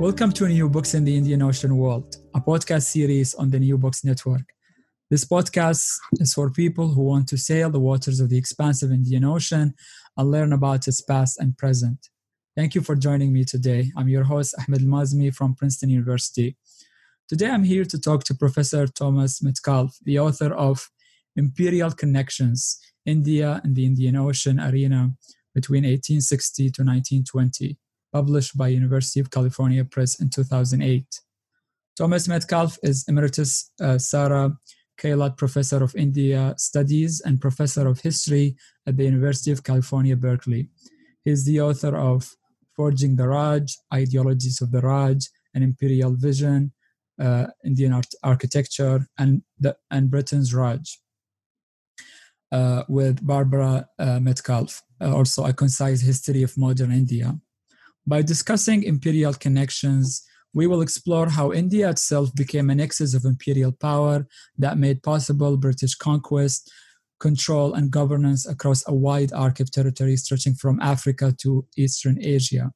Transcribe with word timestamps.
Welcome 0.00 0.32
to 0.32 0.48
New 0.48 0.70
Books 0.70 0.94
in 0.94 1.04
the 1.04 1.14
Indian 1.14 1.42
Ocean 1.42 1.76
World, 1.76 2.16
a 2.34 2.40
podcast 2.40 2.84
series 2.84 3.34
on 3.34 3.50
the 3.50 3.58
New 3.60 3.76
Books 3.76 4.02
Network. 4.02 4.54
This 5.10 5.26
podcast 5.26 5.98
is 6.12 6.32
for 6.32 6.48
people 6.50 6.88
who 6.88 7.02
want 7.02 7.28
to 7.28 7.36
sail 7.36 7.68
the 7.68 7.80
waters 7.80 8.18
of 8.18 8.30
the 8.30 8.38
expansive 8.38 8.90
Indian 8.90 9.24
Ocean 9.24 9.74
and 10.16 10.30
learn 10.30 10.54
about 10.54 10.88
its 10.88 11.02
past 11.02 11.38
and 11.38 11.54
present. 11.58 12.08
Thank 12.56 12.74
you 12.74 12.80
for 12.80 12.96
joining 12.96 13.30
me 13.30 13.44
today. 13.44 13.92
I'm 13.94 14.08
your 14.08 14.24
host, 14.24 14.54
Ahmed 14.58 14.80
Mazmi 14.80 15.34
from 15.34 15.54
Princeton 15.54 15.90
University. 15.90 16.56
Today 17.28 17.50
I'm 17.50 17.64
here 17.64 17.84
to 17.84 18.00
talk 18.00 18.24
to 18.24 18.34
Professor 18.34 18.86
Thomas 18.86 19.42
Metcalf, 19.42 19.98
the 20.02 20.18
author 20.18 20.54
of 20.54 20.88
Imperial 21.36 21.90
Connections 21.90 22.80
India 23.04 23.60
and 23.64 23.76
the 23.76 23.84
Indian 23.84 24.16
Ocean 24.16 24.60
Arena 24.60 25.10
between 25.54 25.82
1860 25.82 26.70
to 26.70 26.82
1920 26.84 27.76
published 28.12 28.56
by 28.56 28.68
University 28.68 29.20
of 29.20 29.30
California 29.30 29.84
Press 29.84 30.20
in 30.20 30.28
2008. 30.30 31.04
Thomas 31.96 32.28
Metcalf 32.28 32.78
is 32.82 33.04
Emeritus 33.08 33.70
uh, 33.80 33.98
Sarah 33.98 34.56
Kailath 35.00 35.36
Professor 35.36 35.82
of 35.82 35.94
India 35.96 36.54
Studies 36.58 37.20
and 37.20 37.40
Professor 37.40 37.86
of 37.88 38.00
History 38.00 38.56
at 38.86 38.96
the 38.96 39.04
University 39.04 39.50
of 39.50 39.64
California, 39.64 40.16
Berkeley. 40.16 40.68
He 41.24 41.30
is 41.30 41.44
the 41.44 41.60
author 41.60 41.96
of 41.96 42.36
Forging 42.76 43.16
the 43.16 43.28
Raj, 43.28 43.76
Ideologies 43.92 44.60
of 44.60 44.72
the 44.72 44.80
Raj, 44.80 45.28
An 45.54 45.62
Imperial 45.62 46.14
Vision, 46.14 46.72
uh, 47.20 47.46
Indian 47.64 47.92
art- 47.92 48.14
Architecture, 48.22 49.06
and, 49.18 49.42
the, 49.58 49.76
and 49.90 50.10
Britain's 50.10 50.54
Raj. 50.54 50.98
Uh, 52.52 52.82
with 52.88 53.24
Barbara 53.24 53.86
uh, 53.98 54.18
Metcalf, 54.18 54.82
uh, 55.00 55.14
also 55.14 55.44
a 55.44 55.52
concise 55.52 56.00
history 56.00 56.42
of 56.42 56.56
modern 56.58 56.90
India. 56.90 57.38
By 58.06 58.22
discussing 58.22 58.82
imperial 58.82 59.34
connections, 59.34 60.24
we 60.52 60.66
will 60.66 60.80
explore 60.80 61.28
how 61.28 61.52
India 61.52 61.90
itself 61.90 62.34
became 62.34 62.70
a 62.70 62.74
nexus 62.74 63.14
of 63.14 63.24
imperial 63.24 63.72
power 63.72 64.26
that 64.58 64.78
made 64.78 65.02
possible 65.02 65.56
British 65.56 65.94
conquest, 65.94 66.70
control, 67.20 67.74
and 67.74 67.90
governance 67.90 68.48
across 68.48 68.82
a 68.88 68.94
wide 68.94 69.32
arc 69.32 69.60
of 69.60 69.70
territory 69.70 70.16
stretching 70.16 70.54
from 70.54 70.80
Africa 70.80 71.32
to 71.42 71.66
Eastern 71.76 72.18
Asia. 72.20 72.72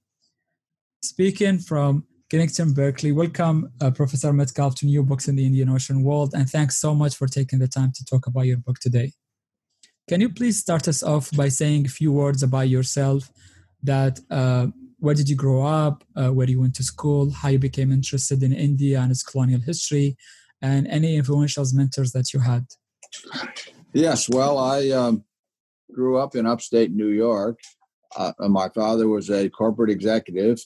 Speaking 1.02 1.58
from 1.58 2.04
Kensington, 2.30 2.74
Berkeley, 2.74 3.12
welcome 3.12 3.70
uh, 3.80 3.90
Professor 3.90 4.32
Metcalf 4.32 4.74
to 4.76 4.86
New 4.86 5.02
Books 5.02 5.28
in 5.28 5.36
the 5.36 5.46
Indian 5.46 5.70
Ocean 5.70 6.02
World, 6.02 6.32
and 6.34 6.48
thanks 6.48 6.76
so 6.76 6.94
much 6.94 7.16
for 7.16 7.26
taking 7.26 7.58
the 7.58 7.68
time 7.68 7.92
to 7.94 8.04
talk 8.04 8.26
about 8.26 8.46
your 8.46 8.58
book 8.58 8.78
today. 8.78 9.12
Can 10.08 10.20
you 10.20 10.28
please 10.28 10.58
start 10.58 10.86
us 10.86 11.02
off 11.02 11.30
by 11.32 11.48
saying 11.48 11.86
a 11.86 11.88
few 11.88 12.12
words 12.12 12.42
about 12.42 12.68
yourself 12.68 13.30
that 13.82 14.20
uh, 14.30 14.68
where 15.04 15.14
did 15.14 15.28
you 15.28 15.36
grow 15.36 15.62
up, 15.62 16.02
uh, 16.16 16.30
where 16.30 16.48
you 16.48 16.58
went 16.58 16.74
to 16.76 16.82
school, 16.82 17.30
how 17.30 17.50
you 17.50 17.58
became 17.58 17.92
interested 17.92 18.42
in 18.42 18.54
India 18.54 18.98
and 18.98 19.10
its 19.10 19.22
colonial 19.22 19.60
history, 19.60 20.16
and 20.62 20.86
any 20.86 21.16
influential 21.16 21.64
mentors 21.74 22.12
that 22.12 22.32
you 22.32 22.40
had. 22.40 22.64
Yes, 23.92 24.30
well, 24.30 24.56
I 24.58 24.88
um, 24.88 25.22
grew 25.92 26.16
up 26.16 26.34
in 26.34 26.46
upstate 26.46 26.90
New 26.90 27.08
York. 27.08 27.60
Uh, 28.16 28.32
my 28.48 28.70
father 28.70 29.06
was 29.06 29.28
a 29.28 29.50
corporate 29.50 29.90
executive, 29.90 30.58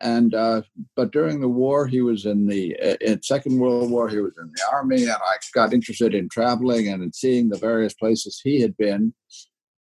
and 0.00 0.34
uh, 0.34 0.62
but 0.94 1.10
during 1.10 1.40
the 1.40 1.48
war, 1.48 1.88
he 1.88 2.00
was 2.00 2.26
in 2.26 2.46
the 2.46 2.76
uh, 2.78 2.96
in 3.00 3.22
Second 3.22 3.58
World 3.58 3.90
War. 3.90 4.08
He 4.08 4.20
was 4.20 4.34
in 4.40 4.52
the 4.54 4.62
army, 4.72 5.02
and 5.02 5.10
I 5.12 5.34
got 5.52 5.72
interested 5.72 6.14
in 6.14 6.28
traveling 6.28 6.86
and 6.86 7.02
in 7.02 7.12
seeing 7.12 7.48
the 7.48 7.58
various 7.58 7.94
places 7.94 8.40
he 8.42 8.60
had 8.60 8.76
been. 8.76 9.14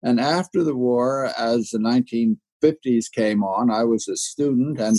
And 0.03 0.19
after 0.19 0.63
the 0.63 0.75
war, 0.75 1.31
as 1.37 1.71
the 1.71 1.79
19 1.79 2.39
50s 2.65 3.11
came 3.11 3.43
on, 3.43 3.69
I 3.69 3.83
was 3.83 4.07
a 4.07 4.15
student 4.15 4.79
and 4.79 4.97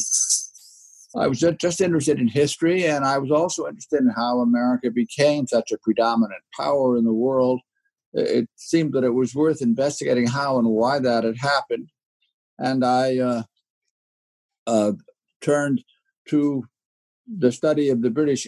I 1.16 1.26
was 1.26 1.40
just 1.40 1.80
interested 1.80 2.20
in 2.20 2.28
history, 2.28 2.84
and 2.84 3.04
I 3.04 3.18
was 3.18 3.30
also 3.30 3.66
interested 3.66 4.00
in 4.00 4.12
how 4.14 4.40
America 4.40 4.90
became 4.90 5.46
such 5.46 5.72
a 5.72 5.78
predominant 5.78 6.42
power 6.54 6.96
in 6.96 7.04
the 7.04 7.12
world. 7.12 7.60
It 8.12 8.48
seemed 8.56 8.92
that 8.92 9.04
it 9.04 9.14
was 9.14 9.34
worth 9.34 9.62
investigating 9.62 10.26
how 10.26 10.58
and 10.58 10.68
why 10.68 10.98
that 10.98 11.24
had 11.24 11.38
happened. 11.38 11.88
And 12.58 12.84
I 12.84 13.18
uh, 13.18 13.42
uh, 14.66 14.92
turned 15.40 15.84
to 16.28 16.64
the 17.26 17.52
study 17.52 17.88
of 17.88 18.02
the 18.02 18.10
British 18.10 18.46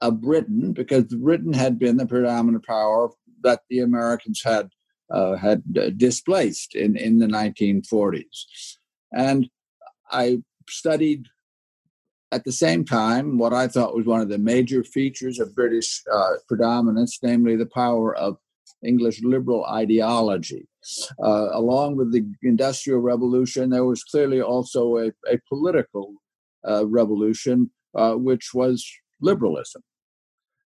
of 0.00 0.20
Britain 0.20 0.72
because 0.72 1.04
Britain 1.04 1.52
had 1.52 1.78
been 1.78 1.96
the 1.96 2.06
predominant 2.06 2.64
power 2.64 3.10
that 3.42 3.60
the 3.70 3.80
Americans 3.80 4.42
had 4.44 4.70
uh, 5.10 5.36
had 5.36 5.62
uh, 5.80 5.90
displaced 5.90 6.74
in, 6.74 6.96
in 6.96 7.18
the 7.18 7.26
1940s. 7.26 8.44
And 9.12 9.48
I 10.10 10.42
studied 10.68 11.26
at 12.30 12.44
the 12.44 12.52
same 12.52 12.84
time 12.84 13.38
what 13.38 13.52
I 13.52 13.68
thought 13.68 13.96
was 13.96 14.06
one 14.06 14.20
of 14.20 14.28
the 14.28 14.38
major 14.38 14.84
features 14.84 15.38
of 15.40 15.54
British 15.54 16.02
uh, 16.12 16.34
predominance, 16.46 17.18
namely 17.22 17.56
the 17.56 17.66
power 17.66 18.14
of 18.14 18.36
English 18.84 19.22
liberal 19.22 19.64
ideology. 19.66 20.68
Uh, 21.22 21.48
along 21.52 21.96
with 21.96 22.12
the 22.12 22.24
Industrial 22.42 23.00
Revolution, 23.00 23.70
there 23.70 23.84
was 23.84 24.04
clearly 24.04 24.40
also 24.40 24.98
a, 24.98 25.06
a 25.30 25.38
political 25.48 26.14
uh, 26.68 26.86
revolution, 26.86 27.70
uh, 27.94 28.14
which 28.14 28.50
was 28.54 28.86
liberalism. 29.20 29.82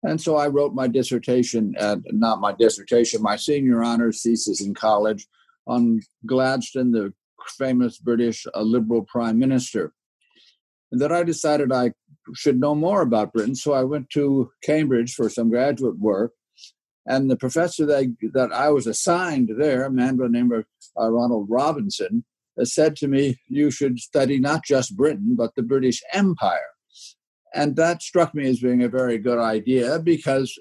And 0.03 0.19
so 0.19 0.35
I 0.35 0.47
wrote 0.47 0.73
my 0.73 0.87
dissertation, 0.87 1.75
uh, 1.79 1.97
not 2.07 2.41
my 2.41 2.51
dissertation, 2.51 3.21
my 3.21 3.37
senior 3.37 3.81
honors 3.81 4.21
thesis 4.21 4.61
in 4.61 4.73
college 4.73 5.25
on 5.65 6.01
Gladstone, 6.25 6.91
the 6.91 7.13
famous 7.57 7.97
British 7.97 8.45
uh, 8.53 8.61
liberal 8.61 9.03
prime 9.03 9.39
minister. 9.39 9.93
And 10.91 10.99
then 11.01 11.11
I 11.11 11.23
decided 11.23 11.71
I 11.71 11.93
should 12.35 12.59
know 12.59 12.75
more 12.75 13.01
about 13.01 13.33
Britain. 13.33 13.55
So 13.55 13.73
I 13.73 13.83
went 13.83 14.09
to 14.11 14.51
Cambridge 14.61 15.13
for 15.13 15.29
some 15.29 15.49
graduate 15.49 15.97
work. 15.97 16.33
And 17.05 17.29
the 17.29 17.35
professor 17.35 17.85
that 17.85 18.15
that 18.33 18.53
I 18.53 18.69
was 18.69 18.87
assigned 18.87 19.49
there, 19.57 19.83
a 19.83 19.91
man 19.91 20.15
by 20.15 20.25
the 20.25 20.29
name 20.29 20.51
of 20.51 20.65
uh, 20.97 21.11
Ronald 21.11 21.47
Robinson, 21.49 22.23
said 22.63 22.95
to 22.97 23.07
me, 23.07 23.39
You 23.49 23.71
should 23.71 23.99
study 23.99 24.39
not 24.39 24.63
just 24.63 24.95
Britain, 24.95 25.35
but 25.37 25.55
the 25.55 25.63
British 25.63 26.01
Empire. 26.13 26.59
And 27.53 27.75
that 27.75 28.01
struck 28.01 28.33
me 28.33 28.49
as 28.49 28.59
being 28.59 28.83
a 28.83 28.89
very 28.89 29.17
good 29.17 29.39
idea 29.39 29.99
because 29.99 30.57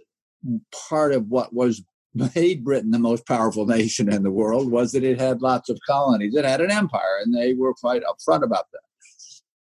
part 0.88 1.12
of 1.12 1.28
what 1.28 1.54
was 1.54 1.82
made 2.14 2.64
Britain 2.64 2.90
the 2.90 2.98
most 2.98 3.26
powerful 3.26 3.66
nation 3.78 4.12
in 4.12 4.22
the 4.22 4.30
world 4.30 4.70
was 4.70 4.92
that 4.92 5.04
it 5.04 5.20
had 5.20 5.42
lots 5.42 5.68
of 5.68 5.78
colonies. 5.86 6.34
It 6.34 6.44
had 6.44 6.60
an 6.60 6.70
empire, 6.70 7.18
and 7.22 7.34
they 7.34 7.54
were 7.54 7.74
quite 7.74 8.02
upfront 8.02 8.42
about 8.42 8.66
that. 8.72 8.80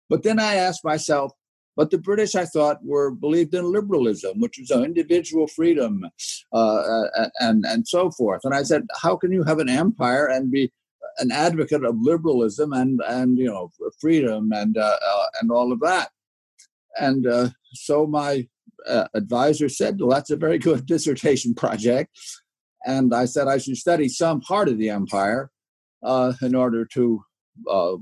But 0.09 0.23
then 0.23 0.39
I 0.39 0.55
asked 0.55 0.85
myself, 0.85 1.33
but 1.77 1.91
the 1.91 1.99
British, 1.99 2.35
I 2.35 2.45
thought, 2.45 2.85
were 2.85 3.11
believed 3.11 3.55
in 3.55 3.73
liberalism, 3.73 4.39
which 4.41 4.59
was 4.59 4.71
individual 4.71 5.49
freedom 5.49 6.07
uh, 6.53 7.03
and 7.41 7.65
and 7.67 7.89
so 7.89 8.11
forth. 8.11 8.43
And 8.45 8.55
I 8.55 8.63
said, 8.63 8.87
how 9.03 9.17
can 9.17 9.33
you 9.33 9.43
have 9.43 9.59
an 9.59 9.69
empire 9.69 10.27
and 10.27 10.53
be 10.53 10.73
an 11.19 11.33
advocate 11.33 11.85
of 11.85 11.97
liberalism 11.99 12.73
and 12.73 13.01
and 13.09 13.39
you 13.39 13.47
know 13.47 13.73
freedom 14.01 14.53
and 14.53 14.77
uh, 14.77 14.99
uh, 15.05 15.27
and 15.41 15.51
all 15.51 15.73
of 15.73 15.81
that? 15.81 16.11
And 17.01 17.27
uh, 17.27 17.51
so 17.73 18.07
my 18.07 18.49
uh, 18.87 19.09
advisor 19.15 19.69
said, 19.69 19.99
Well, 19.99 20.11
that's 20.11 20.31
a 20.31 20.37
very 20.37 20.59
good 20.59 20.87
dissertation 20.95 21.55
project. 21.55 22.17
And 22.87 23.15
I 23.15 23.25
said 23.25 23.49
I 23.49 23.59
should 23.59 23.77
study 23.77 24.09
some 24.09 24.41
part 24.41 24.69
of 24.69 24.79
the 24.79 24.91
empire 24.91 25.51
uh, 26.03 26.35
in 26.43 26.55
order 26.55 26.85
to 26.93 27.25
uh, 27.71 27.97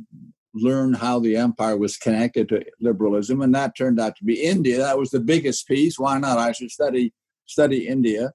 learn 0.55 0.95
how 0.95 1.21
the 1.21 1.37
empire 1.37 1.77
was 1.77 1.97
connected 1.97 2.49
to 2.49 2.65
liberalism, 2.81 3.43
and 3.43 3.55
that 3.55 3.77
turned 3.77 4.01
out 4.01 4.17
to 4.17 4.25
be 4.25 4.43
India. 4.43 4.79
That 4.79 4.99
was 4.99 5.11
the 5.11 5.21
biggest 5.21 5.69
piece. 5.69 5.99
Why 5.99 6.19
not? 6.19 6.39
I 6.39 6.53
should 6.53 6.71
study 6.71 7.13
study 7.47 7.87
India. 7.87 8.33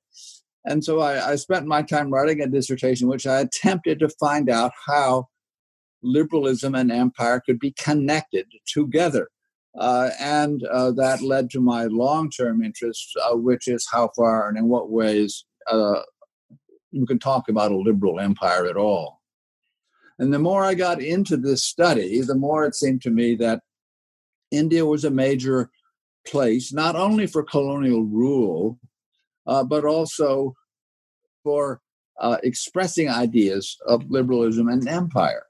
And 0.65 0.83
so 0.83 0.99
I, 0.99 1.31
I 1.31 1.35
spent 1.35 1.65
my 1.65 1.81
time 1.81 2.11
writing 2.11 2.41
a 2.41 2.47
dissertation, 2.47 3.07
which 3.07 3.25
I 3.25 3.39
attempted 3.39 3.99
to 3.99 4.09
find 4.09 4.49
out 4.49 4.71
how 4.85 5.27
liberalism 6.03 6.75
and 6.75 6.91
empire 6.91 7.41
could 7.45 7.59
be 7.59 7.71
connected 7.71 8.47
together. 8.67 9.29
Uh, 9.77 10.09
and 10.19 10.63
uh, 10.65 10.91
that 10.91 11.21
led 11.21 11.49
to 11.51 11.61
my 11.61 11.85
long 11.85 12.29
term 12.29 12.63
interest, 12.63 13.15
uh, 13.23 13.35
which 13.35 13.67
is 13.67 13.87
how 13.91 14.09
far 14.15 14.49
and 14.49 14.57
in 14.57 14.67
what 14.67 14.89
ways 14.89 15.45
uh, 15.69 16.01
we 16.91 17.05
can 17.05 17.19
talk 17.19 17.47
about 17.49 17.71
a 17.71 17.77
liberal 17.77 18.19
empire 18.19 18.65
at 18.65 18.77
all. 18.77 19.21
And 20.19 20.33
the 20.33 20.39
more 20.39 20.63
I 20.63 20.73
got 20.73 21.01
into 21.01 21.37
this 21.37 21.63
study, 21.63 22.21
the 22.21 22.35
more 22.35 22.65
it 22.65 22.75
seemed 22.75 23.03
to 23.03 23.11
me 23.11 23.35
that 23.35 23.61
India 24.49 24.85
was 24.85 25.03
a 25.03 25.11
major 25.11 25.69
place, 26.25 26.73
not 26.73 26.95
only 26.95 27.27
for 27.27 27.43
colonial 27.43 28.03
rule, 28.03 28.79
uh, 29.45 29.63
but 29.63 29.85
also 29.85 30.55
for 31.43 31.81
uh, 32.19 32.37
expressing 32.43 33.09
ideas 33.09 33.77
of 33.87 34.09
liberalism 34.09 34.67
and 34.67 34.87
empire. 34.87 35.46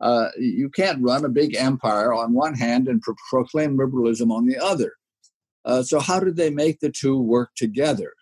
Uh, 0.00 0.28
you 0.38 0.68
can't 0.68 1.02
run 1.02 1.24
a 1.24 1.28
big 1.28 1.54
empire 1.56 2.12
on 2.12 2.34
one 2.34 2.54
hand 2.54 2.88
and 2.88 3.00
pro- 3.00 3.14
proclaim 3.30 3.76
liberalism 3.76 4.30
on 4.30 4.46
the 4.46 4.58
other. 4.58 4.92
Uh, 5.64 5.82
so, 5.82 5.98
how 6.00 6.20
did 6.20 6.36
they 6.36 6.50
make 6.50 6.80
the 6.80 6.90
two 6.90 7.18
work 7.18 7.50
together? 7.56 8.12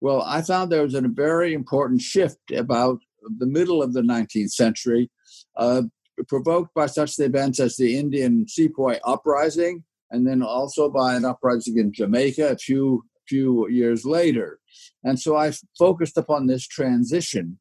Well, 0.00 0.22
I 0.22 0.42
found 0.42 0.70
there 0.70 0.82
was 0.82 0.94
a 0.94 1.02
very 1.02 1.52
important 1.52 2.00
shift 2.00 2.50
about 2.52 3.00
the 3.38 3.46
middle 3.46 3.82
of 3.82 3.92
the 3.92 4.02
19th 4.02 4.52
century, 4.52 5.10
uh, 5.56 5.82
provoked 6.28 6.74
by 6.74 6.86
such 6.86 7.18
events 7.18 7.60
as 7.60 7.76
the 7.76 7.98
Indian 7.98 8.46
Sepoy 8.46 8.98
uprising, 9.04 9.84
and 10.10 10.26
then 10.26 10.42
also 10.42 10.88
by 10.88 11.14
an 11.14 11.24
uprising 11.24 11.78
in 11.78 11.92
Jamaica 11.92 12.52
a 12.52 12.56
few 12.56 13.04
few 13.28 13.68
years 13.68 14.04
later. 14.04 14.60
And 15.02 15.18
so 15.18 15.36
I 15.36 15.52
focused 15.76 16.16
upon 16.16 16.46
this 16.46 16.66
transition. 16.66 17.58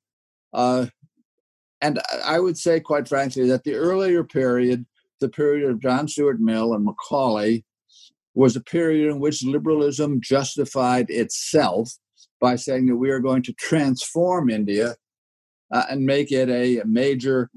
Uh, 0.53 0.87
and 1.85 2.01
I 2.25 2.39
would 2.39 2.57
say, 2.57 2.79
quite 2.79 3.07
frankly, 3.07 3.47
that 3.47 3.63
the 3.63 3.75
earlier 3.75 4.23
period, 4.23 4.87
the 5.19 5.29
period 5.29 5.69
of 5.69 5.79
John 5.79 6.07
Stuart 6.07 6.39
Mill 6.39 6.73
and 6.73 6.83
Macaulay, 6.83 7.63
was 8.33 8.55
a 8.55 8.61
period 8.61 9.11
in 9.11 9.19
which 9.19 9.43
liberalism 9.43 10.19
justified 10.19 11.11
itself 11.11 11.91
by 12.41 12.55
saying 12.55 12.87
that 12.87 12.95
we 12.95 13.11
are 13.11 13.19
going 13.19 13.43
to 13.43 13.53
transform 13.53 14.49
India 14.49 14.95
uh, 15.71 15.85
and 15.87 16.07
make 16.07 16.31
it 16.31 16.49
a 16.49 16.81
major 16.85 17.51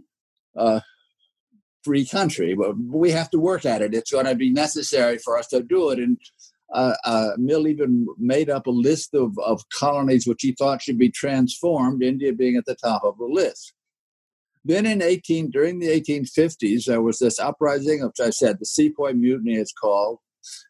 uh, 0.56 0.80
free 1.82 2.04
country. 2.04 2.54
But 2.54 2.76
we 2.78 3.10
have 3.12 3.30
to 3.30 3.38
work 3.38 3.64
at 3.64 3.80
it. 3.80 3.94
It's 3.94 4.12
going 4.12 4.26
to 4.26 4.34
be 4.34 4.50
necessary 4.50 5.16
for 5.16 5.38
us 5.38 5.46
to 5.48 5.62
do 5.62 5.88
it. 5.88 5.98
And 5.98 6.18
uh, 6.74 6.94
uh, 7.04 7.30
Mill 7.38 7.66
even 7.66 8.06
made 8.18 8.50
up 8.50 8.66
a 8.66 8.70
list 8.70 9.14
of, 9.14 9.38
of 9.38 9.62
colonies 9.70 10.26
which 10.26 10.42
he 10.42 10.52
thought 10.52 10.82
should 10.82 10.98
be 10.98 11.10
transformed, 11.10 12.02
India 12.02 12.34
being 12.34 12.56
at 12.56 12.66
the 12.66 12.76
top 12.76 13.04
of 13.04 13.16
the 13.16 13.24
list. 13.24 13.72
Then 14.68 14.84
in 14.84 15.00
18, 15.00 15.50
during 15.50 15.78
the 15.78 15.88
1850s, 15.88 16.84
there 16.84 17.00
was 17.00 17.18
this 17.18 17.40
uprising, 17.40 18.04
which 18.04 18.20
I 18.20 18.28
said 18.28 18.58
the 18.58 18.66
Sepoy 18.66 19.14
Mutiny 19.14 19.54
is 19.54 19.72
called, 19.72 20.18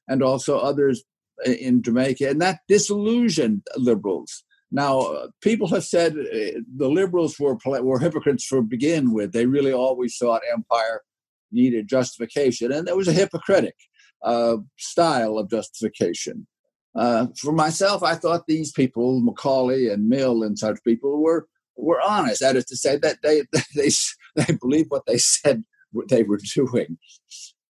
and 0.06 0.22
also 0.22 0.56
others 0.56 1.02
in 1.44 1.82
Jamaica, 1.82 2.30
and 2.30 2.40
that 2.40 2.60
disillusioned 2.68 3.66
liberals. 3.76 4.44
Now, 4.70 5.00
uh, 5.00 5.28
people 5.42 5.66
have 5.68 5.82
said 5.82 6.12
uh, 6.12 6.60
the 6.76 6.88
liberals 6.88 7.40
were 7.40 7.58
were 7.66 7.98
hypocrites 7.98 8.48
to 8.50 8.62
begin 8.62 9.12
with. 9.12 9.32
They 9.32 9.46
really 9.46 9.72
always 9.72 10.16
thought 10.16 10.42
empire 10.52 11.02
needed 11.50 11.88
justification, 11.88 12.70
and 12.70 12.86
there 12.86 12.96
was 12.96 13.08
a 13.08 13.12
hypocritic 13.12 13.76
uh, 14.22 14.58
style 14.76 15.38
of 15.38 15.50
justification. 15.50 16.46
Uh, 16.94 17.26
for 17.36 17.52
myself, 17.52 18.04
I 18.04 18.14
thought 18.14 18.44
these 18.46 18.70
people, 18.70 19.20
Macaulay 19.20 19.88
and 19.88 20.08
Mill 20.08 20.44
and 20.44 20.56
such 20.56 20.78
people, 20.84 21.20
were 21.20 21.48
were 21.78 22.00
honest. 22.00 22.40
That 22.40 22.56
is 22.56 22.64
to 22.66 22.76
say 22.76 22.96
that 22.98 23.18
they 23.22 23.42
they 23.74 23.90
they 24.36 24.52
believed 24.60 24.90
what 24.90 25.06
they 25.06 25.18
said 25.18 25.64
they 26.08 26.22
were 26.22 26.40
doing. 26.54 26.98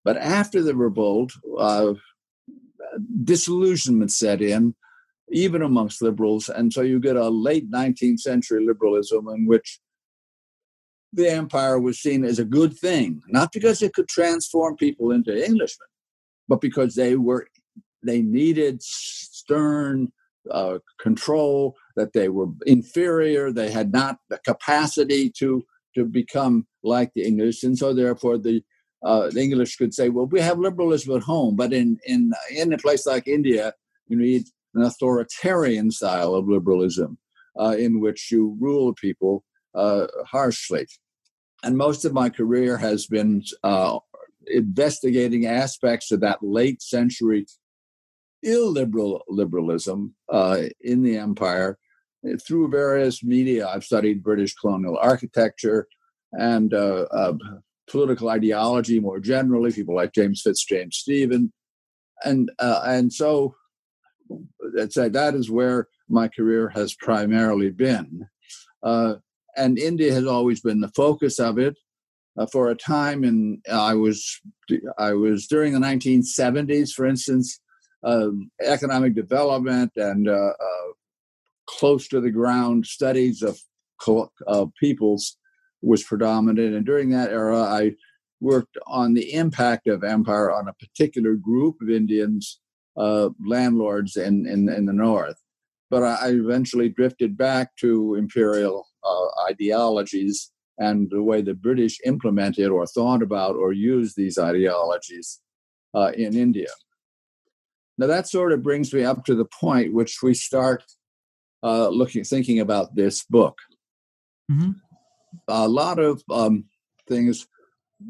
But 0.05 0.17
after 0.17 0.62
the 0.62 0.76
revolt, 0.76 1.32
uh, 1.58 1.94
disillusionment 3.25 4.12
set 4.12 4.41
in, 4.41 4.75
even 5.31 5.62
amongst 5.62 6.00
liberals. 6.00 6.49
And 6.49 6.73
so 6.73 6.82
you 6.82 7.00
get 7.00 7.17
a 7.17 7.29
late 7.29 7.70
19th 7.70 8.20
century 8.20 8.64
liberalism 8.64 9.26
in 9.29 9.47
which 9.47 9.81
the 11.12 11.31
empire 11.31 11.81
was 11.81 11.99
seen 11.99 12.25
as 12.25 12.38
a 12.38 12.44
good 12.44 12.76
thing, 12.76 13.23
not 13.29 13.50
because 13.52 13.82
it 13.82 13.94
could 13.94 14.09
transform 14.09 14.76
people 14.76 15.11
into 15.11 15.32
Englishmen, 15.32 15.88
but 16.49 16.61
because 16.61 16.94
they 16.94 17.17
were 17.17 17.49
they 18.02 18.23
needed 18.23 18.82
stern 18.82 20.12
uh, 20.50 20.78
control, 21.00 21.76
that 21.96 22.12
they 22.12 22.28
were 22.28 22.48
inferior, 22.66 23.52
they 23.52 23.70
had 23.70 23.93
not 23.93 24.19
the 24.28 24.38
capacity 24.38 25.31
to 25.38 25.64
to 25.94 26.04
become 26.04 26.66
like 26.82 27.12
the 27.14 27.25
English, 27.25 27.62
and 27.62 27.78
so 27.78 27.93
therefore 27.93 28.38
the 28.38 28.62
uh, 29.04 29.31
the 29.31 29.40
English 29.40 29.76
could 29.76 29.94
say, 29.94 30.08
well, 30.08 30.26
we 30.26 30.40
have 30.40 30.58
liberalism 30.58 31.16
at 31.16 31.22
home, 31.22 31.56
but 31.56 31.72
in 31.72 31.98
in 32.06 32.32
in 32.50 32.72
a 32.72 32.78
place 32.78 33.06
like 33.06 33.28
India, 33.28 33.72
you 34.08 34.16
need 34.16 34.44
an 34.75 34.82
authoritarian 34.82 35.90
style 35.90 36.34
of 36.34 36.49
liberalism 36.49 37.19
uh, 37.58 37.75
in 37.78 38.00
which 38.00 38.31
you 38.31 38.56
rule 38.60 38.94
people 38.94 39.44
uh, 39.75 40.06
harshly. 40.26 40.87
And 41.62 41.76
most 41.76 42.04
of 42.04 42.12
my 42.12 42.28
career 42.28 42.76
has 42.76 43.06
been 43.06 43.42
uh, 43.62 43.99
investigating 44.46 45.46
aspects 45.46 46.12
of 46.12 46.20
that 46.20 46.38
late 46.42 46.82
century 46.82 47.46
illiberal 48.43 49.23
liberalism 49.29 50.15
uh, 50.31 50.62
in 50.81 51.03
the 51.03 51.17
empire 51.17 51.79
through 52.47 52.69
various 52.71 53.23
media. 53.23 53.69
I've 53.69 53.85
studied 53.85 54.23
British 54.23 54.55
colonial 54.55 54.99
architecture 54.99 55.87
and 56.33 56.73
uh, 56.75 57.06
uh, 57.11 57.35
political 57.88 58.29
ideology 58.29 59.00
more 59.00 59.21
generally, 59.21 59.73
people 59.73 59.94
like 59.94 60.12
James 60.12 60.43
Fitzjames 60.43 60.97
Stephen. 60.97 61.53
And, 62.25 62.50
uh, 62.59 62.83
and 62.85 63.12
so 63.12 63.55
say 64.88 65.09
that 65.09 65.35
is 65.35 65.50
where 65.50 65.88
my 66.09 66.29
career 66.29 66.71
has 66.71 66.94
primarily 66.94 67.71
been. 67.71 68.27
Uh, 68.83 69.17
and 69.56 69.79
India 69.79 70.12
has 70.12 70.27
always 70.27 70.61
been 70.61 70.81
the 70.81 70.93
focus 70.94 71.38
of 71.38 71.59
it. 71.59 71.77
Uh, 72.38 72.44
for 72.53 72.71
a 72.71 72.75
time, 72.75 73.25
and 73.25 73.64
I 73.73 73.95
was 73.95 74.43
I 74.99 75.14
was 75.14 75.47
during 75.47 75.73
the 75.73 75.78
1970s, 75.78 76.90
for 76.90 77.07
instance, 77.07 77.59
economic 78.61 79.15
development 79.15 79.93
and 79.97 80.29
uh, 80.29 80.33
uh, 80.33 80.93
close 81.67 82.09
to 82.09 82.21
the 82.21 82.31
ground 82.31 82.87
studies 82.87 83.43
of 83.43 84.73
peoples 84.79 85.37
was 85.83 86.03
predominant. 86.03 86.75
And 86.75 86.87
during 86.87 87.11
that 87.11 87.31
era, 87.31 87.61
I 87.62 87.93
worked 88.41 88.76
on 88.87 89.15
the 89.15 89.33
impact 89.33 89.87
of 89.87 90.05
empire 90.05 90.53
on 90.53 90.69
a 90.69 90.75
particular 90.75 91.35
group 91.35 91.76
of 91.81 91.91
Indians 91.91 92.61
uh, 92.97 93.31
landlords 93.45 94.17
in, 94.17 94.47
in, 94.47 94.69
in 94.69 94.87
the 94.87 94.93
north. 94.93 95.37
But 95.91 96.03
I, 96.03 96.29
eventually 96.31 96.88
drifted 96.88 97.37
back 97.37 97.76
to 97.76 98.15
imperial 98.17 98.87
uh, 99.05 99.50
ideologies 99.50 100.50
and 100.79 101.09
the 101.11 101.23
way 101.23 101.43
the 101.43 101.55
British 101.55 101.99
implemented 102.05 102.69
or 102.69 102.87
thought 102.87 103.23
about 103.23 103.55
or 103.57 103.73
used 103.73 104.17
these 104.17 104.37
ideologies 104.37 105.41
uh, 105.95 106.12
in 106.17 106.37
India. 106.37 106.69
Now 107.99 108.07
that 108.07 108.29
sort 108.29 108.53
of 108.53 108.62
brings 108.62 108.93
me 108.93 109.05
up 109.05 109.25
to 109.25 109.35
the 109.35 109.45
point 109.47 109.95
which 109.95 110.19
we 110.23 110.35
start 110.35 110.85
uh, 111.62 111.88
looking, 111.88 112.25
thinking 112.25 112.61
about 112.61 112.95
this 112.95 113.25
book. 113.25 113.59
Mm-hmm. 114.50 114.73
A 115.49 115.69
lot 115.69 115.99
of 115.99 116.23
um, 116.31 116.65
things 117.09 117.47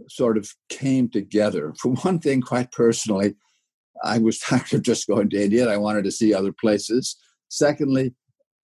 sort 0.09 0.37
of 0.37 0.51
came 0.69 1.09
together. 1.09 1.73
For 1.79 1.93
one 1.93 2.19
thing, 2.19 2.41
quite 2.41 2.73
personally, 2.73 3.35
I 4.03 4.19
was 4.19 4.39
tired 4.41 4.73
of 4.73 4.83
just 4.83 5.07
going 5.07 5.31
to 5.31 5.43
India. 5.43 5.69
I 5.69 5.77
wanted 5.77 6.05
to 6.05 6.11
see 6.11 6.35
other 6.35 6.53
places. 6.53 7.17
Secondly, 7.49 8.15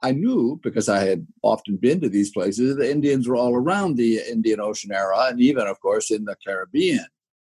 I 0.02 0.10
knew 0.10 0.58
because 0.64 0.88
I 0.88 1.04
had 1.04 1.26
often 1.42 1.76
been 1.76 2.00
to 2.00 2.08
these 2.08 2.32
places, 2.32 2.76
the 2.76 2.90
Indians 2.90 3.28
were 3.28 3.36
all 3.36 3.54
around 3.54 3.96
the 3.96 4.18
Indian 4.28 4.58
Ocean 4.58 4.92
era, 4.92 5.28
and 5.28 5.40
even, 5.40 5.68
of 5.68 5.80
course, 5.80 6.10
in 6.10 6.24
the 6.24 6.36
Caribbean 6.44 7.06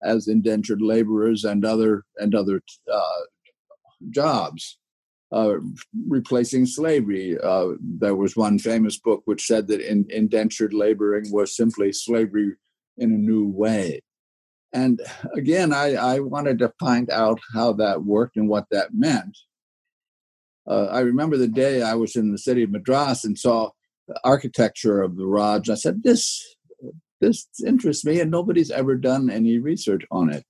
as 0.02 0.26
indentured 0.26 0.82
laborers 0.82 1.44
and 1.44 1.64
other 1.64 2.04
and 2.16 2.34
other 2.34 2.60
uh, 2.92 3.20
jobs, 4.10 4.78
uh, 5.32 5.54
replacing 6.08 6.66
slavery. 6.66 7.38
Uh, 7.42 7.72
there 7.80 8.14
was 8.14 8.36
one 8.36 8.58
famous 8.58 8.98
book 8.98 9.22
which 9.24 9.46
said 9.46 9.68
that 9.68 9.80
in, 9.80 10.06
indentured 10.10 10.74
laboring 10.74 11.30
was 11.32 11.56
simply 11.56 11.92
slavery 11.92 12.54
in 12.98 13.12
a 13.12 13.18
new 13.18 13.46
way. 13.48 14.02
And 14.72 15.00
again, 15.34 15.72
I, 15.72 15.94
I 15.94 16.18
wanted 16.20 16.58
to 16.60 16.72
find 16.80 17.10
out 17.10 17.40
how 17.52 17.72
that 17.74 18.04
worked 18.04 18.36
and 18.36 18.48
what 18.48 18.66
that 18.70 18.94
meant. 18.94 19.36
Uh, 20.66 20.86
I 20.86 21.00
remember 21.00 21.36
the 21.36 21.48
day 21.48 21.82
I 21.82 21.94
was 21.94 22.16
in 22.16 22.32
the 22.32 22.38
city 22.38 22.62
of 22.62 22.70
Madras 22.70 23.24
and 23.24 23.38
saw 23.38 23.70
the 24.08 24.18
architecture 24.24 25.02
of 25.02 25.16
the 25.16 25.26
Raj. 25.26 25.68
I 25.68 25.74
said, 25.74 26.02
"This, 26.02 26.56
this 27.20 27.46
interests 27.66 28.04
me, 28.04 28.20
and 28.20 28.30
nobody's 28.30 28.70
ever 28.70 28.96
done 28.96 29.30
any 29.30 29.58
research 29.58 30.04
on 30.10 30.32
it. 30.32 30.44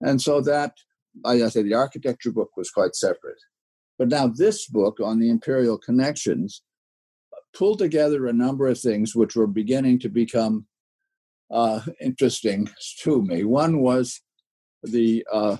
And 0.00 0.20
so 0.20 0.40
that, 0.42 0.74
as 1.24 1.42
I 1.42 1.48
said, 1.48 1.66
the 1.66 1.74
architecture 1.74 2.32
book 2.32 2.50
was 2.56 2.70
quite 2.70 2.94
separate. 2.94 3.38
But 3.98 4.08
now 4.08 4.26
this 4.26 4.66
book 4.66 4.98
on 5.02 5.18
the 5.18 5.30
imperial 5.30 5.78
connections 5.78 6.62
pulled 7.54 7.78
together 7.78 8.26
a 8.26 8.32
number 8.32 8.66
of 8.66 8.78
things 8.78 9.16
which 9.16 9.34
were 9.34 9.46
beginning 9.46 9.98
to 10.00 10.08
become 10.08 10.66
uh, 11.50 11.80
interesting 12.00 12.68
to 13.00 13.22
me. 13.22 13.44
One 13.44 13.80
was 13.80 14.20
the 14.82 15.24
uh, 15.32 15.56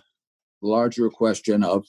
larger 0.60 1.08
question 1.08 1.64
of 1.64 1.84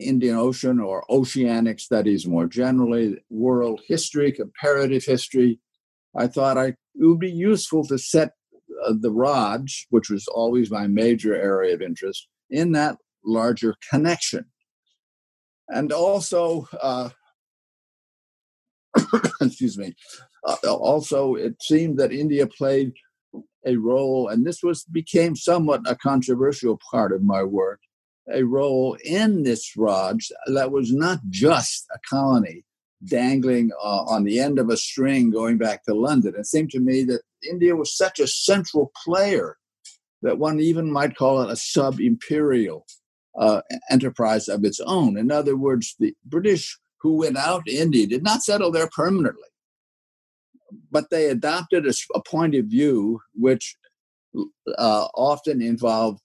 Indian 0.00 0.36
Ocean 0.36 0.80
or 0.80 1.04
oceanic 1.10 1.78
studies 1.78 2.26
more 2.26 2.46
generally, 2.46 3.22
world 3.28 3.80
history, 3.86 4.32
comparative 4.32 5.04
history. 5.04 5.60
I 6.16 6.26
thought 6.26 6.58
I, 6.58 6.68
it 6.68 6.76
would 6.94 7.20
be 7.20 7.30
useful 7.30 7.84
to 7.86 7.98
set 7.98 8.32
uh, 8.84 8.94
the 8.98 9.12
Raj, 9.12 9.86
which 9.90 10.10
was 10.10 10.26
always 10.26 10.70
my 10.70 10.86
major 10.86 11.34
area 11.34 11.74
of 11.74 11.82
interest, 11.82 12.28
in 12.50 12.72
that 12.72 12.96
larger 13.24 13.76
connection. 13.90 14.46
And 15.68 15.92
also, 15.92 16.66
uh, 16.80 17.10
excuse 19.40 19.78
me, 19.78 19.94
uh, 20.46 20.74
also 20.74 21.34
it 21.34 21.62
seemed 21.62 21.98
that 21.98 22.12
India 22.12 22.46
played 22.46 22.92
a 23.66 23.76
role, 23.76 24.28
and 24.28 24.44
this 24.44 24.62
was 24.62 24.84
became 24.84 25.36
somewhat 25.36 25.82
a 25.86 25.94
controversial 25.94 26.78
part 26.90 27.12
of 27.12 27.22
my 27.22 27.42
work, 27.42 27.80
a 28.32 28.42
role 28.42 28.96
in 29.04 29.42
this 29.42 29.76
Raj 29.76 30.32
that 30.46 30.72
was 30.72 30.92
not 30.92 31.20
just 31.28 31.86
a 31.94 31.98
colony 32.08 32.64
dangling 33.04 33.70
uh, 33.82 34.04
on 34.04 34.24
the 34.24 34.38
end 34.38 34.58
of 34.58 34.68
a 34.68 34.76
string 34.76 35.30
going 35.30 35.56
back 35.56 35.84
to 35.84 35.94
London. 35.94 36.34
It 36.36 36.46
seemed 36.46 36.70
to 36.70 36.80
me 36.80 37.04
that 37.04 37.22
India 37.48 37.74
was 37.74 37.96
such 37.96 38.18
a 38.18 38.26
central 38.26 38.92
player 39.04 39.56
that 40.22 40.38
one 40.38 40.60
even 40.60 40.92
might 40.92 41.16
call 41.16 41.42
it 41.42 41.50
a 41.50 41.56
sub 41.56 42.00
imperial 42.00 42.86
uh, 43.38 43.62
enterprise 43.90 44.48
of 44.48 44.64
its 44.64 44.80
own. 44.80 45.16
In 45.16 45.30
other 45.30 45.56
words, 45.56 45.94
the 45.98 46.14
British 46.24 46.78
who 47.00 47.16
went 47.16 47.36
out 47.36 47.64
to 47.66 47.72
India 47.72 48.06
did 48.06 48.22
not 48.22 48.42
settle 48.42 48.70
there 48.70 48.88
permanently, 48.94 49.48
but 50.90 51.10
they 51.10 51.26
adopted 51.26 51.86
a, 51.86 51.94
a 52.14 52.22
point 52.22 52.54
of 52.54 52.66
view 52.66 53.20
which 53.34 53.76
uh, 54.78 55.08
often 55.14 55.62
involved 55.62 56.20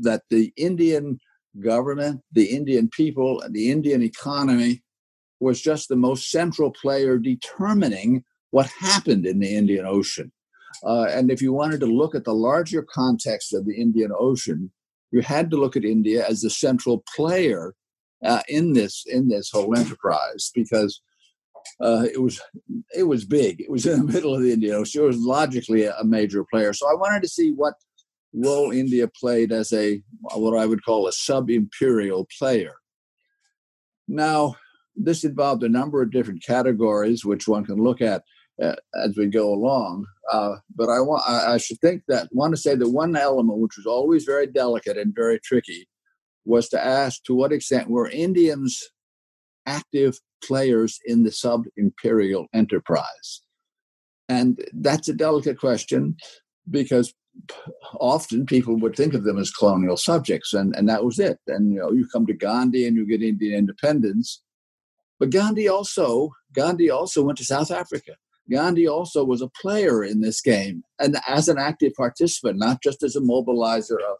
that 0.00 0.22
the 0.30 0.52
Indian 0.56 1.18
government, 1.58 2.20
the 2.32 2.46
Indian 2.46 2.88
people, 2.88 3.40
and 3.40 3.54
the 3.54 3.70
Indian 3.70 4.02
economy 4.02 4.82
was 5.40 5.60
just 5.60 5.88
the 5.88 5.96
most 5.96 6.30
central 6.30 6.70
player 6.70 7.18
determining 7.18 8.22
what 8.50 8.66
happened 8.66 9.26
in 9.26 9.38
the 9.40 9.56
Indian 9.56 9.86
Ocean. 9.86 10.30
Uh, 10.84 11.04
and 11.04 11.30
if 11.30 11.42
you 11.42 11.52
wanted 11.52 11.80
to 11.80 11.86
look 11.86 12.14
at 12.14 12.24
the 12.24 12.34
larger 12.34 12.82
context 12.82 13.52
of 13.52 13.66
the 13.66 13.80
Indian 13.80 14.12
Ocean, 14.16 14.70
you 15.10 15.20
had 15.20 15.50
to 15.50 15.56
look 15.56 15.76
at 15.76 15.84
India 15.84 16.26
as 16.28 16.40
the 16.40 16.50
central 16.50 17.04
player 17.16 17.74
uh, 18.24 18.42
in 18.48 18.72
this 18.74 19.04
in 19.06 19.28
this 19.28 19.50
whole 19.50 19.76
enterprise 19.76 20.50
because 20.54 21.00
uh, 21.80 22.06
it 22.12 22.20
was 22.20 22.40
it 22.96 23.04
was 23.04 23.24
big. 23.24 23.60
It 23.60 23.70
was 23.70 23.86
in 23.86 24.06
the 24.06 24.12
middle 24.12 24.34
of 24.34 24.42
the 24.42 24.52
Indian 24.52 24.76
Ocean. 24.76 25.02
It 25.02 25.06
was 25.06 25.18
logically 25.18 25.84
a, 25.84 25.94
a 25.96 26.04
major 26.04 26.44
player. 26.44 26.72
So 26.72 26.88
I 26.88 26.94
wanted 26.94 27.22
to 27.22 27.28
see 27.28 27.52
what 27.52 27.74
role 28.32 28.70
India 28.70 29.08
played 29.08 29.52
as 29.52 29.72
a 29.72 30.02
what 30.34 30.58
I 30.58 30.66
would 30.66 30.84
call 30.84 31.06
a 31.06 31.12
sub-imperial 31.12 32.28
player. 32.38 32.74
Now, 34.06 34.56
this 34.96 35.24
involved 35.24 35.62
a 35.62 35.68
number 35.68 36.02
of 36.02 36.10
different 36.10 36.42
categories, 36.42 37.24
which 37.24 37.48
one 37.48 37.64
can 37.64 37.82
look 37.82 38.00
at 38.00 38.24
uh, 38.62 38.76
as 39.02 39.16
we 39.16 39.26
go 39.26 39.52
along. 39.52 40.06
Uh, 40.30 40.56
but 40.74 40.88
I 40.88 41.00
want 41.00 41.22
I, 41.26 41.54
I 41.54 41.56
should 41.58 41.78
think 41.80 42.02
that 42.08 42.28
want 42.32 42.54
to 42.54 42.60
say 42.60 42.74
that 42.74 42.90
one 42.90 43.16
element, 43.16 43.58
which 43.58 43.76
was 43.76 43.86
always 43.86 44.24
very 44.24 44.46
delicate 44.46 44.96
and 44.96 45.14
very 45.14 45.40
tricky, 45.40 45.88
was 46.44 46.68
to 46.70 46.84
ask 46.84 47.22
to 47.24 47.34
what 47.34 47.52
extent 47.52 47.90
were 47.90 48.08
Indians 48.08 48.82
active 49.66 50.18
players 50.44 50.98
in 51.04 51.22
the 51.22 51.32
sub 51.32 51.64
imperial 51.76 52.46
enterprise? 52.52 53.42
And 54.28 54.60
that's 54.72 55.08
a 55.08 55.14
delicate 55.14 55.58
question 55.58 56.16
because 56.70 57.12
often 57.94 58.46
people 58.46 58.76
would 58.76 58.94
think 58.94 59.14
of 59.14 59.24
them 59.24 59.38
as 59.38 59.50
colonial 59.50 59.96
subjects, 59.96 60.52
and, 60.52 60.74
and 60.76 60.88
that 60.88 61.04
was 61.04 61.18
it. 61.18 61.38
And 61.46 61.72
you 61.72 61.80
know, 61.80 61.92
you 61.92 62.06
come 62.12 62.26
to 62.26 62.34
Gandhi 62.34 62.86
and 62.86 62.96
you 62.96 63.06
get 63.06 63.22
Indian 63.22 63.58
independence. 63.58 64.42
But 65.18 65.30
Gandhi 65.30 65.68
also 65.68 66.30
Gandhi 66.52 66.90
also 66.90 67.22
went 67.22 67.38
to 67.38 67.44
South 67.44 67.70
Africa. 67.70 68.12
Gandhi 68.50 68.86
also 68.86 69.24
was 69.24 69.42
a 69.42 69.50
player 69.60 70.02
in 70.04 70.20
this 70.20 70.40
game 70.40 70.82
and 70.98 71.16
as 71.26 71.48
an 71.48 71.58
active 71.58 71.92
participant, 71.96 72.58
not 72.58 72.82
just 72.82 73.02
as 73.02 73.16
a 73.16 73.20
mobilizer 73.20 73.96
of 73.96 74.16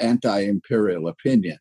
anti-imperial 0.00 1.08
opinion. 1.08 1.58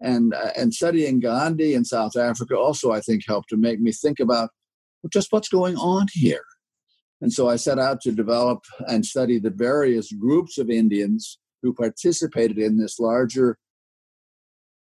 And 0.00 0.34
uh, 0.34 0.50
and 0.56 0.74
studying 0.74 1.20
Gandhi 1.20 1.74
in 1.74 1.84
South 1.84 2.16
Africa 2.16 2.56
also, 2.56 2.90
I 2.92 3.00
think, 3.00 3.22
helped 3.26 3.48
to 3.50 3.56
make 3.56 3.80
me 3.80 3.92
think 3.92 4.20
about 4.20 4.50
just 5.12 5.32
what's 5.32 5.48
going 5.48 5.76
on 5.76 6.06
here. 6.12 6.44
And 7.20 7.32
so 7.32 7.48
I 7.48 7.56
set 7.56 7.78
out 7.78 8.00
to 8.02 8.12
develop 8.12 8.64
and 8.88 9.06
study 9.06 9.38
the 9.38 9.50
various 9.50 10.12
groups 10.12 10.58
of 10.58 10.68
Indians 10.68 11.38
who 11.62 11.72
participated 11.72 12.58
in 12.58 12.76
this 12.76 12.98
larger 12.98 13.56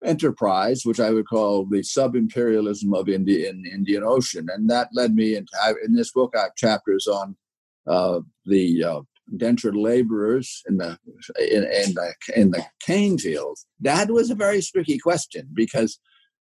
enterprise, 0.03 0.85
which 0.85 0.99
I 0.99 1.11
would 1.11 1.27
call 1.27 1.65
the 1.65 1.83
sub-imperialism 1.83 2.93
of 2.93 3.09
India 3.09 3.49
in 3.49 3.65
Indian 3.65 4.03
Ocean. 4.03 4.47
And 4.53 4.69
that 4.69 4.89
led 4.93 5.15
me 5.15 5.35
into, 5.35 5.51
in 5.83 5.93
this 5.93 6.11
book, 6.11 6.33
I 6.35 6.43
have 6.43 6.55
chapters 6.55 7.07
on 7.07 7.35
uh, 7.87 8.21
the 8.45 8.83
uh, 8.83 9.01
indentured 9.31 9.75
laborers 9.75 10.63
in 10.67 10.77
the 10.77 10.97
in, 11.39 11.63
in, 11.63 11.93
the 11.93 12.13
in 12.35 12.51
the 12.51 12.63
cane 12.81 13.17
fields. 13.17 13.65
That 13.79 14.11
was 14.11 14.29
a 14.29 14.35
very 14.35 14.61
tricky 14.61 14.99
question 14.99 15.49
because 15.53 15.99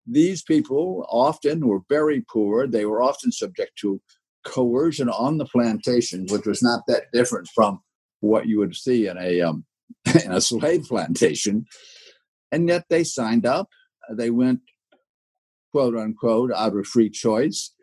these 0.08 0.42
people 0.42 1.06
often 1.10 1.68
were 1.68 1.82
very 1.90 2.22
poor. 2.22 2.68
They 2.68 2.86
were 2.86 3.02
often 3.02 3.32
subject 3.32 3.78
to 3.82 4.02
coercion 4.46 5.10
on 5.10 5.38
the 5.38 5.46
plantations, 5.46 6.32
which 6.32 6.46
was 6.46 6.64
not 6.64 6.82
that 6.88 7.12
different 7.14 7.48
from 7.54 7.82
what 8.22 8.48
you 8.48 8.60
would 8.60 8.76
see 8.76 9.08
in 9.08 9.18
a 9.18 9.42
um, 9.42 9.66
in 10.24 10.32
a 10.32 10.42
slave 10.42 10.86
plantation. 10.86 11.66
And 12.52 12.68
yet 12.68 12.86
they 12.90 13.04
signed 13.04 13.46
up. 13.46 13.70
They 14.12 14.30
went, 14.30 14.62
quote 15.72 15.96
unquote, 15.96 16.52
out 16.54 16.76
of 16.76 16.88
free 16.88 17.10
choice. 17.10 17.74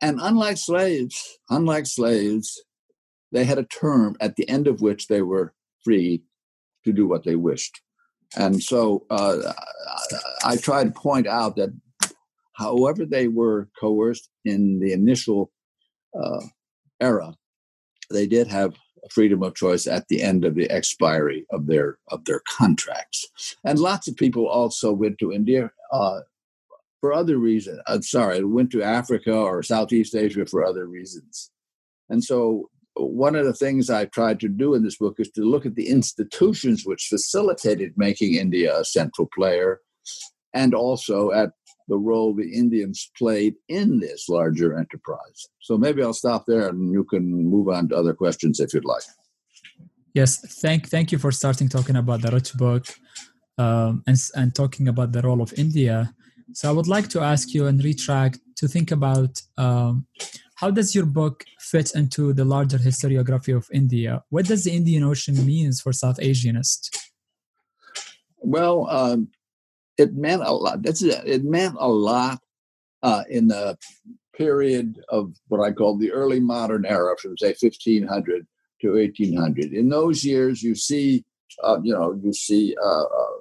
And 0.00 0.18
unlike 0.20 0.56
slaves, 0.58 1.38
unlike 1.50 1.86
slaves, 1.86 2.62
they 3.32 3.44
had 3.44 3.58
a 3.58 3.64
term 3.64 4.16
at 4.20 4.36
the 4.36 4.48
end 4.48 4.66
of 4.66 4.80
which 4.80 5.08
they 5.08 5.22
were 5.22 5.54
free 5.84 6.22
to 6.84 6.92
do 6.92 7.06
what 7.06 7.24
they 7.24 7.36
wished. 7.36 7.80
And 8.36 8.62
so 8.62 9.06
uh, 9.10 9.52
I 10.44 10.56
try 10.56 10.84
to 10.84 10.90
point 10.90 11.26
out 11.26 11.56
that 11.56 11.70
however 12.54 13.04
they 13.04 13.28
were 13.28 13.68
coerced 13.78 14.28
in 14.44 14.80
the 14.80 14.92
initial 14.92 15.52
uh, 16.18 16.40
era, 17.00 17.34
they 18.10 18.26
did 18.26 18.48
have 18.48 18.74
freedom 19.10 19.42
of 19.42 19.54
choice 19.54 19.86
at 19.86 20.08
the 20.08 20.22
end 20.22 20.44
of 20.44 20.54
the 20.54 20.70
expiry 20.70 21.46
of 21.50 21.66
their 21.66 21.98
of 22.08 22.24
their 22.24 22.40
contracts. 22.48 23.56
And 23.64 23.78
lots 23.78 24.08
of 24.08 24.16
people 24.16 24.46
also 24.48 24.92
went 24.92 25.18
to 25.18 25.32
India 25.32 25.70
uh, 25.92 26.20
for 27.00 27.12
other 27.12 27.38
reasons. 27.38 27.80
I'm 27.86 28.02
sorry, 28.02 28.42
went 28.44 28.70
to 28.72 28.82
Africa 28.82 29.34
or 29.34 29.62
Southeast 29.62 30.14
Asia 30.14 30.46
for 30.46 30.64
other 30.64 30.86
reasons. 30.86 31.50
And 32.08 32.22
so 32.22 32.70
one 32.96 33.34
of 33.34 33.44
the 33.44 33.52
things 33.52 33.90
I 33.90 34.06
tried 34.06 34.40
to 34.40 34.48
do 34.48 34.74
in 34.74 34.84
this 34.84 34.96
book 34.96 35.16
is 35.18 35.30
to 35.32 35.42
look 35.42 35.66
at 35.66 35.74
the 35.74 35.88
institutions 35.88 36.84
which 36.86 37.08
facilitated 37.08 37.92
making 37.96 38.34
India 38.34 38.78
a 38.78 38.84
central 38.84 39.28
player 39.34 39.80
and 40.52 40.74
also 40.74 41.32
at 41.32 41.50
the 41.88 41.96
role 41.96 42.34
the 42.34 42.50
Indians 42.54 43.10
played 43.16 43.54
in 43.68 44.00
this 44.00 44.28
larger 44.28 44.78
enterprise. 44.78 45.48
So 45.60 45.76
maybe 45.76 46.02
I'll 46.02 46.14
stop 46.14 46.44
there 46.46 46.68
and 46.68 46.92
you 46.92 47.04
can 47.04 47.24
move 47.50 47.68
on 47.68 47.88
to 47.88 47.96
other 47.96 48.14
questions 48.14 48.60
if 48.60 48.72
you'd 48.72 48.84
like. 48.84 49.02
Yes, 50.14 50.40
thank 50.62 50.88
thank 50.88 51.10
you 51.12 51.18
for 51.18 51.32
starting 51.32 51.68
talking 51.68 51.96
about 51.96 52.22
the 52.22 52.30
Rich 52.30 52.54
book 52.54 52.86
um, 53.58 54.02
and 54.06 54.16
and 54.36 54.54
talking 54.54 54.88
about 54.88 55.12
the 55.12 55.22
role 55.22 55.42
of 55.42 55.52
India. 55.56 56.14
So 56.52 56.68
I 56.68 56.72
would 56.72 56.86
like 56.86 57.08
to 57.08 57.20
ask 57.20 57.52
you 57.52 57.66
and 57.66 57.82
retract 57.82 58.38
to 58.56 58.68
think 58.68 58.92
about 58.92 59.42
um, 59.56 60.06
how 60.56 60.70
does 60.70 60.94
your 60.94 61.06
book 61.06 61.44
fit 61.58 61.94
into 61.94 62.32
the 62.32 62.44
larger 62.44 62.78
historiography 62.78 63.56
of 63.56 63.66
India? 63.72 64.22
What 64.30 64.46
does 64.46 64.64
the 64.64 64.70
Indian 64.70 65.02
Ocean 65.02 65.44
means 65.44 65.80
for 65.80 65.92
South 65.92 66.18
Asianists? 66.18 66.96
Well, 68.38 68.86
um, 68.88 69.28
it 69.98 70.14
meant 70.14 70.42
a 70.42 70.52
lot. 70.52 70.82
That's 70.82 71.02
it. 71.02 71.44
meant 71.44 71.76
a 71.78 71.88
lot 71.88 72.40
uh, 73.02 73.24
in 73.28 73.48
the 73.48 73.76
period 74.36 75.00
of 75.08 75.34
what 75.48 75.60
I 75.60 75.72
call 75.72 75.96
the 75.96 76.12
early 76.12 76.40
modern 76.40 76.84
era, 76.84 77.16
from 77.20 77.36
say 77.38 77.54
1500 77.60 78.46
to 78.80 78.92
1800. 78.92 79.72
In 79.72 79.88
those 79.88 80.24
years, 80.24 80.62
you 80.62 80.74
see, 80.74 81.24
uh, 81.62 81.78
you 81.82 81.92
know, 81.92 82.18
you 82.22 82.32
see 82.32 82.74
uh, 82.82 83.02
uh 83.02 83.34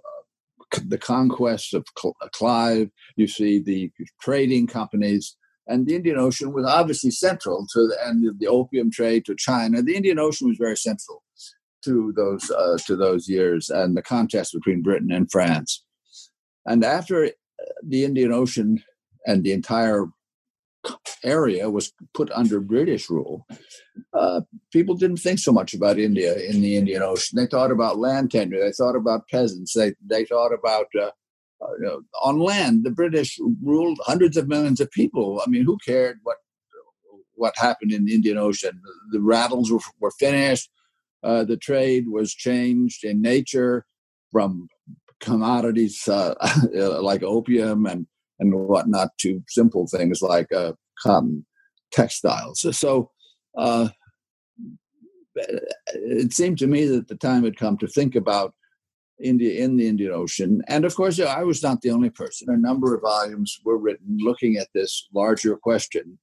the 0.87 0.97
conquest 0.97 1.73
of 1.73 1.85
Clive. 2.33 2.89
You 3.15 3.27
see 3.27 3.59
the 3.59 3.91
trading 4.21 4.67
companies 4.67 5.37
And 5.67 5.85
the 5.87 5.95
Indian 5.95 6.17
Ocean 6.17 6.51
was 6.51 6.65
obviously 6.65 7.11
central 7.11 7.65
to 7.73 7.87
the, 7.87 7.97
and 8.05 8.39
the 8.39 8.47
opium 8.47 8.91
trade 8.91 9.23
to 9.25 9.35
China. 9.35 9.81
The 9.81 9.95
Indian 9.95 10.19
Ocean 10.19 10.49
was 10.49 10.57
very 10.57 10.75
central 10.75 11.23
to 11.85 12.13
those 12.15 12.49
uh, 12.49 12.77
to 12.87 12.95
those 12.95 13.29
years 13.29 13.69
and 13.69 13.95
the 13.95 14.01
contest 14.01 14.53
between 14.53 14.81
Britain 14.81 15.11
and 15.11 15.29
France. 15.31 15.83
And 16.65 16.83
after 16.83 17.25
uh, 17.25 17.29
the 17.83 18.03
Indian 18.05 18.31
Ocean 18.31 18.83
and 19.25 19.43
the 19.43 19.51
entire 19.51 20.07
area 21.23 21.69
was 21.69 21.93
put 22.13 22.31
under 22.31 22.59
British 22.59 23.09
rule, 23.09 23.45
uh, 24.13 24.41
people 24.71 24.95
didn't 24.95 25.17
think 25.17 25.39
so 25.39 25.51
much 25.51 25.73
about 25.73 25.99
India 25.99 26.35
in 26.35 26.61
the 26.61 26.75
Indian 26.77 27.01
Ocean. 27.01 27.37
They 27.37 27.47
thought 27.47 27.71
about 27.71 27.97
land 27.97 28.31
tenure. 28.31 28.59
They 28.59 28.71
thought 28.71 28.95
about 28.95 29.27
peasants. 29.29 29.73
They 29.73 29.93
they 30.05 30.25
thought 30.25 30.53
about 30.53 30.87
uh, 30.99 31.11
uh, 31.61 31.99
on 32.21 32.39
land. 32.39 32.83
The 32.83 32.91
British 32.91 33.39
ruled 33.63 33.99
hundreds 34.03 34.37
of 34.37 34.47
millions 34.47 34.79
of 34.79 34.91
people. 34.91 35.41
I 35.45 35.49
mean, 35.49 35.63
who 35.63 35.77
cared 35.85 36.19
what 36.23 36.37
what 37.35 37.53
happened 37.57 37.91
in 37.91 38.05
the 38.05 38.13
Indian 38.13 38.37
Ocean? 38.37 38.81
The, 39.11 39.19
rattles 39.19 39.71
were, 39.71 39.79
were 39.99 40.11
finished. 40.11 40.69
Uh, 41.23 41.43
the 41.43 41.57
trade 41.57 42.05
was 42.07 42.33
changed 42.33 43.03
in 43.03 43.21
nature 43.21 43.85
from 44.31 44.67
commodities 45.19 46.07
uh, 46.07 46.35
like 47.01 47.23
opium 47.23 47.85
and 47.85 48.07
and 48.39 48.53
whatnot 48.53 49.09
to 49.19 49.41
simple 49.47 49.87
things 49.87 50.21
like 50.21 50.51
uh, 50.51 50.73
cotton 51.01 51.45
textiles. 51.91 52.65
So 52.77 53.11
uh, 53.57 53.89
it 55.93 56.33
seemed 56.33 56.57
to 56.59 56.67
me 56.67 56.85
that 56.85 57.07
the 57.07 57.15
time 57.15 57.43
had 57.43 57.57
come 57.57 57.77
to 57.77 57.87
think 57.87 58.15
about 58.15 58.53
India 59.21 59.63
in 59.63 59.77
the 59.77 59.87
Indian 59.87 60.11
Ocean. 60.11 60.61
And 60.67 60.85
of 60.85 60.95
course, 60.95 61.19
I 61.19 61.43
was 61.43 61.63
not 61.63 61.81
the 61.81 61.91
only 61.91 62.09
person. 62.09 62.49
A 62.49 62.57
number 62.57 62.93
of 62.95 63.01
volumes 63.01 63.59
were 63.63 63.77
written 63.77 64.17
looking 64.19 64.57
at 64.57 64.67
this 64.73 65.07
larger 65.13 65.55
question, 65.55 66.19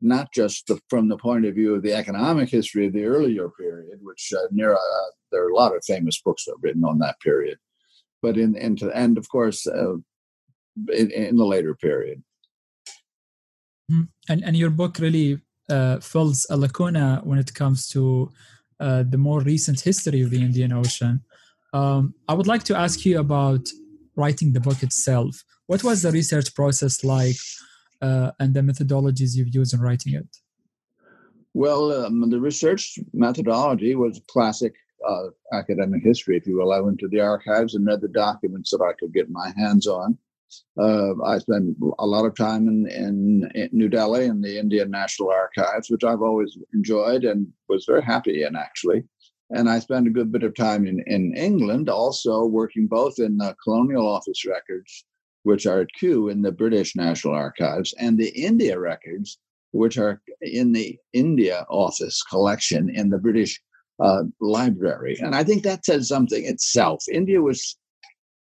not 0.00 0.32
just 0.32 0.66
the, 0.66 0.78
from 0.88 1.08
the 1.08 1.16
point 1.16 1.46
of 1.46 1.54
view 1.54 1.74
of 1.74 1.82
the 1.82 1.94
economic 1.94 2.50
history 2.50 2.86
of 2.86 2.92
the 2.92 3.04
earlier 3.04 3.48
period, 3.58 3.98
which 4.02 4.32
uh, 4.36 4.46
near 4.50 4.74
uh, 4.74 4.78
there 5.32 5.44
are 5.44 5.50
a 5.50 5.56
lot 5.56 5.74
of 5.74 5.84
famous 5.84 6.20
books 6.22 6.44
that 6.44 6.52
are 6.52 6.60
written 6.62 6.84
on 6.84 6.98
that 6.98 7.18
period, 7.20 7.58
but 8.24 8.36
in 8.44 8.52
into 8.66 8.86
and 9.02 9.14
of 9.18 9.26
course 9.28 9.60
uh, 9.78 9.96
in, 11.00 11.06
in, 11.10 11.36
the 11.36 11.48
later 11.54 11.74
period. 11.86 12.18
Mm-hmm. 13.90 14.06
And 14.30 14.40
and 14.46 14.56
your 14.62 14.72
book 14.80 14.94
really 15.06 15.30
uh, 15.74 15.96
fills 16.10 16.38
a 16.54 16.56
lacuna 16.64 17.08
when 17.28 17.38
it 17.44 17.50
comes 17.60 17.78
to 17.94 18.02
uh, 18.80 19.02
the 19.12 19.22
more 19.28 19.40
recent 19.54 19.78
history 19.90 20.20
of 20.22 20.30
the 20.30 20.42
Indian 20.48 20.72
Ocean. 20.72 21.14
Um, 21.78 22.02
I 22.30 22.34
would 22.36 22.50
like 22.52 22.64
to 22.70 22.76
ask 22.84 22.96
you 23.06 23.18
about 23.26 23.64
writing 24.16 24.52
the 24.52 24.64
book 24.68 24.80
itself. 24.82 25.32
What 25.70 25.82
was 25.88 26.02
the 26.02 26.12
research 26.20 26.48
process 26.54 26.94
like 27.16 27.40
uh, 28.06 28.30
and 28.40 28.50
the 28.54 28.64
methodologies 28.70 29.36
you've 29.36 29.54
used 29.60 29.74
in 29.74 29.80
writing 29.80 30.14
it? 30.20 30.30
Well, 31.62 31.82
um, 31.98 32.30
the 32.30 32.40
research 32.40 32.98
methodology 33.12 33.94
was 33.94 34.20
classic 34.34 34.74
uh, 35.06 35.56
academic 35.56 36.02
history, 36.02 36.36
if 36.36 36.46
you 36.46 36.56
will. 36.56 36.72
I 36.72 36.80
went 36.80 36.98
to 37.00 37.08
the 37.08 37.20
archives 37.20 37.74
and 37.74 37.86
read 37.86 38.00
the 38.00 38.08
documents 38.08 38.70
that 38.70 38.82
I 38.82 38.92
could 38.98 39.12
get 39.12 39.30
my 39.30 39.52
hands 39.56 39.86
on. 39.86 40.18
Uh, 40.78 41.20
I 41.24 41.38
spent 41.38 41.76
a 41.98 42.06
lot 42.06 42.26
of 42.26 42.36
time 42.36 42.68
in, 42.68 42.86
in, 42.88 43.50
in, 43.54 43.68
New 43.72 43.88
Delhi 43.88 44.26
in 44.26 44.40
the 44.40 44.58
Indian 44.58 44.90
National 44.90 45.30
Archives, 45.30 45.90
which 45.90 46.04
I've 46.04 46.22
always 46.22 46.56
enjoyed 46.72 47.24
and 47.24 47.48
was 47.68 47.84
very 47.86 48.02
happy 48.02 48.42
in, 48.42 48.54
actually. 48.54 49.04
And 49.50 49.68
I 49.68 49.78
spent 49.78 50.06
a 50.06 50.10
good 50.10 50.32
bit 50.32 50.42
of 50.42 50.54
time 50.54 50.86
in, 50.86 51.02
in 51.06 51.34
England, 51.36 51.88
also 51.88 52.44
working 52.44 52.86
both 52.86 53.18
in 53.18 53.36
the 53.36 53.54
Colonial 53.62 54.06
Office 54.06 54.44
records, 54.46 55.04
which 55.42 55.66
are 55.66 55.80
at 55.80 55.92
Kew 55.98 56.28
in 56.28 56.42
the 56.42 56.52
British 56.52 56.96
National 56.96 57.34
Archives, 57.34 57.94
and 57.98 58.18
the 58.18 58.30
India 58.30 58.78
records, 58.78 59.38
which 59.72 59.98
are 59.98 60.22
in 60.40 60.72
the 60.72 60.98
India 61.12 61.66
Office 61.68 62.22
collection 62.22 62.88
in 62.88 63.10
the 63.10 63.18
British 63.18 63.60
uh, 64.00 64.24
Library. 64.40 65.16
And 65.20 65.34
I 65.34 65.44
think 65.44 65.62
that 65.62 65.84
says 65.84 66.08
something 66.08 66.44
itself. 66.44 67.04
India 67.10 67.40
was, 67.40 67.76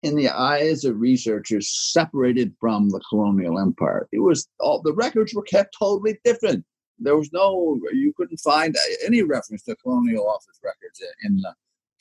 in 0.01 0.15
the 0.15 0.29
eyes 0.29 0.83
of 0.83 0.99
researchers, 0.99 1.69
separated 1.69 2.53
from 2.59 2.89
the 2.89 3.01
colonial 3.09 3.59
empire. 3.59 4.07
It 4.11 4.19
was 4.19 4.47
all 4.59 4.81
the 4.81 4.93
records 4.93 5.33
were 5.33 5.43
kept 5.43 5.75
totally 5.79 6.17
different 6.23 6.65
there 6.99 7.17
was 7.17 7.31
no, 7.31 7.79
you 7.91 8.13
couldn't 8.15 8.37
find 8.37 8.75
any 9.05 9.23
reference 9.23 9.63
to 9.63 9.75
colonial 9.75 10.27
office 10.27 10.59
records 10.63 11.01
in 11.23 11.37
the 11.37 11.53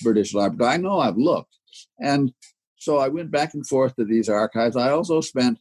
British 0.02 0.34
Library. 0.34 0.74
I 0.74 0.76
know 0.76 1.00
I've 1.00 1.16
looked. 1.16 1.56
And 2.00 2.32
so 2.76 2.98
I 2.98 3.08
went 3.08 3.30
back 3.30 3.54
and 3.54 3.66
forth 3.66 3.96
to 3.96 4.04
these 4.04 4.28
archives. 4.28 4.76
I 4.76 4.90
also 4.90 5.20
spent 5.20 5.58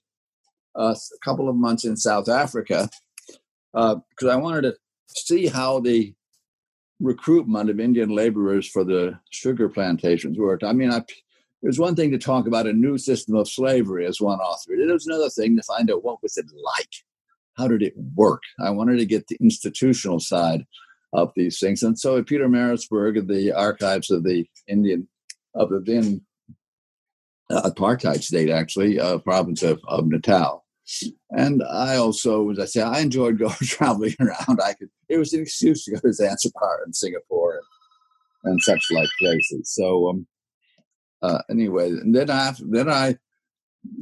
uh, 0.78 0.96
a 0.96 1.26
couple 1.26 1.50
of 1.50 1.56
months 1.56 1.86
in 1.86 1.96
South 1.96 2.30
Africa 2.30 2.90
because 3.74 4.02
uh, 4.24 4.30
I 4.30 4.36
wanted 4.36 4.62
to 4.62 4.76
see 5.08 5.48
how 5.48 5.80
the 5.80 6.14
recruitment 7.02 7.70
of 7.70 7.80
Indian 7.80 8.10
laborers 8.10 8.68
for 8.68 8.84
the 8.84 9.20
sugar 9.30 9.68
plantations 9.68 10.38
worked. 10.38 10.64
I 10.64 10.74
mean, 10.74 10.92
I, 10.92 11.04
was 11.62 11.80
one 11.80 11.96
thing 11.96 12.12
to 12.12 12.18
talk 12.18 12.48
about 12.48 12.68
a 12.68 12.74
new 12.74 12.98
system 12.98 13.36
of 13.36 13.50
slavery 13.50 14.06
as 14.06 14.20
one 14.20 14.40
author. 14.40 14.74
It 14.74 14.92
was 14.92 15.06
another 15.06 15.30
thing 15.30 15.56
to 15.58 15.64
find 15.64 15.92
out 15.92 16.04
what 16.04 16.22
was 16.24 16.38
it 16.38 16.48
like 16.64 16.90
how 17.58 17.68
did 17.68 17.82
it 17.82 17.94
work? 18.16 18.44
I 18.60 18.70
wanted 18.70 18.98
to 18.98 19.06
get 19.06 19.28
the 19.28 19.38
institutional 19.42 20.20
side 20.20 20.66
of 21.14 21.32
these 21.36 21.60
things. 21.60 21.84
And 21.84 21.98
so 21.98 22.18
at 22.18 22.26
Pietermaritzburg, 22.26 23.28
the 23.28 23.52
archives 23.52 24.10
of 24.10 24.24
the 24.24 24.48
Indian, 24.68 25.08
of 25.54 25.70
the 25.70 25.80
then 25.80 26.22
uh, 27.50 27.70
apartheid 27.70 28.24
state, 28.24 28.50
actually, 28.50 29.00
uh, 29.00 29.18
province 29.20 29.62
of, 29.64 29.82
of 29.88 30.08
Natal. 30.08 30.66
And 31.30 31.64
I 31.64 31.96
also, 31.96 32.50
as 32.50 32.60
I 32.60 32.66
say, 32.66 32.82
I 32.82 33.00
enjoyed 33.00 33.40
going 33.40 33.56
traveling 33.62 34.16
around. 34.20 34.60
I 34.64 34.74
could, 34.74 34.90
it 35.10 35.18
was 35.18 35.34
an 35.34 35.42
excuse 35.42 35.86
to 35.86 35.92
go 35.92 36.00
to 36.00 36.14
Zanzibar 36.14 36.84
and 36.84 36.96
Singapore 36.96 37.62
and, 38.44 38.52
and 38.52 38.62
such 38.62 38.84
like 38.92 39.10
places. 39.20 39.74
So, 39.74 40.10
um, 40.10 40.28
uh, 41.22 41.40
anyway, 41.50 41.90
and 41.90 42.16
then 42.16 42.30
I, 42.30 42.54
then 42.60 42.90
I 42.90 43.18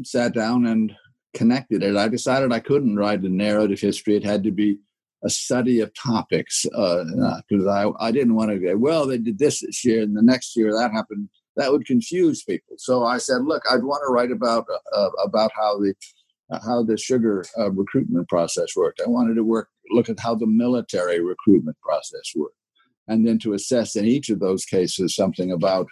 sat 0.03 0.33
down 0.33 0.65
and 0.65 0.93
connected 1.33 1.83
it. 1.83 1.95
I 1.95 2.07
decided 2.07 2.51
I 2.51 2.59
couldn't 2.59 2.95
write 2.95 3.21
a 3.21 3.29
narrative 3.29 3.79
history. 3.79 4.15
It 4.15 4.23
had 4.23 4.43
to 4.43 4.51
be 4.51 4.79
a 5.23 5.29
study 5.29 5.81
of 5.81 5.93
topics 5.93 6.63
because 6.63 7.65
uh, 7.67 7.69
I, 7.69 8.07
I 8.07 8.11
didn't 8.11 8.35
want 8.35 8.51
to 8.51 8.59
go, 8.59 8.77
well, 8.77 9.05
they 9.05 9.17
did 9.17 9.37
this 9.37 9.61
this 9.61 9.83
year 9.83 10.01
and 10.01 10.15
the 10.15 10.21
next 10.21 10.55
year 10.55 10.71
that 10.71 10.91
happened. 10.91 11.29
That 11.55 11.71
would 11.73 11.85
confuse 11.85 12.43
people. 12.43 12.75
So 12.77 13.03
I 13.03 13.17
said, 13.17 13.43
look, 13.43 13.63
I'd 13.69 13.83
want 13.83 14.01
to 14.07 14.13
write 14.13 14.31
about 14.31 14.65
uh, 14.93 15.09
about 15.23 15.51
how 15.53 15.77
the 15.77 15.93
how 16.65 16.83
the 16.83 16.97
sugar 16.97 17.45
uh, 17.57 17.71
recruitment 17.71 18.27
process 18.27 18.75
worked. 18.75 19.01
I 19.05 19.09
wanted 19.09 19.35
to 19.35 19.43
work 19.43 19.69
look 19.91 20.09
at 20.09 20.19
how 20.19 20.35
the 20.35 20.47
military 20.47 21.19
recruitment 21.19 21.77
process 21.81 22.33
worked, 22.35 22.55
and 23.07 23.27
then 23.27 23.39
to 23.39 23.53
assess 23.53 23.95
in 23.95 24.05
each 24.05 24.29
of 24.29 24.39
those 24.39 24.65
cases 24.65 25.15
something 25.15 25.51
about 25.51 25.87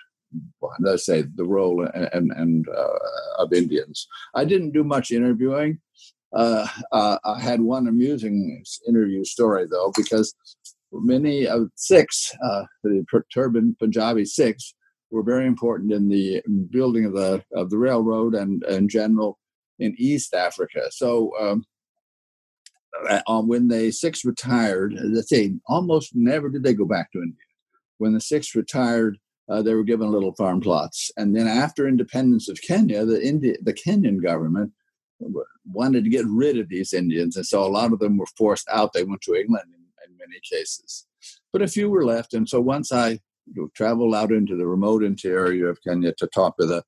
let's 0.79 1.05
say 1.05 1.23
the 1.35 1.45
role 1.45 1.87
and, 1.93 2.09
and, 2.11 2.31
and 2.31 2.67
uh, 2.69 2.97
of 3.43 3.53
Indians. 3.53 4.07
I 4.35 4.45
didn't 4.45 4.71
do 4.71 4.83
much 4.83 5.11
interviewing. 5.11 5.79
Uh, 6.33 6.67
uh, 6.91 7.17
I 7.23 7.39
had 7.39 7.61
one 7.61 7.87
amusing 7.87 8.63
interview 8.87 9.23
story 9.23 9.65
though, 9.69 9.91
because 9.95 10.35
many 10.91 11.47
of 11.47 11.69
Sikhs, 11.75 12.35
uh, 12.43 12.63
the 12.83 13.05
turban 13.33 13.75
Punjabi 13.79 14.25
Sikhs 14.25 14.73
were 15.11 15.23
very 15.23 15.47
important 15.47 15.93
in 15.93 16.09
the 16.09 16.41
building 16.69 17.05
of 17.05 17.13
the 17.13 17.43
of 17.53 17.69
the 17.69 17.77
railroad 17.77 18.35
and 18.35 18.63
in 18.65 18.89
general 18.89 19.39
in 19.79 19.95
East 19.97 20.33
Africa. 20.33 20.89
So. 20.91 21.31
Um, 21.39 21.65
uh, 23.07 23.41
when 23.41 23.67
the 23.67 23.91
Sikhs 23.91 24.25
retired, 24.25 24.95
let's 25.03 25.29
say 25.29 25.53
almost 25.67 26.15
never 26.15 26.49
did 26.49 26.63
they 26.63 26.73
go 26.73 26.85
back 26.85 27.11
to 27.11 27.19
India. 27.19 27.35
When 27.99 28.13
the 28.13 28.21
Sikhs 28.21 28.55
retired, 28.55 29.19
uh, 29.49 29.61
they 29.61 29.73
were 29.73 29.83
given 29.83 30.11
little 30.11 30.33
farm 30.33 30.61
plots. 30.61 31.11
And 31.15 31.35
then 31.35 31.47
after 31.47 31.87
independence 31.87 32.49
of 32.49 32.61
Kenya, 32.61 33.05
the 33.05 33.23
India, 33.23 33.55
the 33.61 33.73
Kenyan 33.73 34.21
government 34.21 34.71
wanted 35.65 36.03
to 36.03 36.09
get 36.09 36.25
rid 36.27 36.57
of 36.57 36.69
these 36.69 36.93
Indians, 36.93 37.35
and 37.35 37.45
so 37.45 37.63
a 37.63 37.67
lot 37.67 37.91
of 37.91 37.99
them 37.99 38.17
were 38.17 38.27
forced 38.37 38.67
out. 38.69 38.93
They 38.93 39.03
went 39.03 39.21
to 39.21 39.35
England 39.35 39.65
in, 39.73 40.11
in 40.11 40.17
many 40.17 40.39
cases, 40.51 41.07
but 41.51 41.61
a 41.61 41.67
few 41.67 41.89
were 41.89 42.05
left. 42.05 42.33
And 42.33 42.47
so 42.47 42.61
once 42.61 42.91
I 42.91 43.19
traveled 43.73 44.13
out 44.13 44.31
into 44.31 44.55
the 44.55 44.67
remote 44.67 45.03
interior 45.03 45.69
of 45.69 45.79
Kenya 45.81 46.13
to 46.17 46.27
talk 46.27 46.55
with 46.57 46.71
a, 46.71 46.83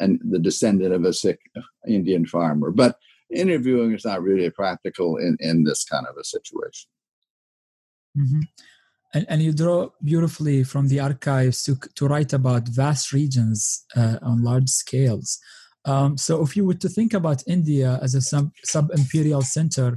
and 0.00 0.20
the 0.28 0.38
descendant 0.38 0.94
of 0.94 1.04
a 1.04 1.12
Sikh 1.12 1.40
Indian 1.86 2.26
farmer, 2.26 2.70
but 2.70 2.96
interviewing 3.34 3.92
is 3.92 4.04
not 4.04 4.22
really 4.22 4.50
practical 4.50 5.16
in 5.16 5.36
in 5.40 5.64
this 5.64 5.84
kind 5.84 6.06
of 6.06 6.16
a 6.16 6.24
situation. 6.24 6.88
Mm-hmm 8.18 8.40
and, 9.14 9.24
and 9.28 9.42
you 9.42 9.52
draw 9.52 9.88
beautifully 10.02 10.64
from 10.64 10.88
the 10.88 11.00
archives 11.00 11.62
to, 11.62 11.76
to 11.94 12.06
write 12.06 12.32
about 12.32 12.68
vast 12.68 13.12
regions 13.12 13.84
uh, 13.96 14.18
on 14.20 14.42
large 14.42 14.68
scales. 14.68 15.38
Um, 15.86 16.18
so, 16.18 16.42
if 16.42 16.56
you 16.56 16.66
were 16.66 16.74
to 16.74 16.88
think 16.88 17.14
about 17.14 17.44
India 17.46 17.98
as 18.02 18.14
a 18.14 18.20
sub, 18.20 18.50
sub-imperial 18.64 19.42
center, 19.42 19.96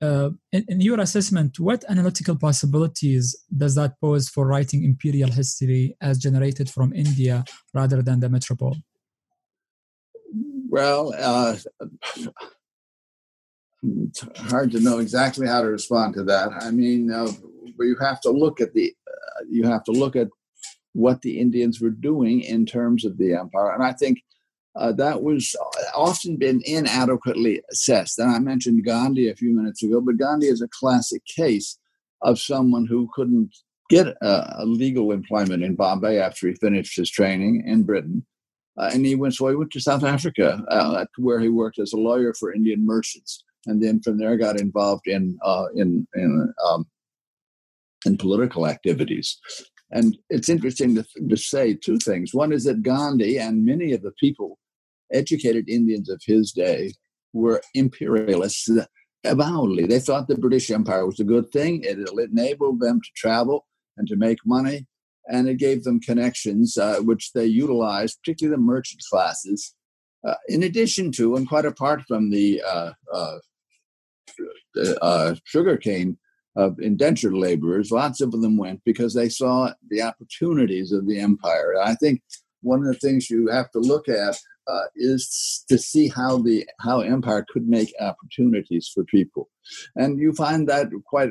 uh, 0.00 0.30
in, 0.52 0.64
in, 0.68 0.80
your 0.80 1.00
assessment, 1.00 1.60
what 1.60 1.84
analytical 1.88 2.36
possibilities 2.36 3.36
does 3.56 3.74
that 3.74 4.00
pose 4.00 4.28
for 4.28 4.46
writing 4.46 4.84
imperial 4.84 5.30
history 5.30 5.96
as 6.00 6.18
generated 6.18 6.70
from 6.70 6.92
India 6.94 7.44
rather 7.74 8.00
than 8.00 8.20
the 8.20 8.28
metropole? 8.28 8.76
Well, 10.68 11.14
uh, 11.18 11.56
it's 13.82 14.20
hard 14.50 14.70
to 14.72 14.80
know 14.80 14.98
exactly 14.98 15.46
how 15.46 15.62
to 15.62 15.68
respond 15.68 16.14
to 16.14 16.24
that. 16.24 16.50
I 16.60 16.70
mean, 16.70 17.10
uh, 17.10 17.32
you 17.78 17.96
have 18.00 18.20
to 18.22 18.30
look 18.30 18.60
at 18.60 18.74
the 18.74 18.94
uh, 19.08 19.44
you 19.48 19.66
have 19.66 19.82
to 19.84 19.92
look 19.92 20.14
at 20.14 20.28
what 20.92 21.22
the 21.22 21.40
Indians 21.40 21.80
were 21.80 21.90
doing 21.90 22.42
in 22.42 22.66
terms 22.66 23.06
of 23.06 23.16
the 23.16 23.34
empire, 23.34 23.72
and 23.72 23.82
I 23.82 23.92
think 23.92 24.22
uh, 24.76 24.92
that 24.92 25.22
was 25.22 25.56
often 25.94 26.36
been 26.36 26.60
inadequately 26.66 27.62
assessed. 27.72 28.18
And 28.18 28.30
I 28.30 28.38
mentioned 28.38 28.84
Gandhi 28.84 29.30
a 29.30 29.36
few 29.36 29.56
minutes 29.56 29.82
ago, 29.82 30.00
but 30.02 30.18
Gandhi 30.18 30.48
is 30.48 30.60
a 30.60 30.68
classic 30.68 31.24
case 31.24 31.78
of 32.20 32.38
someone 32.38 32.86
who 32.86 33.08
couldn't 33.14 33.56
get 33.88 34.06
a, 34.06 34.62
a 34.62 34.66
legal 34.66 35.12
employment 35.12 35.62
in 35.62 35.76
Bombay 35.76 36.18
after 36.18 36.46
he 36.46 36.54
finished 36.54 36.96
his 36.96 37.10
training 37.10 37.64
in 37.66 37.84
Britain. 37.84 38.26
Uh, 38.78 38.90
and 38.94 39.04
he 39.04 39.14
went 39.14 39.34
so 39.34 39.48
he 39.48 39.56
went 39.56 39.72
to 39.72 39.80
South 39.80 40.04
Africa, 40.04 40.62
uh, 40.70 41.04
where 41.16 41.40
he 41.40 41.48
worked 41.48 41.78
as 41.78 41.92
a 41.92 41.96
lawyer 41.96 42.32
for 42.32 42.52
Indian 42.52 42.86
merchants 42.86 43.42
and 43.68 43.82
then 43.82 44.00
from 44.00 44.18
there 44.18 44.36
got 44.36 44.60
involved 44.60 45.06
in 45.06 45.38
uh, 45.44 45.66
in 45.74 46.06
in 46.14 46.52
um, 46.66 46.86
in 48.06 48.16
political 48.16 48.66
activities. 48.66 49.38
And 49.90 50.16
it's 50.28 50.48
interesting 50.48 50.94
to, 50.96 51.04
to 51.28 51.36
say 51.36 51.74
two 51.74 51.98
things. 51.98 52.34
One 52.34 52.52
is 52.52 52.64
that 52.64 52.82
Gandhi 52.82 53.38
and 53.38 53.64
many 53.64 53.92
of 53.92 54.02
the 54.02 54.12
people, 54.12 54.58
educated 55.12 55.68
Indians 55.68 56.10
of 56.10 56.20
his 56.26 56.52
day, 56.52 56.92
were 57.32 57.62
imperialists 57.74 58.68
avowedly. 59.24 59.86
They 59.86 60.00
thought 60.00 60.28
the 60.28 60.36
British 60.36 60.70
Empire 60.70 61.06
was 61.06 61.20
a 61.20 61.24
good 61.24 61.50
thing. 61.50 61.82
It 61.84 61.98
enabled 62.18 62.80
them 62.80 63.00
to 63.00 63.08
travel 63.16 63.66
and 63.96 64.06
to 64.08 64.16
make 64.16 64.38
money, 64.44 64.86
and 65.28 65.48
it 65.48 65.58
gave 65.58 65.84
them 65.84 66.00
connections, 66.00 66.76
uh, 66.76 66.96
which 67.00 67.32
they 67.32 67.46
utilized, 67.46 68.18
particularly 68.22 68.56
the 68.56 68.62
merchant 68.62 69.02
classes, 69.10 69.74
uh, 70.26 70.34
in 70.48 70.62
addition 70.62 71.12
to 71.12 71.36
and 71.36 71.48
quite 71.48 71.64
apart 71.64 72.02
from 72.08 72.30
the 72.30 72.62
uh, 72.62 72.92
uh 73.12 73.38
uh, 75.00 75.34
sugarcane 75.44 76.18
of 76.56 76.78
indentured 76.80 77.34
laborers, 77.34 77.90
lots 77.90 78.20
of 78.20 78.32
them 78.32 78.56
went 78.56 78.80
because 78.84 79.14
they 79.14 79.28
saw 79.28 79.72
the 79.90 80.02
opportunities 80.02 80.92
of 80.92 81.06
the 81.06 81.18
empire. 81.18 81.74
I 81.80 81.94
think 81.94 82.20
one 82.62 82.80
of 82.80 82.86
the 82.86 82.98
things 82.98 83.30
you 83.30 83.48
have 83.48 83.70
to 83.72 83.78
look 83.78 84.08
at 84.08 84.36
uh, 84.66 84.84
is 84.96 85.64
to 85.68 85.78
see 85.78 86.08
how 86.08 86.38
the 86.38 86.68
how 86.80 87.00
empire 87.00 87.46
could 87.48 87.68
make 87.68 87.92
opportunities 88.00 88.90
for 88.92 89.04
people, 89.04 89.48
and 89.96 90.18
you 90.18 90.32
find 90.32 90.68
that 90.68 90.88
quite 91.06 91.30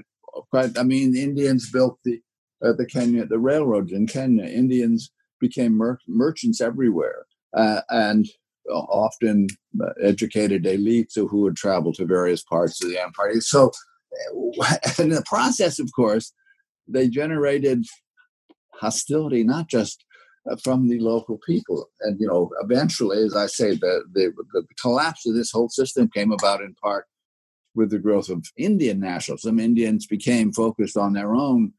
quite. 0.49 0.77
I 0.77 0.83
mean, 0.83 1.12
the 1.12 1.23
Indians 1.23 1.69
built 1.69 1.99
the 2.03 2.21
uh, 2.63 2.73
the 2.73 2.85
Kenya 2.85 3.25
the 3.25 3.39
railroads 3.39 3.91
in 3.91 4.07
Kenya. 4.07 4.45
Indians 4.45 5.11
became 5.39 5.77
mer- 5.77 5.99
merchants 6.07 6.61
everywhere, 6.61 7.25
uh, 7.55 7.81
and 7.89 8.27
often 8.69 9.47
educated 10.01 10.63
elites 10.63 11.15
who 11.15 11.41
would 11.41 11.55
travel 11.55 11.93
to 11.93 12.05
various 12.05 12.43
parts 12.43 12.83
of 12.83 12.89
the 12.89 13.01
empire. 13.01 13.39
So, 13.41 13.71
in 14.99 15.09
the 15.09 15.23
process, 15.25 15.79
of 15.79 15.89
course, 15.95 16.33
they 16.87 17.07
generated 17.07 17.85
hostility 18.73 19.43
not 19.43 19.67
just 19.67 20.03
uh, 20.49 20.55
from 20.63 20.87
the 20.87 20.99
local 20.99 21.39
people. 21.45 21.89
And, 22.01 22.19
you 22.19 22.27
know, 22.27 22.51
eventually, 22.61 23.23
as 23.23 23.35
I 23.35 23.47
say, 23.47 23.71
the, 23.71 24.03
the, 24.13 24.33
the 24.53 24.63
collapse 24.81 25.25
of 25.27 25.35
this 25.35 25.51
whole 25.51 25.69
system 25.69 26.09
came 26.13 26.31
about 26.31 26.61
in 26.61 26.73
part 26.75 27.05
with 27.75 27.89
the 27.89 27.99
growth 27.99 28.29
of 28.29 28.45
Indian 28.57 28.99
nationalism. 28.99 29.59
Indians 29.59 30.07
became 30.07 30.51
focused 30.51 30.97
on 30.97 31.13
their 31.13 31.33
own 31.33 31.73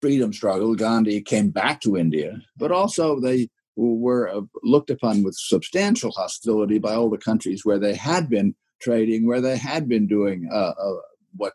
freedom 0.00 0.32
struggle. 0.32 0.74
Gandhi 0.74 1.20
came 1.20 1.50
back 1.50 1.80
to 1.80 1.96
India, 1.96 2.40
but 2.56 2.72
also 2.72 3.20
they 3.20 3.48
were 3.76 4.28
uh, 4.28 4.40
looked 4.62 4.90
upon 4.90 5.22
with 5.22 5.36
substantial 5.36 6.10
hostility 6.12 6.78
by 6.78 6.94
all 6.94 7.10
the 7.10 7.18
countries 7.18 7.64
where 7.64 7.78
they 7.78 7.94
had 7.94 8.28
been 8.28 8.54
trading, 8.80 9.26
where 9.26 9.40
they 9.40 9.56
had 9.56 9.88
been 9.88 10.06
doing 10.06 10.48
uh, 10.52 10.72
uh, 10.78 10.94
what 11.36 11.52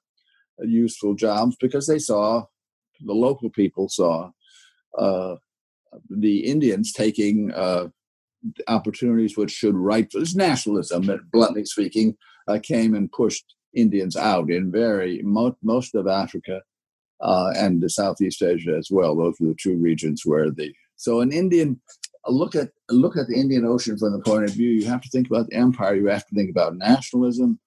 uh, 0.62 0.66
useful 0.66 1.14
jobs, 1.16 1.56
because 1.60 1.88
they 1.88 2.00
saw 2.00 2.44
the 3.00 3.14
local 3.14 3.50
people 3.50 3.90
saw 3.90 4.30
uh, 4.98 5.36
the 6.10 6.46
Indians 6.46 6.94
taking 6.94 7.52
uh, 7.52 7.88
opportunities 8.68 9.36
which 9.36 9.52
should 9.52 9.76
right. 9.76 10.08
This 10.12 10.36
nationalism, 10.36 11.10
bluntly 11.32 11.66
speaking, 11.66 12.16
came 12.64 12.94
and 12.96 13.12
pushed 13.12 13.56
Indians 13.74 14.16
out 14.16 14.52
in 14.52 14.72
very 14.72 15.22
mo- 15.24 15.58
most 15.64 15.96
of 15.96 16.08
Africa 16.08 16.62
and 17.22 17.82
the 17.82 17.90
Southeast 17.90 18.42
Asia 18.42 18.76
as 18.78 18.90
well. 18.92 19.16
Those 19.16 19.40
are 19.42 19.46
the 19.46 19.56
two 19.62 19.78
regions 19.78 20.24
where 20.26 20.50
the 20.52 20.74
so 20.96 21.22
an 21.22 21.32
Indian 21.32 21.82
look 22.28 22.56
at 22.56 22.70
look 22.90 23.18
at 23.18 23.28
the 23.28 23.36
Indian 23.36 23.66
Ocean 23.66 23.98
from 23.98 24.14
the 24.14 24.20
point 24.20 24.44
of 24.44 24.52
view. 24.52 24.70
You 24.70 24.86
have 24.86 25.02
to 25.02 25.10
think 25.10 25.28
about 25.28 25.48
the 25.50 25.56
empire. 25.56 25.96
You 25.96 26.08
have 26.08 26.28
to 26.28 26.36
think 26.36 26.50
about 26.50 26.78
nationalism, 26.78 27.60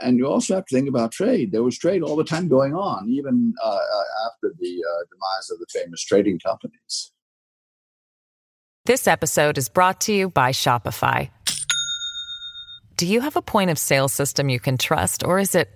and 0.00 0.18
you 0.18 0.26
also 0.26 0.56
have 0.56 0.66
to 0.66 0.74
think 0.74 0.88
about 0.88 1.12
trade. 1.12 1.52
There 1.52 1.62
was 1.62 1.78
trade 1.78 2.02
all 2.02 2.16
the 2.16 2.24
time 2.24 2.48
going 2.48 2.74
on, 2.74 3.08
even 3.08 3.54
uh, 3.62 3.68
uh, 3.68 4.04
after 4.26 4.54
the 4.58 4.84
uh, 4.84 5.04
demise 5.10 5.50
of 5.50 5.58
the 5.58 5.66
famous 5.70 6.02
trading 6.02 6.38
companies. 6.38 7.12
This 8.86 9.06
episode 9.06 9.56
is 9.56 9.68
brought 9.68 10.00
to 10.02 10.12
you 10.12 10.28
by 10.28 10.50
Shopify. 10.50 11.30
Do 12.96 13.06
you 13.06 13.22
have 13.22 13.36
a 13.36 13.42
point 13.42 13.70
of 13.70 13.78
sale 13.78 14.08
system 14.08 14.48
you 14.48 14.60
can 14.60 14.78
trust, 14.78 15.24
or 15.24 15.38
is 15.38 15.54
it 15.54 15.70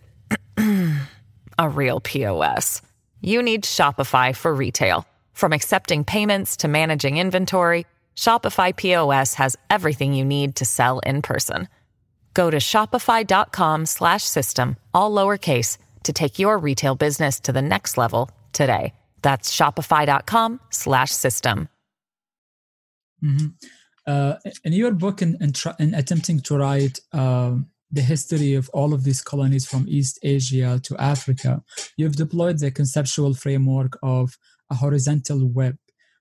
a 1.58 1.68
real 1.68 2.00
POS? 2.00 2.82
You 3.20 3.42
need 3.42 3.64
Shopify 3.64 4.36
for 4.36 4.54
retail. 4.54 5.04
From 5.32 5.52
accepting 5.52 6.04
payments 6.04 6.58
to 6.58 6.68
managing 6.68 7.18
inventory. 7.18 7.84
Shopify 8.16 8.72
POS 8.74 9.34
has 9.34 9.56
everything 9.70 10.12
you 10.12 10.24
need 10.24 10.56
to 10.56 10.64
sell 10.64 10.98
in 11.00 11.22
person. 11.22 11.68
Go 12.34 12.50
to 12.50 12.58
shopify.com/system 12.58 14.76
all 14.94 15.12
lowercase 15.12 15.78
to 16.04 16.12
take 16.12 16.38
your 16.38 16.58
retail 16.58 16.94
business 16.94 17.40
to 17.40 17.50
the 17.52 17.62
next 17.62 17.98
level 17.98 18.30
today. 18.52 18.94
That's 19.22 19.52
shopify.com/system. 19.54 21.68
Mm-hmm. 23.22 23.46
Uh, 24.06 24.34
in 24.64 24.72
your 24.72 24.92
book, 24.92 25.20
in, 25.22 25.36
in, 25.40 25.52
in 25.78 25.94
attempting 25.94 26.40
to 26.40 26.56
write 26.56 26.98
uh, 27.12 27.56
the 27.90 28.02
history 28.02 28.54
of 28.54 28.68
all 28.74 28.92
of 28.92 29.04
these 29.04 29.22
colonies 29.22 29.66
from 29.66 29.86
East 29.88 30.18
Asia 30.22 30.80
to 30.82 30.96
Africa, 30.98 31.62
you've 31.96 32.16
deployed 32.16 32.58
the 32.58 32.70
conceptual 32.70 33.34
framework 33.34 33.98
of 34.02 34.36
a 34.70 34.74
horizontal 34.74 35.48
web 35.48 35.76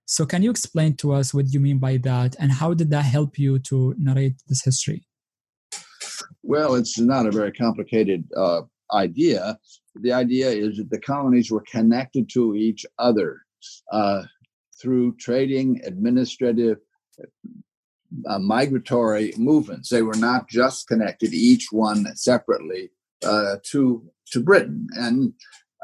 so, 0.09 0.25
can 0.25 0.41
you 0.41 0.49
explain 0.49 0.95
to 0.97 1.11
us 1.11 1.33
what 1.33 1.51
you 1.51 1.59
mean 1.59 1.79
by 1.79 1.97
that, 1.97 2.37
and 2.39 2.49
how 2.49 2.73
did 2.73 2.89
that 2.91 3.03
help 3.03 3.37
you 3.37 3.59
to 3.59 3.93
narrate 3.97 4.35
this 4.47 4.63
history? 4.63 5.05
Well, 6.43 6.75
it's 6.75 6.97
not 6.97 7.25
a 7.25 7.31
very 7.31 7.51
complicated 7.51 8.23
uh, 8.37 8.61
idea. 8.93 9.59
The 9.95 10.13
idea 10.13 10.47
is 10.47 10.77
that 10.77 10.89
the 10.91 11.01
colonies 11.01 11.51
were 11.51 11.63
connected 11.69 12.29
to 12.29 12.55
each 12.55 12.85
other 12.97 13.41
uh, 13.91 14.23
through 14.81 15.17
trading, 15.17 15.81
administrative, 15.83 16.77
uh, 18.27 18.39
migratory 18.39 19.33
movements. 19.37 19.89
They 19.89 20.01
were 20.01 20.15
not 20.15 20.49
just 20.49 20.87
connected, 20.87 21.33
each 21.33 21.67
one 21.71 22.05
separately, 22.15 22.91
uh, 23.25 23.57
to 23.71 24.09
to 24.31 24.39
Britain. 24.41 24.87
And 24.93 25.33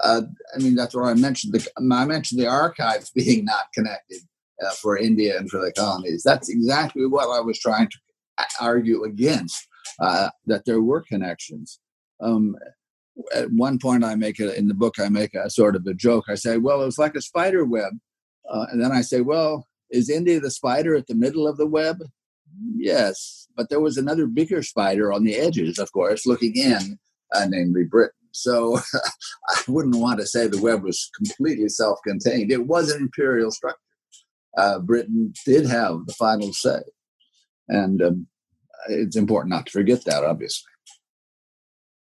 uh, 0.01 0.23
I 0.55 0.59
mean, 0.59 0.75
that's 0.75 0.95
what 0.95 1.05
I 1.05 1.13
mentioned. 1.13 1.53
The, 1.53 1.67
I 1.77 2.05
mentioned 2.05 2.39
the 2.39 2.47
archives 2.47 3.11
being 3.15 3.45
not 3.45 3.71
connected 3.73 4.19
uh, 4.65 4.71
for 4.71 4.97
India 4.97 5.37
and 5.37 5.49
for 5.49 5.59
the 5.59 5.71
colonies. 5.71 6.23
That's 6.23 6.49
exactly 6.49 7.05
what 7.05 7.29
I 7.29 7.41
was 7.41 7.59
trying 7.59 7.89
to 7.89 7.97
argue 8.59 9.03
against. 9.03 9.67
Uh, 9.99 10.29
that 10.47 10.65
there 10.65 10.81
were 10.81 11.01
connections. 11.01 11.79
Um, 12.19 12.55
at 13.35 13.51
one 13.51 13.77
point, 13.77 14.03
I 14.03 14.15
make 14.15 14.39
it 14.39 14.57
in 14.57 14.67
the 14.67 14.73
book. 14.73 14.95
I 14.99 15.09
make 15.09 15.35
a 15.35 15.49
sort 15.49 15.75
of 15.75 15.85
a 15.85 15.93
joke. 15.93 16.25
I 16.29 16.35
say, 16.35 16.57
"Well, 16.57 16.81
it 16.81 16.85
was 16.85 16.97
like 16.97 17.15
a 17.15 17.21
spider 17.21 17.63
web," 17.65 17.93
uh, 18.49 18.65
and 18.71 18.81
then 18.81 18.91
I 18.91 19.01
say, 19.01 19.21
"Well, 19.21 19.67
is 19.93 20.09
India 20.09 20.41
the 20.41 20.51
spider 20.51 20.95
at 20.95 21.07
the 21.07 21.15
middle 21.15 21.47
of 21.47 21.55
the 21.55 21.67
web?" 21.67 22.03
Yes, 22.75 23.47
but 23.55 23.69
there 23.69 23.79
was 23.79 23.97
another 23.97 24.27
bigger 24.27 24.61
spider 24.61 25.13
on 25.13 25.23
the 25.23 25.35
edges, 25.35 25.79
of 25.79 25.91
course, 25.91 26.25
looking 26.25 26.55
in, 26.55 26.99
uh, 27.33 27.45
namely 27.47 27.85
Britain. 27.85 28.11
So 28.31 28.77
I 29.49 29.61
wouldn't 29.67 29.95
want 29.95 30.19
to 30.19 30.27
say 30.27 30.47
the 30.47 30.61
web 30.61 30.83
was 30.83 31.09
completely 31.15 31.69
self 31.69 31.99
contained. 32.05 32.51
It 32.51 32.67
was 32.67 32.91
an 32.91 33.01
imperial 33.01 33.51
structure. 33.51 33.77
Uh, 34.57 34.79
Britain 34.79 35.33
did 35.45 35.65
have 35.65 36.05
the 36.05 36.13
final 36.13 36.53
say. 36.53 36.81
And 37.69 38.01
um, 38.01 38.27
it's 38.89 39.15
important 39.15 39.53
not 39.53 39.67
to 39.67 39.71
forget 39.71 40.03
that, 40.05 40.23
obviously. 40.23 40.69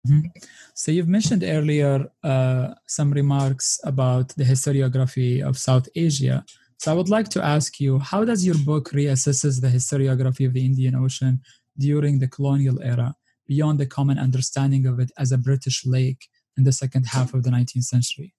Mm-hmm. 0.08 0.28
So 0.74 0.92
you've 0.92 1.08
mentioned 1.08 1.44
earlier 1.44 2.10
uh, 2.24 2.74
some 2.88 3.12
remarks 3.12 3.80
about 3.84 4.30
the 4.30 4.44
historiography 4.44 5.42
of 5.42 5.58
South 5.58 5.88
Asia. 5.96 6.44
So 6.84 6.92
I 6.92 6.96
would 6.96 7.08
like 7.08 7.30
to 7.30 7.42
ask 7.42 7.80
you, 7.80 8.00
how 8.00 8.26
does 8.26 8.46
your 8.46 8.58
book 8.58 8.90
reassesses 8.92 9.62
the 9.62 9.70
historiography 9.70 10.46
of 10.46 10.52
the 10.52 10.66
Indian 10.66 10.96
Ocean 10.96 11.40
during 11.78 12.20
the 12.20 12.28
colonial 12.28 12.82
era? 12.84 13.16
beyond 13.48 13.80
the 13.80 13.86
common 13.86 14.18
understanding 14.18 14.86
of 14.86 15.00
it 15.00 15.12
as 15.18 15.32
a 15.32 15.38
British 15.38 15.86
lake 15.86 16.28
in 16.58 16.64
the 16.64 16.72
second 16.72 17.08
half 17.08 17.34
of 17.34 17.44
the 17.44 17.50
19th 17.50 17.84
century? 17.84 18.34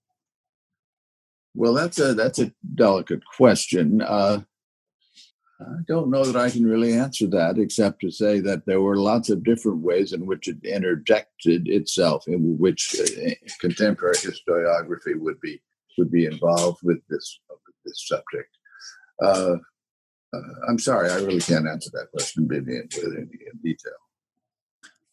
Well, 1.55 1.75
that's 1.75 1.99
a 2.01 2.15
that's 2.15 2.41
a 2.41 2.53
delicate 2.75 3.25
question. 3.25 4.03
Uh, 4.03 4.41
I 5.61 5.83
don't 5.87 6.11
know 6.11 6.25
that 6.25 6.37
I 6.37 6.51
can 6.51 6.65
really 6.65 6.95
answer 6.95 7.29
that, 7.29 7.59
except 7.59 8.01
to 8.01 8.11
say 8.11 8.41
that 8.41 8.67
there 8.67 8.81
were 8.81 8.97
lots 8.97 9.31
of 9.31 9.45
different 9.45 9.83
ways 9.83 10.13
in 10.13 10.27
which 10.27 10.49
it 10.49 10.65
interjected 10.65 11.69
itself, 11.69 12.25
in 12.27 12.59
which 12.59 12.97
uh, 13.01 13.31
contemporary 13.61 14.17
historiography 14.17 15.17
would 15.17 15.41
be 15.41 15.63
would 15.97 16.11
be 16.11 16.27
involved 16.27 16.81
with 16.83 16.99
this 17.09 17.39
this 17.85 18.07
subject. 18.07 18.51
Uh, 19.23 19.57
uh, 20.35 20.41
I'm 20.69 20.79
sorry, 20.79 21.11
I 21.11 21.17
really 21.17 21.41
can't 21.41 21.69
answer 21.69 21.91
that 21.93 22.11
question 22.11 22.49
in, 22.51 22.69
in, 22.69 23.61
detail. 23.63 23.93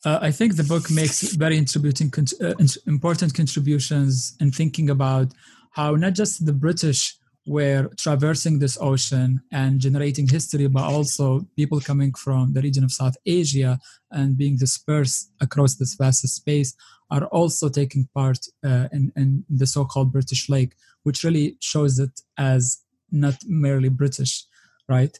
Uh, 0.03 0.19
I 0.21 0.31
think 0.31 0.55
the 0.55 0.63
book 0.63 0.89
makes 0.89 1.21
very 1.33 1.57
uh, 1.57 2.53
important 2.87 3.35
contributions 3.35 4.35
in 4.39 4.51
thinking 4.51 4.89
about 4.89 5.27
how 5.71 5.95
not 5.95 6.13
just 6.13 6.45
the 6.45 6.53
British 6.53 7.17
were 7.45 7.89
traversing 7.97 8.59
this 8.59 8.77
ocean 8.79 9.41
and 9.51 9.79
generating 9.79 10.27
history, 10.27 10.67
but 10.67 10.83
also 10.83 11.45
people 11.55 11.79
coming 11.79 12.13
from 12.13 12.53
the 12.53 12.61
region 12.61 12.83
of 12.83 12.91
South 12.91 13.15
Asia 13.25 13.79
and 14.11 14.37
being 14.37 14.57
dispersed 14.57 15.31
across 15.41 15.75
this 15.75 15.95
vast 15.95 16.27
space 16.27 16.75
are 17.09 17.25
also 17.25 17.67
taking 17.67 18.07
part 18.13 18.39
uh, 18.63 18.87
in, 18.91 19.11
in 19.15 19.43
the 19.49 19.67
so-called 19.67 20.11
British 20.11 20.49
Lake, 20.49 20.73
which 21.03 21.23
really 21.23 21.57
shows 21.59 21.99
it 21.99 22.21
as 22.37 22.81
not 23.11 23.35
merely 23.45 23.89
British, 23.89 24.45
right? 24.87 25.17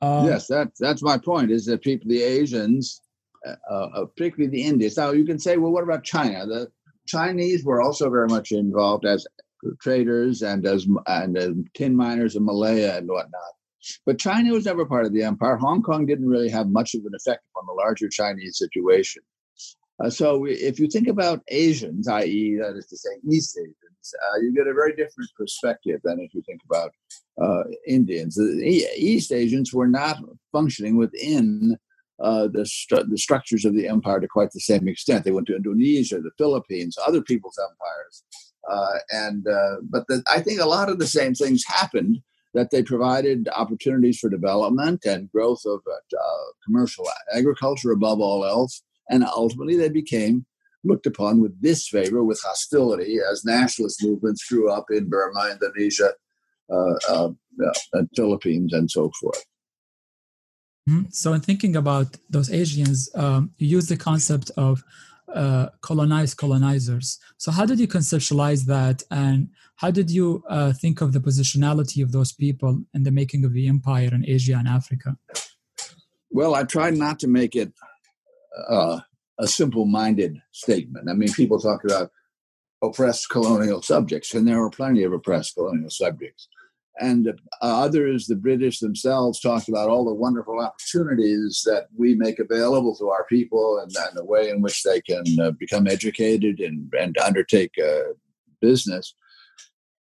Um, 0.00 0.26
yes, 0.26 0.48
that, 0.48 0.72
that's 0.80 1.02
my 1.02 1.18
point. 1.18 1.50
Is 1.50 1.66
that 1.66 1.82
people, 1.82 2.08
the 2.08 2.22
Asians, 2.22 3.00
uh, 3.46 3.54
uh, 3.70 4.04
particularly 4.16 4.50
the 4.50 4.64
Indians. 4.64 4.96
Now 4.96 5.12
you 5.12 5.24
can 5.24 5.38
say, 5.38 5.56
well, 5.56 5.72
what 5.72 5.84
about 5.84 6.04
China? 6.04 6.46
The 6.46 6.70
Chinese 7.06 7.64
were 7.64 7.80
also 7.80 8.10
very 8.10 8.28
much 8.28 8.52
involved 8.52 9.04
as 9.04 9.26
traders 9.80 10.42
and 10.42 10.66
as 10.66 10.86
and 11.06 11.38
as 11.38 11.54
tin 11.74 11.96
miners 11.96 12.36
in 12.36 12.44
Malaya 12.44 12.96
and 12.98 13.08
whatnot. 13.08 13.40
But 14.06 14.18
China 14.18 14.52
was 14.52 14.64
never 14.64 14.86
part 14.86 15.06
of 15.06 15.12
the 15.12 15.22
empire. 15.24 15.56
Hong 15.56 15.82
Kong 15.82 16.06
didn't 16.06 16.28
really 16.28 16.50
have 16.50 16.68
much 16.68 16.94
of 16.94 17.04
an 17.04 17.14
effect 17.14 17.42
on 17.56 17.66
the 17.66 17.72
larger 17.72 18.08
Chinese 18.08 18.58
situation. 18.58 19.22
Uh, 20.02 20.10
so 20.10 20.46
if 20.46 20.78
you 20.78 20.88
think 20.88 21.08
about 21.08 21.42
Asians, 21.48 22.08
i.e., 22.08 22.58
that 22.60 22.76
is 22.76 22.86
to 22.86 22.96
say, 22.96 23.10
East 23.30 23.58
Asians, 23.58 23.76
uh, 24.14 24.40
you 24.40 24.52
get 24.54 24.66
a 24.66 24.74
very 24.74 24.94
different 24.94 25.30
perspective 25.36 26.00
than 26.04 26.20
if 26.20 26.34
you 26.34 26.42
think 26.42 26.60
about 26.68 26.92
uh, 27.40 27.64
Indians. 27.86 28.34
The 28.36 28.88
East 28.96 29.32
Asians 29.32 29.72
were 29.72 29.88
not 29.88 30.18
functioning 30.52 30.96
within 30.96 31.76
uh, 32.22 32.48
the, 32.48 32.62
stru- 32.62 33.08
the 33.08 33.18
structures 33.18 33.64
of 33.64 33.74
the 33.74 33.88
empire 33.88 34.20
to 34.20 34.28
quite 34.28 34.52
the 34.52 34.60
same 34.60 34.86
extent. 34.88 35.24
They 35.24 35.30
went 35.30 35.46
to 35.48 35.56
Indonesia, 35.56 36.20
the 36.20 36.30
Philippines, 36.38 36.96
other 37.06 37.22
people's 37.22 37.58
empires. 37.58 38.24
Uh, 38.70 38.98
and 39.10 39.46
uh, 39.48 39.76
but 39.82 40.06
the, 40.06 40.22
I 40.32 40.40
think 40.40 40.60
a 40.60 40.66
lot 40.66 40.88
of 40.88 40.98
the 40.98 41.06
same 41.06 41.34
things 41.34 41.64
happened 41.66 42.18
that 42.54 42.70
they 42.70 42.82
provided 42.82 43.48
opportunities 43.56 44.18
for 44.18 44.28
development 44.28 45.04
and 45.04 45.32
growth 45.32 45.62
of 45.66 45.80
commercial 46.64 47.06
agriculture 47.34 47.90
above 47.90 48.20
all 48.20 48.44
else 48.44 48.82
and 49.08 49.24
ultimately, 49.24 49.76
they 49.76 49.88
became 49.88 50.46
looked 50.84 51.06
upon 51.06 51.40
with 51.40 51.60
disfavor, 51.60 52.22
with 52.24 52.40
hostility, 52.44 53.18
as 53.30 53.44
nationalist 53.44 54.02
movements 54.04 54.46
grew 54.48 54.70
up 54.70 54.86
in 54.90 55.08
Burma, 55.08 55.50
Indonesia, 55.52 56.12
uh, 56.70 56.94
uh, 57.08 57.30
uh, 57.94 58.02
Philippines, 58.16 58.72
and 58.72 58.90
so 58.90 59.10
forth. 59.20 59.44
Mm-hmm. 60.88 61.10
So, 61.10 61.32
in 61.32 61.40
thinking 61.40 61.76
about 61.76 62.16
those 62.28 62.50
Asians, 62.50 63.08
um, 63.14 63.52
you 63.58 63.68
use 63.68 63.86
the 63.86 63.96
concept 63.96 64.50
of 64.56 64.82
uh, 65.32 65.68
colonized 65.80 66.36
colonizers. 66.36 67.18
So, 67.38 67.52
how 67.52 67.64
did 67.64 67.78
you 67.78 67.86
conceptualize 67.86 68.64
that, 68.64 69.04
and 69.10 69.48
how 69.76 69.90
did 69.90 70.10
you 70.10 70.42
uh, 70.48 70.72
think 70.72 71.00
of 71.00 71.12
the 71.12 71.20
positionality 71.20 72.02
of 72.02 72.10
those 72.10 72.32
people 72.32 72.82
in 72.94 73.04
the 73.04 73.12
making 73.12 73.44
of 73.44 73.52
the 73.52 73.68
empire 73.68 74.10
in 74.12 74.24
Asia 74.26 74.54
and 74.54 74.66
Africa? 74.66 75.16
Well, 76.30 76.54
I 76.54 76.64
tried 76.64 76.94
not 76.94 77.18
to 77.20 77.28
make 77.28 77.54
it 77.54 77.72
uh, 78.68 79.00
a 79.38 79.46
simple-minded 79.46 80.40
statement. 80.52 81.08
I 81.08 81.14
mean, 81.14 81.32
people 81.32 81.58
talk 81.58 81.84
about 81.84 82.10
oppressed 82.82 83.30
colonial 83.30 83.82
subjects, 83.82 84.34
and 84.34 84.46
there 84.46 84.62
are 84.62 84.70
plenty 84.70 85.02
of 85.04 85.12
oppressed 85.12 85.54
colonial 85.54 85.90
subjects. 85.90 86.48
And 87.00 87.28
uh, 87.28 87.32
others, 87.62 88.26
the 88.26 88.36
British 88.36 88.78
themselves, 88.80 89.40
talked 89.40 89.68
about 89.68 89.88
all 89.88 90.04
the 90.04 90.14
wonderful 90.14 90.60
opportunities 90.60 91.62
that 91.64 91.86
we 91.96 92.14
make 92.14 92.38
available 92.38 92.94
to 92.96 93.08
our 93.08 93.24
people 93.24 93.78
and, 93.78 93.90
and 93.96 94.16
the 94.16 94.24
way 94.24 94.50
in 94.50 94.60
which 94.60 94.82
they 94.82 95.00
can 95.00 95.24
uh, 95.40 95.52
become 95.52 95.86
educated 95.86 96.60
and, 96.60 96.92
and 96.98 97.16
undertake 97.18 97.72
uh, 97.82 98.12
business. 98.60 99.14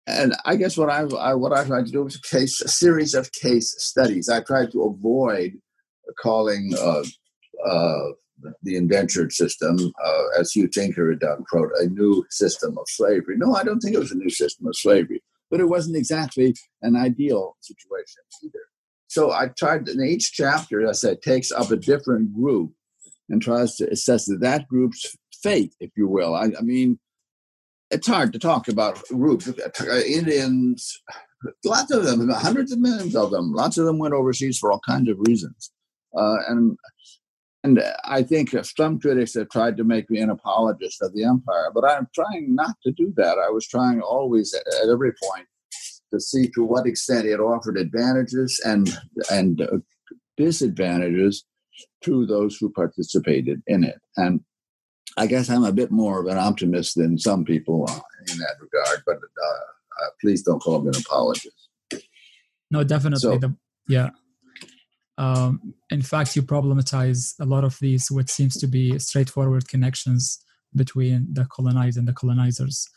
And 0.06 0.36
I 0.44 0.54
guess 0.54 0.76
what 0.76 0.88
I, 0.88 1.02
I 1.16 1.34
what 1.34 1.52
I 1.52 1.64
tried 1.64 1.86
to 1.86 1.92
do 1.92 2.04
was 2.04 2.14
a 2.14 2.22
case, 2.22 2.60
a 2.60 2.68
series 2.68 3.14
of 3.14 3.32
case 3.32 3.74
studies. 3.78 4.28
I 4.28 4.40
tried 4.40 4.70
to 4.72 4.82
avoid 4.84 5.58
calling 6.22 6.72
uh, 6.78 7.02
uh 7.68 8.12
the 8.62 8.76
indentured 8.76 9.32
system, 9.32 9.78
uh, 10.04 10.24
as 10.38 10.52
Hugh 10.52 10.68
Tinker 10.68 11.10
had 11.10 11.20
done, 11.20 11.44
wrote 11.52 11.70
a 11.78 11.86
new 11.86 12.24
system 12.30 12.76
of 12.78 12.84
slavery. 12.88 13.36
No, 13.36 13.54
I 13.54 13.64
don't 13.64 13.80
think 13.80 13.94
it 13.94 14.00
was 14.00 14.12
a 14.12 14.16
new 14.16 14.30
system 14.30 14.66
of 14.66 14.76
slavery, 14.76 15.22
but 15.50 15.60
it 15.60 15.68
wasn't 15.68 15.96
exactly 15.96 16.54
an 16.82 16.96
ideal 16.96 17.56
situation 17.60 18.22
either. 18.44 18.60
So 19.08 19.32
I 19.32 19.48
tried 19.48 19.88
in 19.88 20.02
each 20.02 20.32
chapter, 20.32 20.86
I 20.86 20.92
said, 20.92 21.22
takes 21.22 21.50
up 21.52 21.70
a 21.70 21.76
different 21.76 22.34
group 22.34 22.72
and 23.28 23.40
tries 23.40 23.76
to 23.76 23.90
assess 23.90 24.26
that 24.26 24.68
group's 24.68 25.16
fate, 25.42 25.74
if 25.80 25.90
you 25.96 26.08
will. 26.08 26.34
I, 26.34 26.50
I 26.58 26.62
mean, 26.62 26.98
it's 27.90 28.06
hard 28.06 28.32
to 28.32 28.38
talk 28.38 28.68
about 28.68 29.02
groups. 29.08 29.48
Indians, 30.06 31.00
lots 31.64 31.92
of 31.92 32.04
them, 32.04 32.28
hundreds 32.28 32.72
of 32.72 32.80
millions 32.80 33.14
of 33.14 33.30
them, 33.30 33.52
lots 33.52 33.78
of 33.78 33.86
them 33.86 33.98
went 33.98 34.14
overseas 34.14 34.58
for 34.58 34.72
all 34.72 34.80
kinds 34.86 35.08
of 35.08 35.18
reasons. 35.20 35.70
Uh, 36.16 36.36
and 36.48 36.76
and 37.66 37.82
I 38.04 38.22
think 38.22 38.54
some 38.64 39.00
critics 39.00 39.34
have 39.34 39.48
tried 39.50 39.76
to 39.78 39.84
make 39.84 40.08
me 40.08 40.20
an 40.20 40.30
apologist 40.30 41.02
of 41.02 41.12
the 41.14 41.24
empire, 41.24 41.72
but 41.74 41.84
I'm 41.84 42.06
trying 42.14 42.54
not 42.54 42.76
to 42.84 42.92
do 42.92 43.12
that. 43.16 43.38
I 43.38 43.50
was 43.50 43.66
trying 43.66 44.00
always 44.00 44.54
at 44.54 44.88
every 44.88 45.12
point 45.20 45.48
to 46.12 46.20
see 46.20 46.48
to 46.54 46.62
what 46.62 46.86
extent 46.86 47.26
it 47.26 47.40
offered 47.40 47.76
advantages 47.76 48.62
and 48.64 48.96
and 49.32 49.60
uh, 49.62 49.78
disadvantages 50.36 51.44
to 52.02 52.24
those 52.24 52.56
who 52.56 52.70
participated 52.70 53.60
in 53.66 53.82
it. 53.82 54.00
And 54.16 54.40
I 55.16 55.26
guess 55.26 55.50
I'm 55.50 55.64
a 55.64 55.72
bit 55.72 55.90
more 55.90 56.20
of 56.20 56.26
an 56.26 56.38
optimist 56.38 56.94
than 56.94 57.18
some 57.18 57.44
people 57.44 57.88
in 58.30 58.38
that 58.38 58.54
regard. 58.60 59.02
But 59.04 59.16
uh, 59.16 60.04
uh, 60.04 60.10
please 60.20 60.42
don't 60.42 60.60
call 60.60 60.82
me 60.82 60.90
an 60.90 61.00
apologist. 61.00 61.68
No, 62.70 62.84
definitely. 62.84 63.18
So, 63.18 63.38
the, 63.38 63.56
yeah. 63.88 64.10
Um, 65.18 65.74
in 65.90 66.02
fact, 66.02 66.36
you 66.36 66.42
problematize 66.42 67.34
a 67.40 67.46
lot 67.46 67.64
of 67.64 67.78
these, 67.80 68.10
what 68.10 68.28
seems 68.28 68.56
to 68.58 68.66
be 68.66 68.98
straightforward 68.98 69.68
connections 69.68 70.44
between 70.74 71.28
the 71.32 71.46
colonized 71.46 71.96
and 71.96 72.06
the 72.06 72.12
colonizers. 72.12 72.88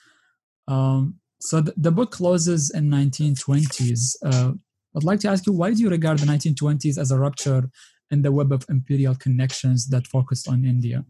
Um, 0.67 1.15
so 1.39 1.61
the, 1.61 1.73
the, 1.77 1.91
book 1.91 2.11
closes 2.11 2.69
in 2.69 2.89
1920s. 2.89 4.15
Uh, 4.23 4.51
I'd 4.95 5.03
like 5.03 5.21
to 5.21 5.29
ask 5.29 5.47
you, 5.47 5.53
why 5.53 5.71
do 5.73 5.81
you 5.81 5.89
regard 5.89 6.19
the 6.19 6.25
1920s 6.25 6.97
as 6.97 7.11
a 7.11 7.17
rupture 7.17 7.69
in 8.11 8.21
the 8.21 8.31
web 8.31 8.51
of 8.51 8.65
imperial 8.69 9.15
connections 9.15 9.87
that 9.87 10.05
focused 10.05 10.49
on 10.49 10.65
India? 10.65 11.05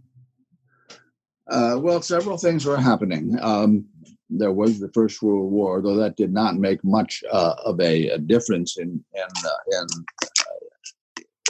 Uh, 1.49 1.77
well, 1.81 2.01
several 2.01 2.37
things 2.37 2.65
were 2.65 2.77
happening. 2.77 3.37
Um, 3.41 3.85
there 4.29 4.51
was 4.51 4.79
the 4.79 4.91
First 4.93 5.21
World 5.23 5.51
War, 5.51 5.81
though 5.81 5.95
that 5.95 6.15
did 6.15 6.31
not 6.31 6.57
make 6.57 6.83
much 6.83 7.23
uh, 7.31 7.55
of 7.65 7.79
a, 7.79 8.09
a, 8.09 8.19
difference 8.19 8.77
in 8.77 9.03
in, 9.15 9.23
uh, 9.43 9.81
in 9.81 9.87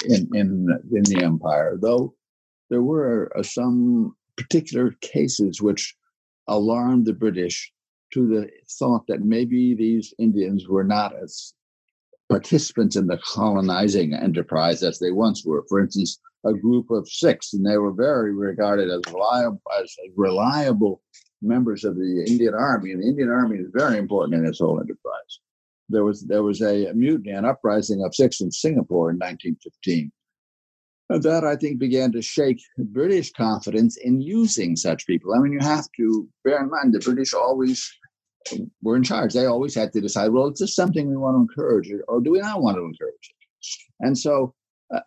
in, 0.06 0.30
in, 0.34 0.68
in 0.92 1.04
the 1.04 1.22
empire, 1.24 1.78
though 1.80 2.14
there 2.70 2.82
were 2.82 3.32
uh, 3.38 3.44
some 3.44 4.16
particular 4.38 4.92
cases 5.02 5.62
which 5.62 5.96
alarmed 6.48 7.06
the 7.06 7.14
British 7.14 7.72
to 8.14 8.28
the 8.28 8.50
thought 8.80 9.06
that 9.08 9.22
maybe 9.22 9.76
these 9.76 10.14
Indians 10.18 10.68
were 10.68 10.84
not 10.84 11.14
as 11.22 11.54
participants 12.30 12.96
in 12.96 13.08
the 13.08 13.18
colonizing 13.18 14.14
enterprise 14.14 14.84
as 14.84 15.00
they 15.00 15.12
once 15.12 15.46
were. 15.46 15.66
For 15.68 15.80
instance, 15.80 16.20
a 16.46 16.54
group 16.54 16.90
of 16.90 17.10
Sikhs, 17.10 17.54
and 17.54 17.66
they 17.66 17.78
were 17.78 17.92
very 17.92 18.34
regarded 18.34 18.90
as 18.90 19.02
reliable, 19.12 19.62
as 19.82 19.96
reliable 20.16 21.02
members 21.42 21.84
of 21.84 21.96
the 21.96 22.26
Indian 22.28 22.54
Army, 22.54 22.92
and 22.92 23.04
the 23.04 23.08
Indian 23.08 23.30
Army 23.30 23.58
is 23.58 23.70
very 23.74 23.98
important 23.98 24.36
in 24.36 24.46
this 24.46 24.60
whole 24.60 24.80
enterprise 24.80 25.40
there 25.90 26.04
was 26.04 26.26
there 26.26 26.44
was 26.44 26.62
a 26.62 26.92
mutiny, 26.94 27.32
an 27.32 27.46
uprising 27.46 28.04
of 28.04 28.16
Sikhs 28.16 28.42
in 28.42 28.52
Singapore 28.52 29.10
in 29.10 29.18
1915. 29.18 30.12
And 31.10 31.24
that 31.24 31.44
I 31.44 31.56
think 31.56 31.80
began 31.80 32.12
to 32.12 32.22
shake 32.22 32.62
British 32.78 33.32
confidence 33.32 33.98
in 33.98 34.22
using 34.22 34.76
such 34.76 35.08
people. 35.08 35.34
I 35.34 35.40
mean, 35.40 35.54
you 35.54 35.60
have 35.60 35.88
to 35.98 36.30
bear 36.44 36.62
in 36.62 36.70
mind 36.70 36.94
the 36.94 37.00
British 37.00 37.34
always 37.34 37.92
were 38.84 38.96
in 38.96 39.04
charge. 39.04 39.34
They 39.34 39.48
always 39.48 39.74
had 39.74 39.92
to 39.94 40.02
decide, 40.02 40.30
well, 40.30 40.50
is 40.50 40.60
this 40.60 40.76
something 40.76 41.10
we 41.10 41.18
want 41.18 41.36
to 41.36 41.42
encourage, 41.42 41.92
or 42.08 42.22
do 42.22 42.32
we 42.32 42.40
not 42.40 42.62
want 42.62 42.78
to 42.78 42.84
encourage 42.84 43.14
it? 43.14 43.36
And 44.00 44.18
so, 44.18 44.54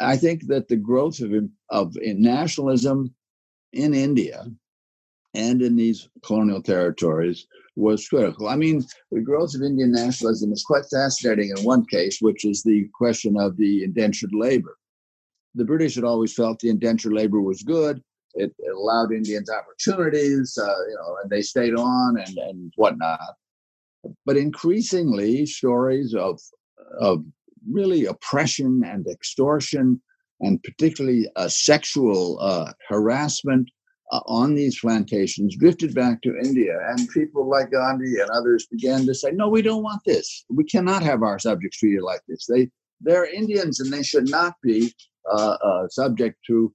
I 0.00 0.16
think 0.16 0.46
that 0.48 0.68
the 0.68 0.76
growth 0.76 1.20
of 1.20 1.32
of 1.70 1.96
nationalism 2.02 3.14
in 3.72 3.94
India 3.94 4.46
and 5.34 5.62
in 5.62 5.76
these 5.76 6.08
colonial 6.24 6.62
territories 6.62 7.46
was 7.76 8.06
critical. 8.06 8.48
I 8.48 8.56
mean, 8.56 8.84
the 9.10 9.20
growth 9.20 9.54
of 9.54 9.62
Indian 9.62 9.92
nationalism 9.92 10.52
is 10.52 10.64
quite 10.64 10.84
fascinating 10.90 11.52
in 11.56 11.64
one 11.64 11.86
case, 11.86 12.18
which 12.20 12.44
is 12.44 12.62
the 12.62 12.88
question 12.94 13.36
of 13.38 13.56
the 13.56 13.84
indentured 13.84 14.34
labor. 14.34 14.76
The 15.54 15.64
British 15.64 15.94
had 15.94 16.04
always 16.04 16.34
felt 16.34 16.60
the 16.60 16.70
indentured 16.70 17.12
labor 17.12 17.40
was 17.40 17.62
good. 17.62 18.02
It, 18.34 18.54
it 18.58 18.74
allowed 18.74 19.12
Indians 19.12 19.50
opportunities, 19.50 20.56
uh, 20.60 20.84
you 20.88 20.94
know, 20.94 21.16
and 21.22 21.30
they 21.30 21.42
stayed 21.42 21.74
on 21.74 22.18
and, 22.18 22.38
and 22.38 22.72
whatnot. 22.76 23.20
But 24.24 24.36
increasingly, 24.36 25.46
stories 25.46 26.14
of 26.14 26.40
of 26.98 27.24
really 27.70 28.06
oppression 28.06 28.82
and 28.84 29.06
extortion, 29.06 30.00
and 30.40 30.62
particularly 30.62 31.30
uh, 31.36 31.48
sexual 31.48 32.38
uh, 32.40 32.72
harassment 32.88 33.70
uh, 34.12 34.20
on 34.26 34.54
these 34.54 34.78
plantations 34.78 35.56
drifted 35.56 35.94
back 35.94 36.20
to 36.22 36.36
India. 36.36 36.78
And 36.90 37.08
people 37.08 37.48
like 37.48 37.72
Gandhi 37.72 38.20
and 38.20 38.30
others 38.30 38.66
began 38.66 39.06
to 39.06 39.14
say, 39.14 39.30
no, 39.32 39.48
we 39.48 39.62
don't 39.62 39.82
want 39.82 40.02
this. 40.04 40.44
We 40.50 40.64
cannot 40.64 41.02
have 41.02 41.22
our 41.22 41.38
subjects 41.38 41.78
treated 41.78 42.02
like 42.02 42.20
this. 42.28 42.46
They, 42.46 42.70
they're 43.00 43.24
Indians 43.24 43.80
and 43.80 43.92
they 43.92 44.02
should 44.02 44.28
not 44.28 44.54
be 44.62 44.92
uh, 45.32 45.56
uh, 45.64 45.88
subject 45.88 46.36
to 46.48 46.72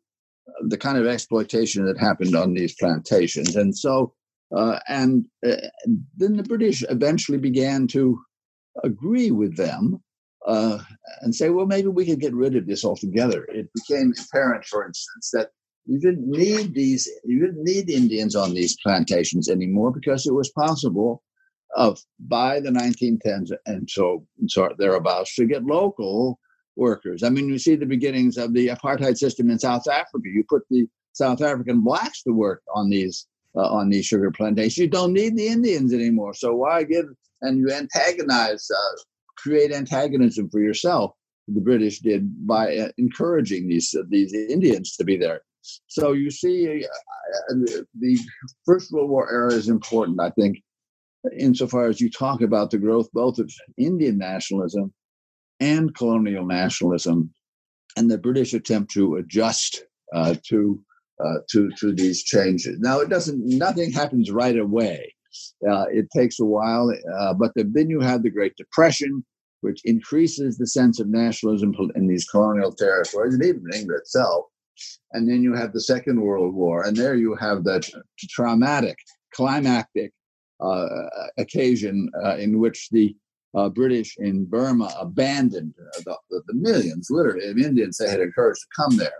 the 0.62 0.78
kind 0.78 0.98
of 0.98 1.06
exploitation 1.06 1.86
that 1.86 2.00
happened 2.00 2.36
on 2.36 2.54
these 2.54 2.76
plantations. 2.76 3.56
And 3.56 3.78
so, 3.78 4.14
uh, 4.56 4.80
and 4.88 5.28
uh, 5.46 5.56
then 6.16 6.38
the 6.38 6.44
British 6.44 6.84
eventually 6.90 7.38
began 7.38 7.86
to 7.88 8.20
agree 8.84 9.30
with 9.30 9.58
them 9.58 10.02
uh, 10.48 10.80
and 11.22 11.36
say, 11.36 11.50
well, 11.50 11.66
maybe 11.66 11.90
we 11.90 12.06
could 12.06 12.22
get 12.22 12.34
rid 12.34 12.56
of 12.56 12.66
this 12.66 12.86
altogether. 12.86 13.46
It 13.50 13.70
became 13.76 14.14
apparent, 14.18 14.66
for 14.66 14.88
instance, 14.88 15.30
that 15.34 15.50
you 15.88 16.00
didn't 16.00 16.30
need 16.30 16.74
these, 16.74 17.10
you 17.24 17.40
didn't 17.40 17.64
need 17.64 17.90
Indians 17.90 18.36
on 18.36 18.54
these 18.54 18.78
plantations 18.84 19.50
anymore 19.50 19.92
because 19.92 20.28
it 20.28 20.34
was 20.34 20.50
possible 20.50 21.24
of 21.76 22.00
by 22.20 22.60
the 22.60 22.70
1910s 22.70 23.52
and 23.66 23.90
so, 23.90 24.26
so 24.48 24.70
thereabouts 24.78 25.36
to 25.36 25.46
get 25.46 25.64
local 25.64 26.40
workers. 26.76 27.24
I 27.24 27.30
mean, 27.30 27.48
you 27.50 27.58
see 27.58 27.76
the 27.76 27.86
beginnings 27.86 28.38
of 28.38 28.54
the 28.54 28.68
apartheid 28.68 29.18
system 29.18 29.50
in 29.50 29.60
South 29.60 29.88
Africa. 29.88 30.26
You 30.26 30.44
put 30.48 30.64
the 30.70 30.88
South 31.14 31.42
African 31.42 31.82
blacks 31.82 32.22
to 32.24 32.32
work 32.32 32.62
on 32.74 32.90
these 32.90 33.26
uh, 33.56 33.68
on 33.68 33.90
these 33.90 34.06
sugar 34.06 34.30
plantations. 34.30 34.78
You 34.78 34.88
don't 34.88 35.14
need 35.14 35.36
the 35.36 35.48
Indians 35.48 35.94
anymore. 35.94 36.34
So 36.34 36.54
why 36.54 36.84
give 36.84 37.06
and 37.42 37.58
you 37.58 37.72
antagonize 37.72 38.70
uh, 38.70 38.98
create 39.38 39.72
antagonism 39.72 40.50
for 40.50 40.60
yourself. 40.60 41.14
The 41.48 41.62
British 41.62 42.00
did 42.00 42.46
by 42.46 42.78
uh, 42.78 42.90
encouraging 42.98 43.68
these 43.68 43.96
these 44.10 44.34
Indians 44.34 44.96
to 44.98 45.04
be 45.04 45.18
there. 45.18 45.42
So 45.88 46.14
you 46.14 46.32
see, 46.32 46.86
uh, 46.86 47.54
the 48.00 48.20
First 48.66 48.92
World 48.92 49.10
War 49.10 49.32
era 49.32 49.54
is 49.54 49.70
important, 49.70 50.20
I 50.20 50.30
think, 50.32 50.62
insofar 51.38 51.88
as 51.88 52.00
you 52.00 52.10
talk 52.10 52.42
about 52.42 52.72
the 52.72 52.78
growth 52.78 53.10
both 53.14 53.40
of 53.40 53.52
Indian 53.78 54.18
nationalism 54.18 54.94
and 55.60 55.94
colonial 55.96 56.46
nationalism, 56.46 57.34
and 57.96 58.10
the 58.12 58.18
British 58.18 58.54
attempt 58.54 58.92
to 58.92 59.16
adjust 59.16 59.84
uh, 60.14 60.36
to 60.48 60.80
uh, 61.24 61.40
to 61.50 61.70
to 61.80 61.94
these 61.94 62.24
changes. 62.24 62.80
Now, 62.80 63.00
it 63.00 63.10
doesn't. 63.10 63.42
Nothing 63.44 63.92
happens 63.92 64.32
right 64.32 64.58
away. 64.58 65.14
Uh, 65.70 65.86
it 65.92 66.08
takes 66.16 66.40
a 66.40 66.46
while, 66.46 66.94
uh, 67.20 67.34
but 67.34 67.52
the, 67.56 67.64
then 67.64 67.90
you 67.90 68.00
have 68.00 68.24
the 68.24 68.30
Great 68.30 68.56
Depression, 68.56 69.26
which 69.62 69.82
increases 69.84 70.58
the 70.58 70.68
sense 70.68 71.00
of 71.00 71.08
nationalism 71.08 71.74
in 71.96 72.08
these 72.08 72.26
colonial 72.26 72.72
territories 72.72 73.34
and 73.34 73.44
even 73.44 73.62
in 73.72 73.80
England 73.80 74.00
itself. 74.00 74.46
And 75.14 75.30
then 75.30 75.42
you 75.42 75.54
have 75.54 75.74
the 75.74 75.82
Second 75.82 76.22
World 76.22 76.54
War, 76.54 76.84
and 76.84 76.96
there 76.96 77.16
you 77.16 77.36
have 77.36 77.64
that 77.64 77.90
traumatic, 78.30 78.98
climactic 79.34 80.12
uh, 80.60 80.88
occasion 81.38 82.10
uh, 82.24 82.38
in 82.38 82.60
which 82.60 82.90
the 82.92 83.16
uh, 83.56 83.70
British 83.70 84.16
in 84.18 84.46
Burma 84.46 84.94
abandoned 85.00 85.74
the, 86.04 86.16
the, 86.30 86.54
millions, 86.54 87.08
literally, 87.10 87.48
of 87.48 87.58
Indians 87.58 87.98
they 87.98 88.10
had 88.10 88.20
encouraged 88.20 88.62
to 88.62 88.68
come 88.76 88.98
there. 88.98 89.12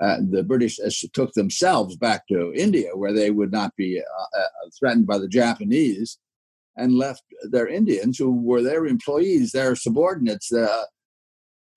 Uh, 0.00 0.18
the 0.30 0.42
British 0.42 0.78
took 1.12 1.32
themselves 1.34 1.96
back 1.96 2.26
to 2.28 2.52
India, 2.54 2.90
where 2.94 3.12
they 3.12 3.30
would 3.30 3.52
not 3.52 3.74
be 3.76 4.00
uh, 4.00 4.40
uh, 4.40 4.46
threatened 4.78 5.06
by 5.06 5.18
the 5.18 5.28
Japanese, 5.28 6.18
and 6.76 6.94
left 6.94 7.22
their 7.50 7.68
Indians, 7.68 8.18
who 8.18 8.32
were 8.32 8.62
their 8.62 8.86
employees, 8.86 9.52
their 9.52 9.76
subordinates, 9.76 10.50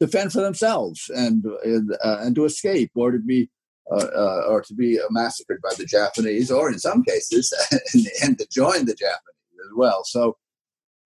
uh, 0.04 0.06
to 0.06 0.12
fend 0.12 0.32
for 0.32 0.42
themselves 0.42 1.10
and 1.10 1.46
uh, 1.46 2.18
and 2.22 2.36
to 2.36 2.46
escape, 2.46 2.92
or 2.96 3.12
to 3.12 3.20
be 3.20 3.50
uh, 3.92 4.42
or 4.48 4.62
to 4.62 4.74
be 4.74 5.00
massacred 5.10 5.62
by 5.62 5.74
the 5.78 5.86
Japanese, 5.86 6.52
or 6.52 6.72
in 6.72 6.80
some 6.80 7.04
cases, 7.04 7.50
the 7.94 8.12
end, 8.24 8.40
to 8.40 8.48
join 8.50 8.86
the 8.86 8.96
Japanese 8.96 9.60
as 9.66 9.72
well. 9.76 10.04
So 10.04 10.38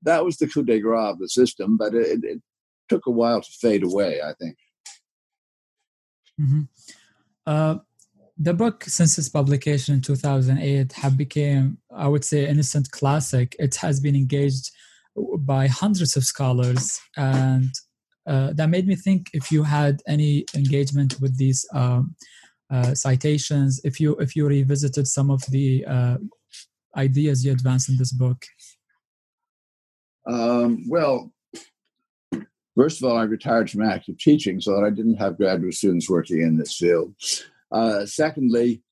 that 0.03 0.23
was 0.23 0.37
the 0.37 0.47
coup 0.47 0.63
de 0.63 0.79
grace 0.79 1.11
of 1.11 1.19
the 1.19 1.29
system, 1.29 1.77
but 1.77 1.93
it, 1.93 2.23
it 2.23 2.41
took 2.89 3.07
a 3.07 3.11
while 3.11 3.41
to 3.41 3.51
fade 3.51 3.83
away. 3.83 4.21
I 4.21 4.33
think. 4.39 4.57
Mm-hmm. 6.39 6.61
Uh, 7.45 7.77
the 8.39 8.53
book, 8.53 8.83
since 8.83 9.17
its 9.17 9.29
publication 9.29 9.95
in 9.95 10.01
2008, 10.01 10.93
have 10.93 11.17
become, 11.17 11.79
I 11.91 12.07
would 12.07 12.23
say, 12.23 12.45
an 12.45 12.57
instant 12.57 12.91
classic. 12.91 13.55
It 13.57 13.75
has 13.77 13.99
been 13.99 14.15
engaged 14.15 14.69
by 15.39 15.65
hundreds 15.65 16.15
of 16.15 16.23
scholars, 16.23 16.99
and 17.15 17.71
uh, 18.27 18.53
that 18.53 18.69
made 18.69 18.87
me 18.87 18.95
think 18.95 19.29
if 19.33 19.51
you 19.51 19.63
had 19.63 20.01
any 20.07 20.45
engagement 20.55 21.19
with 21.21 21.37
these 21.37 21.65
um, 21.73 22.15
uh, 22.69 22.93
citations, 22.93 23.79
if 23.83 23.99
you 23.99 24.15
if 24.17 24.35
you 24.35 24.47
revisited 24.47 25.07
some 25.07 25.29
of 25.29 25.41
the 25.49 25.85
uh, 25.85 26.17
ideas 26.95 27.45
you 27.45 27.51
advanced 27.51 27.89
in 27.89 27.97
this 27.97 28.11
book. 28.11 28.45
Um, 30.25 30.83
well, 30.89 31.31
First 32.77 33.01
of 33.01 33.09
all, 33.09 33.17
I 33.17 33.23
retired 33.23 33.71
from 33.71 33.81
active 33.81 34.19
teaching 34.19 34.61
so 34.61 34.75
that 34.75 34.85
I 34.85 34.91
didn't 34.91 35.15
have 35.15 35.37
graduate 35.37 35.73
students 35.73 36.07
working 36.07 36.43
in 36.43 36.57
this 36.57 36.77
field. 36.77 37.15
Uh, 37.71 38.05
secondly, 38.05 38.83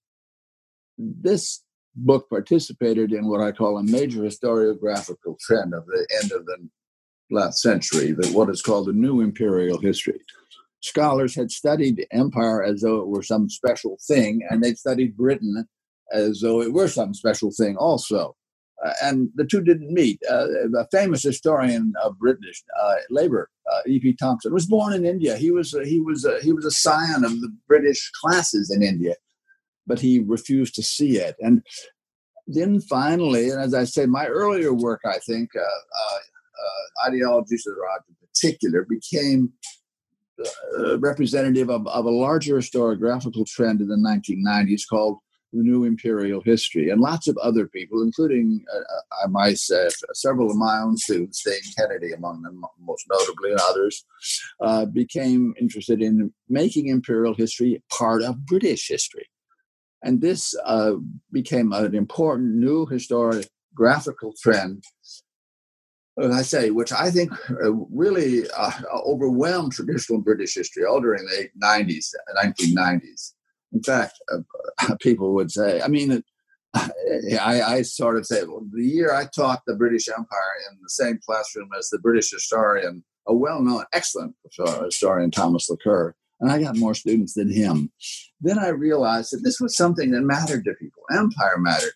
this 0.98 1.64
book 1.96 2.28
participated 2.28 3.14
in 3.14 3.28
what 3.28 3.42
I 3.42 3.52
call 3.52 3.78
a 3.78 3.84
major 3.84 4.22
historiographical 4.22 5.38
trend 5.40 5.76
of 5.76 5.86
the 5.86 6.08
end 6.20 6.32
of 6.32 6.48
the 6.48 6.68
last 7.32 7.62
century, 7.62 8.12
that 8.12 8.32
what 8.34 8.50
is 8.50 8.62
called 8.62 8.88
the 8.88 8.94
new 8.94 9.22
imperial 9.22 9.80
history. 9.80 10.20
Scholars 10.82 11.36
had 11.36 11.52
studied 11.52 12.06
empire 12.12 12.64
as 12.64 12.82
though 12.82 13.00
it 13.02 13.08
were 13.08 13.24
some 13.24 13.50
special 13.50 13.98
thing, 14.08 14.42
and 14.50 14.64
they'd 14.64 14.78
studied 14.78 15.18
Britain 15.18 15.68
as 16.12 16.42
though 16.42 16.62
it 16.62 16.74
were 16.74 16.88
some 16.88 17.14
special 17.14 17.52
thing 17.52 17.76
also. 17.78 18.36
Uh, 18.86 18.94
and 19.02 19.30
the 19.36 19.46
two 19.46 19.62
didn't 19.62 19.92
meet. 19.94 20.22
Uh, 20.30 20.48
a 20.78 20.88
famous 20.92 21.24
historian 21.24 21.94
of 22.04 22.20
British 22.20 22.64
uh, 22.80 22.96
labor, 23.10 23.50
uh, 23.72 23.82
E.P. 23.88 24.14
Thompson, 24.14 24.54
was 24.54 24.66
born 24.66 24.94
in 24.94 25.06
India. 25.06 25.38
He 25.38 25.50
was 25.50 25.72
he 25.86 26.00
was 26.00 26.28
he 26.44 26.52
was 26.52 26.66
a 26.66 26.72
scion 26.72 27.24
of 27.24 27.40
the 27.42 27.56
British 27.68 28.12
classes 28.22 28.70
in 28.70 28.84
India, 28.84 29.16
but 29.88 30.00
he 30.00 30.20
refused 30.20 30.76
to 30.76 30.84
see 30.84 31.18
it. 31.18 31.36
And 31.40 31.66
then 32.48 32.82
finally, 32.82 33.50
and 33.50 33.62
as 33.62 33.74
I 33.74 33.86
say, 33.86 34.06
my 34.06 34.28
earlier 34.28 34.74
work, 34.74 35.02
I 35.06 35.20
think, 35.26 35.52
uh, 36.58 37.08
uh, 37.08 37.08
ideologies 37.10 37.66
of 37.68 37.76
the 37.76 37.82
in 38.10 38.16
particular, 38.28 38.86
became 38.90 39.54
representative 40.98 41.70
of, 41.70 41.88
of 41.88 42.06
a 42.06 42.10
larger 42.10 42.58
historiographical 42.58 43.48
trend 43.48 43.80
in 43.80 43.88
the 43.88 43.96
1990s 43.96 44.82
called 44.90 45.20
the 45.56 45.64
new 45.64 45.86
imperial 45.86 46.42
history. 46.42 46.90
And 46.90 47.02
lots 47.02 47.28
of 47.28 47.38
other 47.38 47.68
people, 47.68 48.02
including, 48.02 48.64
uh, 48.74 48.78
uh, 48.78 49.24
I 49.24 49.28
might 49.28 49.58
say, 49.58 49.88
several 50.14 50.52
of 50.52 50.58
my 50.58 50.80
own 50.80 50.98
students, 50.98 51.44
Dane 51.44 51.62
Kennedy 51.78 52.12
among 52.12 52.42
them, 52.42 52.64
most 52.80 53.06
notably, 53.10 53.52
and 53.52 53.60
others, 53.70 54.06
uh, 54.62 54.86
became 54.86 55.54
interested 55.60 56.02
in 56.02 56.34
making 56.50 56.88
imperial 56.88 57.34
history 57.34 57.82
part 57.90 58.22
of 58.22 58.46
British 58.46 58.88
history. 58.88 59.28
And 60.04 60.22
this 60.22 60.56
uh, 60.66 60.94
became 61.32 61.72
an 61.72 61.96
important 61.96 62.56
new 62.56 62.86
historiographical 62.86 64.38
trend 64.40 64.84
I 66.18 66.44
say, 66.44 66.70
which 66.70 66.92
I 66.92 67.12
think 67.12 67.32
uh, 67.50 67.74
really 67.92 68.50
uh, 68.50 68.72
overwhelmed 69.06 69.74
traditional 69.74 70.22
British 70.22 70.56
history 70.56 70.86
all 70.86 71.02
during 71.02 71.26
the 71.26 71.50
90s, 71.62 72.14
1990s. 72.38 73.34
In 73.74 73.84
fact, 73.84 74.14
uh, 74.32 74.96
people 75.02 75.34
would 75.34 75.52
say, 75.52 75.82
I 75.82 75.88
mean, 75.88 76.24
I, 76.74 77.62
I, 77.62 77.82
sort 77.82 78.18
of 78.18 78.26
say, 78.26 78.44
well, 78.44 78.66
the 78.72 78.84
year 78.84 79.14
I 79.14 79.26
taught 79.26 79.64
the 79.66 79.76
British 79.76 80.08
Empire 80.10 80.54
in 80.70 80.78
the 80.82 80.90
same 80.90 81.20
classroom 81.26 81.70
as 81.78 81.90
the 81.90 82.00
British 82.00 82.32
historian, 82.32 83.04
a 83.28 83.34
well 83.34 83.62
known, 83.62 83.86
excellent 83.94 84.36
historian, 84.44 85.32
Thomas 85.32 85.70
Laqueur, 85.70 86.14
and 86.40 86.52
I 86.52 86.62
got 86.62 86.78
more 86.78 86.94
students 86.94 87.34
than 87.34 87.52
him. 87.52 87.92
Then 88.42 88.60
I 88.60 88.70
realized 88.70 89.32
that 89.32 89.44
this 89.44 89.60
was 89.60 89.78
something 89.78 90.12
that 90.12 90.22
mattered 90.22 90.66
to 90.66 90.74
people. 90.74 91.04
Empire 91.12 91.58
mattered. 91.58 91.94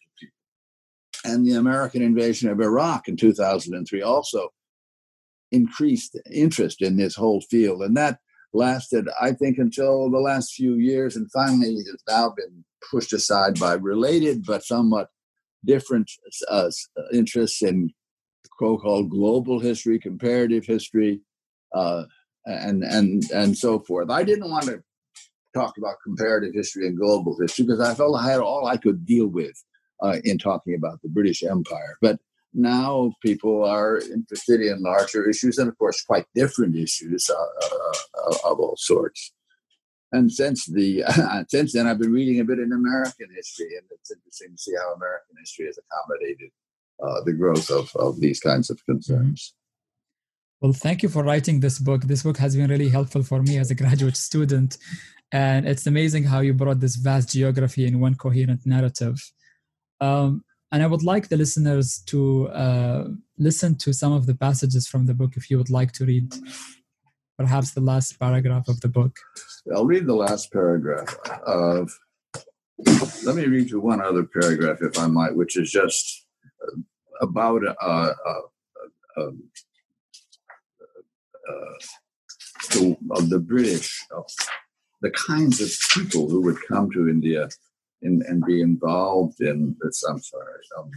And 1.25 1.45
the 1.45 1.53
American 1.53 2.01
invasion 2.01 2.49
of 2.49 2.61
Iraq 2.61 3.07
in 3.07 3.17
2003 3.17 4.01
also 4.01 4.49
increased 5.51 6.17
interest 6.31 6.81
in 6.81 6.97
this 6.97 7.15
whole 7.15 7.41
field. 7.41 7.81
And 7.81 7.97
that 7.97 8.19
lasted, 8.53 9.07
I 9.21 9.31
think, 9.31 9.57
until 9.57 10.09
the 10.09 10.19
last 10.19 10.53
few 10.53 10.75
years, 10.75 11.15
and 11.15 11.31
finally 11.31 11.75
has 11.75 12.03
now 12.07 12.33
been 12.35 12.63
pushed 12.89 13.13
aside 13.13 13.59
by 13.59 13.73
related 13.73 14.45
but 14.45 14.63
somewhat 14.63 15.09
different 15.65 16.09
uh, 16.49 16.69
interests 17.13 17.61
in 17.61 17.91
so-called 18.59 19.09
global 19.09 19.59
history, 19.59 19.99
comparative 19.99 20.65
history, 20.65 21.21
uh, 21.73 22.03
and 22.45 22.83
and 22.83 23.23
and 23.31 23.57
so 23.57 23.79
forth. 23.79 24.09
I 24.09 24.23
didn't 24.23 24.49
want 24.49 24.65
to 24.65 24.81
talk 25.53 25.77
about 25.77 25.95
comparative 26.03 26.53
history 26.53 26.87
and 26.87 26.97
global 26.97 27.37
history 27.39 27.65
because 27.65 27.81
I 27.81 27.93
felt 27.93 28.19
I 28.19 28.29
had 28.29 28.39
all 28.39 28.67
I 28.67 28.77
could 28.77 29.05
deal 29.05 29.27
with 29.27 29.63
uh, 30.01 30.17
in 30.23 30.37
talking 30.37 30.75
about 30.75 31.01
the 31.01 31.09
British 31.09 31.43
Empire. 31.43 31.97
But 32.01 32.19
now 32.53 33.13
people 33.23 33.63
are 33.63 33.99
interested 33.99 34.61
in 34.61 34.81
larger 34.81 35.29
issues 35.29 35.57
and, 35.57 35.69
of 35.69 35.77
course, 35.77 36.01
quite 36.01 36.25
different 36.33 36.75
issues 36.75 37.29
uh, 37.29 37.35
uh, 37.35 38.51
of 38.51 38.59
all 38.59 38.75
sorts. 38.77 39.31
And 40.11 40.31
since 40.31 40.65
the 40.65 41.03
since 41.49 41.73
then, 41.73 41.85
I've 41.85 41.99
been 41.99 42.11
reading 42.11 42.39
a 42.39 42.43
bit 42.43 42.59
in 42.59 42.73
American 42.73 43.27
history, 43.35 43.75
and 43.77 43.85
it's 43.91 44.11
interesting 44.11 44.55
to 44.55 44.57
see 44.57 44.73
how 44.75 44.93
American 44.93 45.35
history 45.39 45.67
has 45.67 45.77
accommodated 45.77 46.49
uh, 47.03 47.21
the 47.25 47.33
growth 47.33 47.69
of, 47.69 47.91
of 47.95 48.19
these 48.19 48.39
kinds 48.39 48.69
of 48.69 48.83
concerns. 48.85 49.53
Well, 50.61 50.73
thank 50.73 51.03
you 51.03 51.09
for 51.09 51.23
writing 51.23 51.59
this 51.59 51.79
book. 51.79 52.01
This 52.01 52.23
book 52.23 52.37
has 52.37 52.55
been 52.55 52.69
really 52.69 52.89
helpful 52.89 53.23
for 53.23 53.41
me 53.41 53.57
as 53.57 53.71
a 53.71 53.75
graduate 53.83 54.17
student. 54.17 54.77
And 55.31 55.67
it's 55.67 55.87
amazing 55.87 56.23
how 56.23 56.39
you 56.39 56.53
brought 56.53 56.79
this 56.79 56.95
vast 56.95 57.29
geography 57.29 57.85
in 57.85 57.99
one 57.99 58.15
coherent 58.15 58.65
narrative. 58.65 59.31
Um, 60.01 60.43
and 60.71 60.83
I 60.83 60.87
would 60.87 61.03
like 61.03 61.29
the 61.29 61.37
listeners 61.37 61.99
to 62.07 62.47
uh, 62.49 63.07
listen 63.37 63.75
to 63.77 63.93
some 63.93 64.13
of 64.13 64.25
the 64.27 64.35
passages 64.35 64.87
from 64.87 65.05
the 65.05 65.13
book 65.13 65.35
if 65.35 65.49
you 65.49 65.57
would 65.57 65.71
like 65.71 65.91
to 65.93 66.05
read 66.05 66.33
perhaps 67.37 67.71
the 67.71 67.81
last 67.81 68.19
paragraph 68.19 68.67
of 68.67 68.79
the 68.81 68.87
book. 68.87 69.17
I'll 69.73 69.85
read 69.85 70.05
the 70.05 70.15
last 70.15 70.51
paragraph 70.51 71.15
of. 71.45 71.91
Let 73.25 73.35
me 73.35 73.45
read 73.45 73.69
you 73.69 73.81
one 73.81 74.01
other 74.01 74.23
paragraph, 74.23 74.77
if 74.81 74.97
I 74.97 75.07
might, 75.07 75.35
which 75.35 75.57
is 75.57 75.69
just 75.69 76.25
about 77.19 77.61
uh, 77.65 77.73
uh, 77.81 78.13
uh, 78.25 79.21
um, 79.21 79.43
the, 82.71 82.97
of 83.11 83.29
the 83.29 83.39
British, 83.39 84.05
the 85.01 85.11
kinds 85.11 85.59
of 85.61 85.69
people 85.93 86.29
who 86.29 86.41
would 86.41 86.57
come 86.67 86.89
to 86.91 87.09
India 87.09 87.49
in, 88.01 88.21
and 88.27 88.43
be 88.45 88.61
involved 88.61 89.41
in 89.41 89.75
this. 89.81 90.03
I'm 90.03 90.19
sorry. 90.19 90.53
Um, 90.77 90.91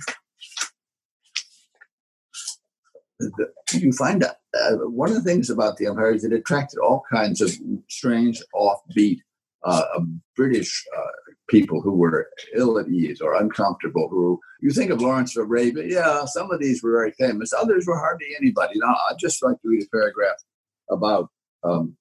you 3.75 3.93
find 3.93 4.25
out 4.25 4.37
uh, 4.61 4.77
one 4.89 5.09
of 5.11 5.15
the 5.15 5.23
things 5.23 5.51
about 5.51 5.77
the 5.77 5.87
empire 5.87 6.13
is 6.13 6.25
it 6.25 6.33
attracted 6.33 6.79
all 6.79 7.05
kinds 7.11 7.41
of 7.41 7.53
strange, 7.89 8.43
offbeat 8.55 9.19
uh, 9.65 9.85
British 10.37 10.85
uh, 10.97 11.33
people 11.49 11.81
who 11.81 11.93
were 11.93 12.29
ill 12.55 12.79
at 12.79 12.89
ease 12.89 13.21
or 13.21 13.41
uncomfortable. 13.41 14.09
Who 14.09 14.41
you 14.61 14.71
think 14.71 14.91
of 14.91 15.01
Lawrence 15.01 15.37
of 15.37 15.45
Arabia? 15.45 15.85
Yeah, 15.87 16.25
some 16.25 16.51
of 16.51 16.61
these 16.61 16.83
were 16.83 16.93
very 16.93 17.13
famous. 17.13 17.53
Others 17.53 17.87
were 17.87 17.99
hardly 17.99 18.29
anybody. 18.37 18.75
Now, 18.77 18.97
I'd 19.09 19.19
just 19.19 19.43
like 19.43 19.61
to 19.63 19.69
read 19.69 19.85
a 19.85 19.97
paragraph 19.97 20.37
about 20.91 21.29
um, 21.63 21.97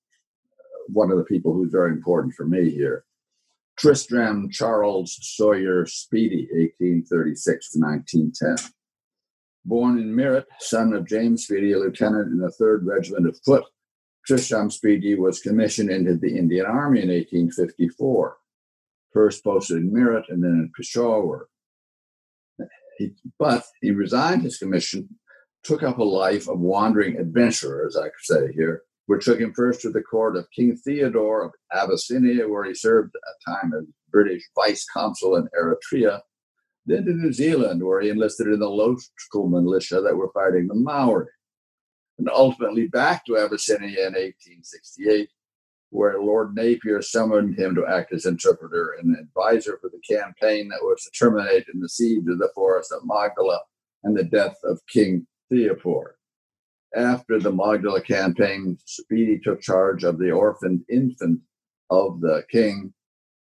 one 0.88 1.12
of 1.12 1.18
the 1.18 1.24
people 1.24 1.54
who's 1.54 1.72
very 1.72 1.92
important 1.92 2.34
for 2.34 2.46
me 2.46 2.70
here. 2.70 3.04
Tristram 3.78 4.50
Charles 4.50 5.18
Sawyer 5.22 5.86
Speedy, 5.86 6.48
1836 6.52 7.72
to 7.72 7.80
1910. 7.80 8.72
Born 9.66 10.00
in 10.00 10.16
Meerut, 10.16 10.46
son 10.60 10.94
of 10.94 11.08
James 11.08 11.46
Speedy, 11.46 11.74
a 11.74 11.80
lieutenant 11.80 12.32
in 12.32 12.40
the 12.40 12.52
3rd 12.60 12.82
Regiment 12.84 13.28
of 13.28 13.40
Foot, 13.46 13.66
Tristram 14.26 14.70
Speedy 14.70 15.16
was 15.16 15.40
commissioned 15.40 15.90
into 15.90 16.16
the 16.16 16.38
Indian 16.38 16.66
Army 16.66 17.02
in 17.02 17.10
1854, 17.10 18.38
first 19.14 19.44
posted 19.44 19.78
in 19.78 19.92
Meerut 19.92 20.26
and 20.30 20.44
then 20.44 20.52
in 20.52 20.72
Peshawar. 20.76 21.48
He, 22.98 23.14
but 23.40 23.64
he 23.82 23.92
resigned 23.92 24.44
his 24.44 24.58
commission, 24.58 25.10
took 25.64 25.82
up 25.82 25.98
a 25.98 26.04
life 26.04 26.48
of 26.48 26.60
wandering 26.60 27.18
adventurer, 27.18 27.86
as 27.88 27.98
I 27.98 28.10
could 28.10 28.24
say 28.24 28.54
here, 28.54 28.84
took 29.20 29.40
him 29.40 29.54
first 29.54 29.82
to 29.82 29.90
the 29.90 30.02
court 30.02 30.38
of 30.38 30.50
King 30.56 30.76
Theodore 30.78 31.44
of 31.44 31.52
Abyssinia, 31.74 32.48
where 32.48 32.64
he 32.64 32.74
served 32.74 33.16
a 33.16 33.52
time 33.52 33.74
as 33.74 33.86
British 34.12 34.44
vice 34.56 34.86
consul 34.86 35.36
in 35.36 35.48
Eritrea, 35.60 36.22
then 36.86 37.06
to 37.06 37.14
New 37.14 37.34
Zealand, 37.34 37.84
where 37.84 38.02
he 38.02 38.10
enlisted 38.10 38.48
in 38.48 38.60
the 38.60 38.70
local 38.70 39.50
militia 39.50 40.02
that 40.02 40.16
were 40.16 40.32
fighting 40.34 40.68
the 40.68 40.76
Maori, 40.76 41.28
and 42.20 42.30
ultimately 42.30 42.88
back 42.88 43.26
to 43.26 43.38
Abyssinia 43.38 44.00
in 44.08 44.14
1868, 44.14 45.30
where 45.90 46.22
Lord 46.22 46.56
Napier 46.56 47.02
summoned 47.02 47.58
him 47.58 47.76
to 47.76 47.86
act 47.86 48.14
as 48.14 48.26
interpreter 48.26 48.96
and 49.00 49.18
advisor 49.18 49.78
for 49.82 49.90
the 49.90 50.00
campaign 50.10 50.70
that 50.70 50.84
was 50.84 51.04
to 51.04 51.12
terminate 51.12 51.66
in 51.74 51.80
the 51.80 51.90
siege 51.90 52.28
of 52.30 52.40
the 52.40 52.52
forest 52.56 52.92
of 52.92 53.02
Magdala 53.06 53.60
and 54.04 54.16
the 54.16 54.24
death 54.24 54.58
of 54.64 54.80
King 54.88 55.28
Theodore. 55.50 56.16
After 56.96 57.40
the 57.40 57.52
Magdala 57.52 58.02
campaign, 58.02 58.78
Speedy 58.86 59.40
took 59.40 59.62
charge 59.62 60.04
of 60.04 60.20
the 60.20 60.32
orphaned 60.32 60.84
infant 60.90 61.40
of 61.90 62.20
the 62.20 62.44
king, 62.52 62.94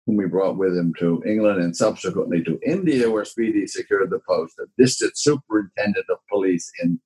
whom 0.07 0.20
he 0.20 0.26
brought 0.26 0.59
with 0.59 0.76
him 0.76 0.92
to 0.99 1.22
England 1.26 1.62
and 1.62 1.74
subsequently 1.74 2.42
to 2.44 2.61
India, 2.64 3.11
where 3.11 3.24
Speedy 3.24 3.66
secured 3.66 4.11
the 4.11 4.20
post 4.28 4.59
of 4.59 4.68
district 4.76 5.18
superintendent 5.18 6.07
of 6.11 6.18
police 6.28 6.70
in 6.82 7.01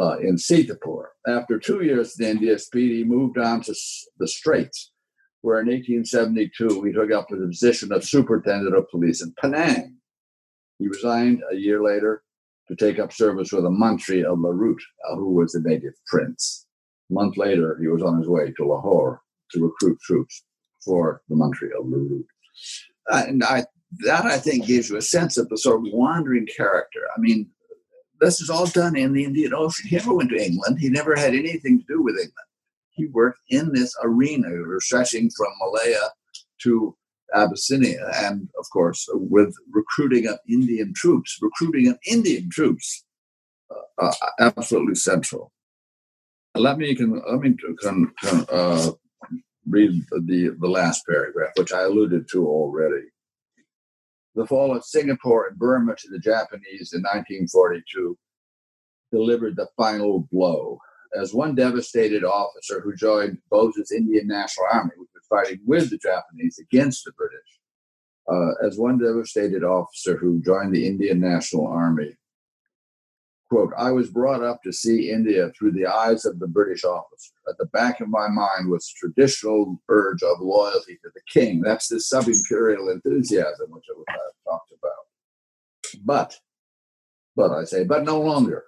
uh, 0.00 0.18
in 0.18 0.36
Sitapur. 0.36 1.06
After 1.26 1.58
two 1.58 1.82
years 1.82 2.18
in 2.20 2.26
India, 2.26 2.58
Speedy 2.58 3.02
moved 3.02 3.36
on 3.36 3.62
to 3.62 3.74
the 4.18 4.28
Straits, 4.28 4.92
where 5.40 5.60
in 5.60 5.66
1872 5.66 6.84
he 6.84 6.92
took 6.92 7.10
up 7.10 7.28
the 7.28 7.36
position 7.36 7.92
of 7.92 8.04
superintendent 8.04 8.76
of 8.76 8.88
police 8.90 9.22
in 9.22 9.34
Penang. 9.40 9.96
He 10.78 10.86
resigned 10.86 11.42
a 11.50 11.56
year 11.56 11.82
later 11.82 12.22
to 12.68 12.76
take 12.76 12.98
up 12.98 13.12
service 13.12 13.52
with 13.52 13.64
a 13.64 13.68
Mantri 13.68 14.24
of 14.24 14.38
Meerut, 14.38 14.78
uh, 15.08 15.16
who 15.16 15.32
was 15.32 15.54
a 15.54 15.60
native 15.60 15.94
prince. 16.06 16.66
A 17.10 17.14
month 17.14 17.36
later, 17.36 17.78
he 17.80 17.88
was 17.88 18.02
on 18.02 18.18
his 18.18 18.28
way 18.28 18.52
to 18.52 18.64
Lahore 18.66 19.22
to 19.52 19.64
recruit 19.64 19.98
troops 20.02 20.44
for 20.84 21.22
the 21.28 21.34
Mantri 21.34 21.70
of 21.78 21.86
Meerut. 21.86 22.24
Uh, 23.10 23.24
and 23.26 23.42
I, 23.42 23.64
that, 24.00 24.26
I 24.26 24.38
think, 24.38 24.66
gives 24.66 24.90
you 24.90 24.96
a 24.96 25.02
sense 25.02 25.38
of 25.38 25.48
the 25.48 25.56
sort 25.56 25.86
of 25.86 25.92
wandering 25.92 26.46
character. 26.54 27.00
I 27.16 27.20
mean, 27.20 27.48
this 28.20 28.40
is 28.40 28.50
all 28.50 28.66
done 28.66 28.96
in 28.96 29.12
the 29.12 29.24
Indian 29.24 29.54
Ocean. 29.54 29.88
He 29.88 29.96
never 29.96 30.14
went 30.14 30.30
to 30.30 30.44
England. 30.44 30.78
He 30.78 30.90
never 30.90 31.16
had 31.16 31.34
anything 31.34 31.78
to 31.78 31.84
do 31.86 32.02
with 32.02 32.16
England. 32.16 32.34
He 32.90 33.06
worked 33.06 33.40
in 33.48 33.72
this 33.72 33.94
arena, 34.02 34.48
stretching 34.80 35.30
from 35.30 35.52
Malaya 35.60 36.10
to 36.62 36.96
Abyssinia, 37.34 38.10
and 38.16 38.48
of 38.58 38.66
course, 38.72 39.08
with 39.12 39.54
recruiting 39.70 40.26
of 40.26 40.38
Indian 40.48 40.92
troops, 40.94 41.38
recruiting 41.40 41.88
of 41.88 41.98
Indian 42.06 42.48
troops, 42.50 43.04
uh, 43.70 44.06
uh, 44.06 44.12
absolutely 44.40 44.94
central. 44.94 45.52
Let 46.54 46.78
me 46.78 46.94
can 46.94 47.20
let 47.30 47.40
me 47.40 47.54
can, 47.80 48.12
can, 48.20 48.46
uh, 48.50 48.90
read 49.66 50.02
the 50.10 50.56
the 50.58 50.68
last 50.68 51.04
paragraph, 51.06 51.52
which 51.56 51.72
I 51.72 51.82
alluded 51.82 52.28
to 52.32 52.46
already. 52.46 53.06
The 54.34 54.46
fall 54.46 54.74
of 54.74 54.84
Singapore 54.84 55.48
and 55.48 55.58
Burma 55.58 55.96
to 55.96 56.08
the 56.10 56.18
Japanese 56.18 56.92
in 56.92 57.02
1942 57.02 58.16
delivered 59.12 59.56
the 59.56 59.68
final 59.76 60.28
blow. 60.30 60.78
As 61.18 61.32
one 61.32 61.54
devastated 61.54 62.22
officer 62.22 62.80
who 62.80 62.94
joined 62.94 63.38
Bose's 63.50 63.90
Indian 63.90 64.26
National 64.26 64.66
Army, 64.72 64.92
fighting 65.28 65.60
with 65.66 65.90
the 65.90 65.98
Japanese 65.98 66.58
against 66.58 67.04
the 67.04 67.12
British. 67.12 67.40
Uh, 68.30 68.66
as 68.66 68.76
one 68.76 68.98
devastated 68.98 69.64
officer 69.64 70.16
who 70.16 70.42
joined 70.42 70.74
the 70.74 70.86
Indian 70.86 71.18
National 71.18 71.66
Army, 71.66 72.14
quote, 73.48 73.72
I 73.76 73.90
was 73.90 74.10
brought 74.10 74.42
up 74.42 74.62
to 74.62 74.72
see 74.72 75.10
India 75.10 75.50
through 75.58 75.72
the 75.72 75.86
eyes 75.86 76.26
of 76.26 76.38
the 76.38 76.46
British 76.46 76.84
officer. 76.84 77.32
At 77.48 77.56
the 77.56 77.66
back 77.66 78.00
of 78.00 78.08
my 78.08 78.28
mind 78.28 78.68
was 78.68 78.86
the 78.86 79.08
traditional 79.08 79.80
urge 79.88 80.22
of 80.22 80.40
loyalty 80.40 80.98
to 81.02 81.10
the 81.14 81.22
king. 81.32 81.62
That's 81.62 81.88
the 81.88 82.00
sub 82.00 82.28
imperial 82.28 82.90
enthusiasm, 82.90 83.70
which 83.70 83.84
I've 83.90 84.44
talked 84.44 84.72
about. 84.72 86.04
But, 86.04 86.36
but 87.34 87.50
I 87.52 87.64
say, 87.64 87.84
but 87.84 88.04
no 88.04 88.20
longer. 88.20 88.64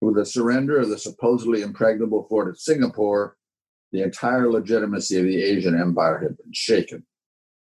With 0.00 0.16
the 0.16 0.24
surrender 0.24 0.78
of 0.78 0.88
the 0.88 0.96
supposedly 0.96 1.60
impregnable 1.60 2.26
fort 2.30 2.48
at 2.48 2.56
Singapore, 2.58 3.36
the 3.92 4.02
entire 4.02 4.50
legitimacy 4.50 5.18
of 5.18 5.24
the 5.24 5.42
Asian 5.42 5.78
empire 5.78 6.18
had 6.18 6.36
been 6.36 6.52
shaken. 6.52 7.04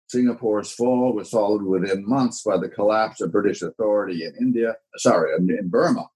Singapore's 0.08 0.70
fall 0.70 1.12
was 1.14 1.30
followed 1.30 1.62
within 1.62 2.08
months 2.08 2.42
by 2.42 2.56
the 2.56 2.68
collapse 2.68 3.20
of 3.20 3.32
British 3.32 3.62
authority 3.62 4.24
in 4.24 4.34
India, 4.40 4.70
uh, 4.70 4.98
sorry, 4.98 5.34
in 5.36 5.68
Burma, 5.68 6.06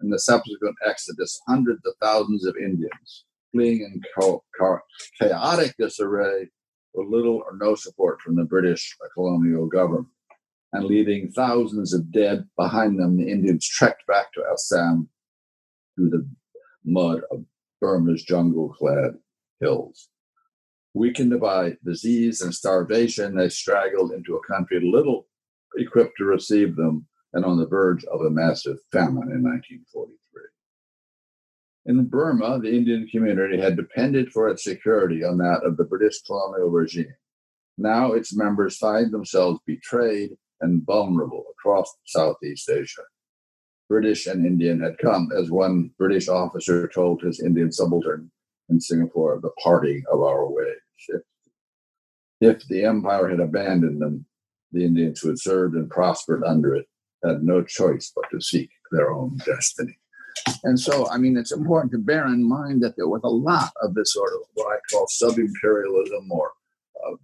and 0.00 0.12
the 0.12 0.18
subsequent 0.18 0.76
exodus 0.86 1.40
of 1.40 1.52
hundreds 1.54 1.86
of 1.86 1.94
thousands 2.00 2.44
of 2.44 2.56
Indians 2.56 3.24
fleeing 3.52 3.80
in 3.80 4.02
chaotic 5.18 5.74
disarray 5.78 6.48
with 6.94 7.08
little 7.08 7.36
or 7.36 7.56
no 7.58 7.74
support 7.74 8.20
from 8.20 8.36
the 8.36 8.44
British 8.44 8.94
uh, 9.02 9.08
colonial 9.14 9.66
government. 9.66 10.08
And 10.72 10.84
leaving 10.84 11.30
thousands 11.30 11.94
of 11.94 12.12
dead 12.12 12.46
behind 12.58 12.98
them, 12.98 13.16
the 13.16 13.30
Indians 13.30 13.66
trekked 13.66 14.06
back 14.06 14.32
to 14.32 14.44
Assam 14.52 15.08
through 15.94 16.10
the 16.10 16.28
mud 16.84 17.22
of 17.30 17.44
Burma's 17.80 18.22
jungle 18.22 18.70
clad 18.70 19.14
hills. 19.60 20.08
Weakened 20.94 21.38
by 21.40 21.76
disease 21.84 22.40
and 22.40 22.54
starvation, 22.54 23.36
they 23.36 23.48
straggled 23.48 24.12
into 24.12 24.36
a 24.36 24.46
country 24.46 24.80
little 24.80 25.26
equipped 25.76 26.16
to 26.18 26.24
receive 26.24 26.74
them 26.76 27.06
and 27.34 27.44
on 27.44 27.58
the 27.58 27.66
verge 27.66 28.04
of 28.04 28.22
a 28.22 28.30
massive 28.30 28.78
famine 28.90 29.30
in 29.30 29.42
1943. 29.42 30.16
In 31.86 32.06
Burma, 32.06 32.58
the 32.58 32.74
Indian 32.74 33.06
community 33.08 33.60
had 33.60 33.76
depended 33.76 34.32
for 34.32 34.48
its 34.48 34.64
security 34.64 35.22
on 35.22 35.36
that 35.38 35.62
of 35.64 35.76
the 35.76 35.84
British 35.84 36.22
colonial 36.22 36.70
regime. 36.70 37.14
Now 37.78 38.12
its 38.12 38.34
members 38.34 38.78
find 38.78 39.12
themselves 39.12 39.60
betrayed 39.66 40.30
and 40.62 40.84
vulnerable 40.84 41.44
across 41.50 41.94
Southeast 42.06 42.70
Asia. 42.70 43.02
British 43.88 44.26
and 44.26 44.46
Indian 44.46 44.80
had 44.80 44.98
come, 44.98 45.30
as 45.36 45.50
one 45.50 45.90
British 45.98 46.28
officer 46.28 46.88
told 46.88 47.22
his 47.22 47.40
Indian 47.40 47.70
subaltern 47.70 48.30
in 48.68 48.80
Singapore, 48.80 49.38
the 49.40 49.50
parting 49.62 50.02
of 50.10 50.20
our 50.20 50.48
ways. 50.50 50.76
If, 51.08 51.22
if 52.40 52.68
the 52.68 52.84
empire 52.84 53.28
had 53.28 53.40
abandoned 53.40 54.00
them, 54.00 54.26
the 54.72 54.84
Indians 54.84 55.20
who 55.20 55.28
had 55.28 55.38
served 55.38 55.74
and 55.74 55.88
prospered 55.88 56.42
under 56.44 56.74
it 56.74 56.86
had 57.24 57.42
no 57.42 57.62
choice 57.62 58.12
but 58.14 58.24
to 58.30 58.40
seek 58.40 58.70
their 58.90 59.10
own 59.10 59.38
destiny. 59.44 59.98
And 60.64 60.78
so, 60.78 61.08
I 61.10 61.16
mean, 61.16 61.36
it's 61.36 61.52
important 61.52 61.92
to 61.92 61.98
bear 61.98 62.26
in 62.26 62.46
mind 62.46 62.82
that 62.82 62.96
there 62.96 63.08
was 63.08 63.22
a 63.24 63.28
lot 63.28 63.72
of 63.82 63.94
this 63.94 64.12
sort 64.12 64.32
of 64.34 64.40
what 64.54 64.76
I 64.76 64.78
call 64.90 65.06
sub 65.08 65.38
imperialism 65.38 66.30
or 66.30 66.52
uh, 67.06 67.16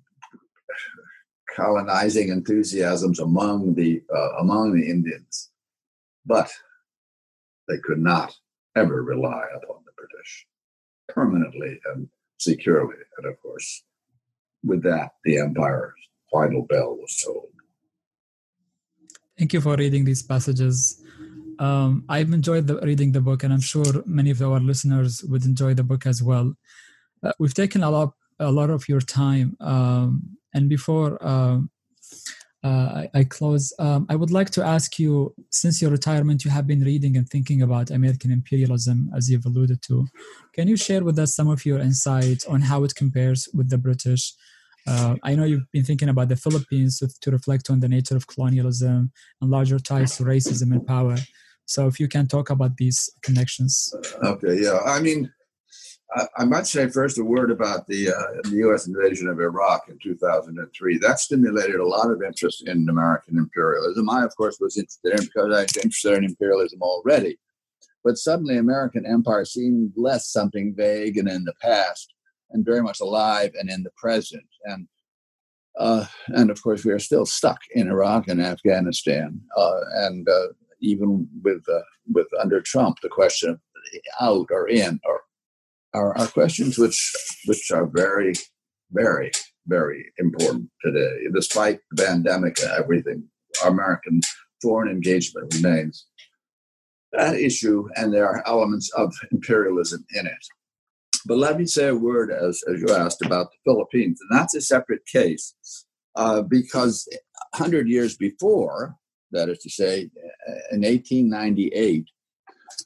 colonizing 1.55 2.31
enthusiasms 2.31 3.21
among 3.21 3.75
the 3.75 4.03
uh, 4.15 4.39
among 4.39 4.73
the 4.75 4.89
Indians, 4.89 5.51
but 6.25 6.51
they 7.69 7.79
could 7.85 7.99
not 7.99 8.35
ever 8.77 9.03
rely 9.03 9.45
upon 9.55 9.83
the 9.85 9.93
British 9.97 10.47
permanently 11.15 11.79
and 11.93 12.09
securely. 12.39 12.97
And 13.17 13.27
of 13.27 13.41
course, 13.41 13.85
with 14.65 14.83
that, 14.85 15.11
the 15.25 15.39
empire's 15.39 15.95
final 16.33 16.63
bell 16.63 16.97
was 16.97 17.23
tolled. 17.25 17.49
Thank 19.39 19.53
you 19.53 19.61
for 19.61 19.77
reading 19.77 20.05
these 20.05 20.23
passages. 20.23 21.03
Um, 21.59 22.05
I've 22.09 22.33
enjoyed 22.33 22.67
the, 22.67 22.77
reading 22.79 23.13
the 23.13 23.21
book, 23.21 23.43
and 23.43 23.53
I'm 23.53 23.61
sure 23.61 24.03
many 24.07 24.31
of 24.31 24.41
our 24.43 24.61
listeners 24.61 25.23
would 25.25 25.45
enjoy 25.45 25.75
the 25.75 25.83
book 25.83 26.07
as 26.07 26.23
well. 26.23 26.55
Uh, 27.23 27.33
we've 27.39 27.55
taken 27.55 27.83
a 27.83 27.91
lot, 27.91 28.15
a 28.39 28.51
lot 28.51 28.71
of 28.71 28.89
your 28.89 29.01
time, 29.01 29.57
um, 29.61 30.37
and 30.55 30.69
before 30.69 31.19
uh, 31.21 31.59
uh, 32.65 33.03
I, 33.03 33.11
I, 33.15 33.25
close, 33.25 33.73
um, 33.81 34.07
I 34.09 34.15
would 34.15 34.31
like 34.31 34.51
to 34.51 34.65
ask 34.65 34.99
you: 34.99 35.35
since 35.51 35.83
your 35.83 35.91
retirement, 35.91 36.45
you 36.45 36.51
have 36.51 36.67
been 36.67 36.81
reading 36.81 37.17
and 37.17 37.29
thinking 37.29 37.63
about 37.63 37.91
American 37.91 38.31
imperialism, 38.31 39.11
as 39.17 39.29
you've 39.29 39.47
alluded 39.47 39.83
to. 39.83 40.07
Can 40.53 40.69
you 40.69 40.77
share 40.77 41.03
with 41.03 41.19
us 41.19 41.35
some 41.35 41.49
of 41.49 41.67
your 41.67 41.81
insights 41.81 42.47
on 42.47 42.61
how 42.61 42.85
it 42.85 42.95
compares 42.95 43.49
with 43.53 43.69
the 43.69 43.79
British? 43.79 44.35
Uh, 44.87 45.17
I 45.23 45.35
know 45.35 45.45
you've 45.45 45.71
been 45.73 45.85
thinking 45.85 46.09
about 46.09 46.29
the 46.29 46.37
Philippines 46.37 47.01
to, 47.21 47.31
reflect 47.31 47.71
on 47.71 47.81
the 47.81 47.89
nature 47.89 48.17
of 48.17 48.27
colonialism 48.27 49.13
and 49.41 49.51
larger 49.51 49.79
ties 49.79 50.17
to 50.17 50.25
racism 50.25 50.73
and 50.73 50.87
power. 50.87 51.17
So, 51.67 51.87
if 51.87 51.99
you 51.99 52.09
can 52.09 52.27
talk 52.27 52.51
about 52.51 52.77
these 52.77 53.11
connections. 53.23 53.95
Okay, 54.25 54.61
yeah. 54.63 54.79
I 54.85 55.01
mean, 55.01 55.33
I, 56.37 56.45
might 56.45 56.67
say 56.67 56.89
first 56.89 57.19
a 57.19 57.25
word 57.25 57.51
about 57.51 57.87
the, 57.87 58.11
uh, 58.11 58.43
the 58.45 58.57
U.S. 58.57 58.87
invasion 58.87 59.29
of 59.29 59.41
Iraq 59.41 59.89
in 59.89 59.99
2003. 60.03 60.99
That 60.99 61.21
stimulated 61.21 61.77
a 61.77 61.87
lot 61.87 62.11
of 62.11 62.23
interest 62.23 62.69
in 62.69 62.89
American 62.89 63.39
imperialism. 63.39 64.11
I, 64.11 64.25
of 64.25 64.37
course, 64.37 64.59
was 64.61 64.77
interested 64.77 65.19
in 65.19 65.27
because 65.27 65.55
I 65.55 65.63
was 65.63 65.77
interested 65.77 66.19
in 66.19 66.25
imperialism 66.25 66.83
already. 66.83 67.39
But 68.05 68.19
suddenly, 68.19 68.59
American 68.59 69.07
empire 69.07 69.45
seemed 69.45 69.93
less 69.97 70.29
something 70.29 70.75
vague 70.77 71.17
and 71.17 71.29
in 71.29 71.45
the 71.45 71.55
past 71.63 72.13
and 72.51 72.65
very 72.65 72.83
much 72.83 73.01
alive 73.01 73.53
and 73.59 73.71
in 73.71 73.83
the 73.83 73.93
present. 73.97 74.47
And 74.65 74.89
uh, 75.79 76.05
and 76.29 76.51
of 76.51 76.63
course, 76.63 76.85
we 76.85 76.93
are 76.93 76.99
still 76.99 77.25
stuck 77.25 77.59
in 77.75 77.89
Iraq 77.89 78.29
and 78.29 78.43
Afghanistan. 78.43 79.41
Uh, 79.57 79.81
and 79.95 80.29
uh, 80.29 80.49
even 80.81 81.27
with 81.43 81.63
uh, 81.73 81.81
with 82.13 82.27
under 82.41 82.61
Trump, 82.61 82.99
the 83.03 83.09
question 83.09 83.51
of 83.51 83.61
out 84.21 84.49
or 84.51 84.69
in 84.69 85.01
are, 85.07 85.23
are 85.95 86.27
questions 86.29 86.79
which 86.79 87.13
which 87.47 87.71
are 87.71 87.87
very, 87.87 88.33
very, 88.93 89.31
very 89.67 90.13
important 90.19 90.71
today. 90.85 91.27
Despite 91.35 91.81
the 91.91 92.05
pandemic 92.05 92.59
and 92.61 92.71
everything, 92.73 93.25
American 93.65 94.21
foreign 94.63 94.91
engagement 94.91 95.55
remains 95.55 96.07
that 97.13 97.35
issue, 97.37 97.89
and 97.97 98.13
there 98.13 98.27
are 98.27 98.43
elements 98.47 98.91
of 98.97 99.13
imperialism 99.31 100.05
in 100.15 100.27
it. 100.27 100.47
But 101.27 101.39
let 101.39 101.59
me 101.59 101.67
say 101.67 101.89
a 101.89 101.95
word, 101.95 102.31
as, 102.31 102.63
as 102.73 102.81
you 102.81 102.89
asked, 102.95 103.25
about 103.25 103.51
the 103.51 103.71
Philippines. 103.71 104.19
And 104.21 104.39
that's 104.39 104.55
a 104.55 104.61
separate 104.61 105.05
case 105.07 105.55
uh, 106.17 106.43
because 106.43 107.07
100 107.57 107.89
years 107.89 108.17
before, 108.17 108.97
that 109.31 109.49
is 109.49 109.59
to 109.59 109.71
say, 109.71 110.11
in 110.73 110.81
1898, 110.81 112.07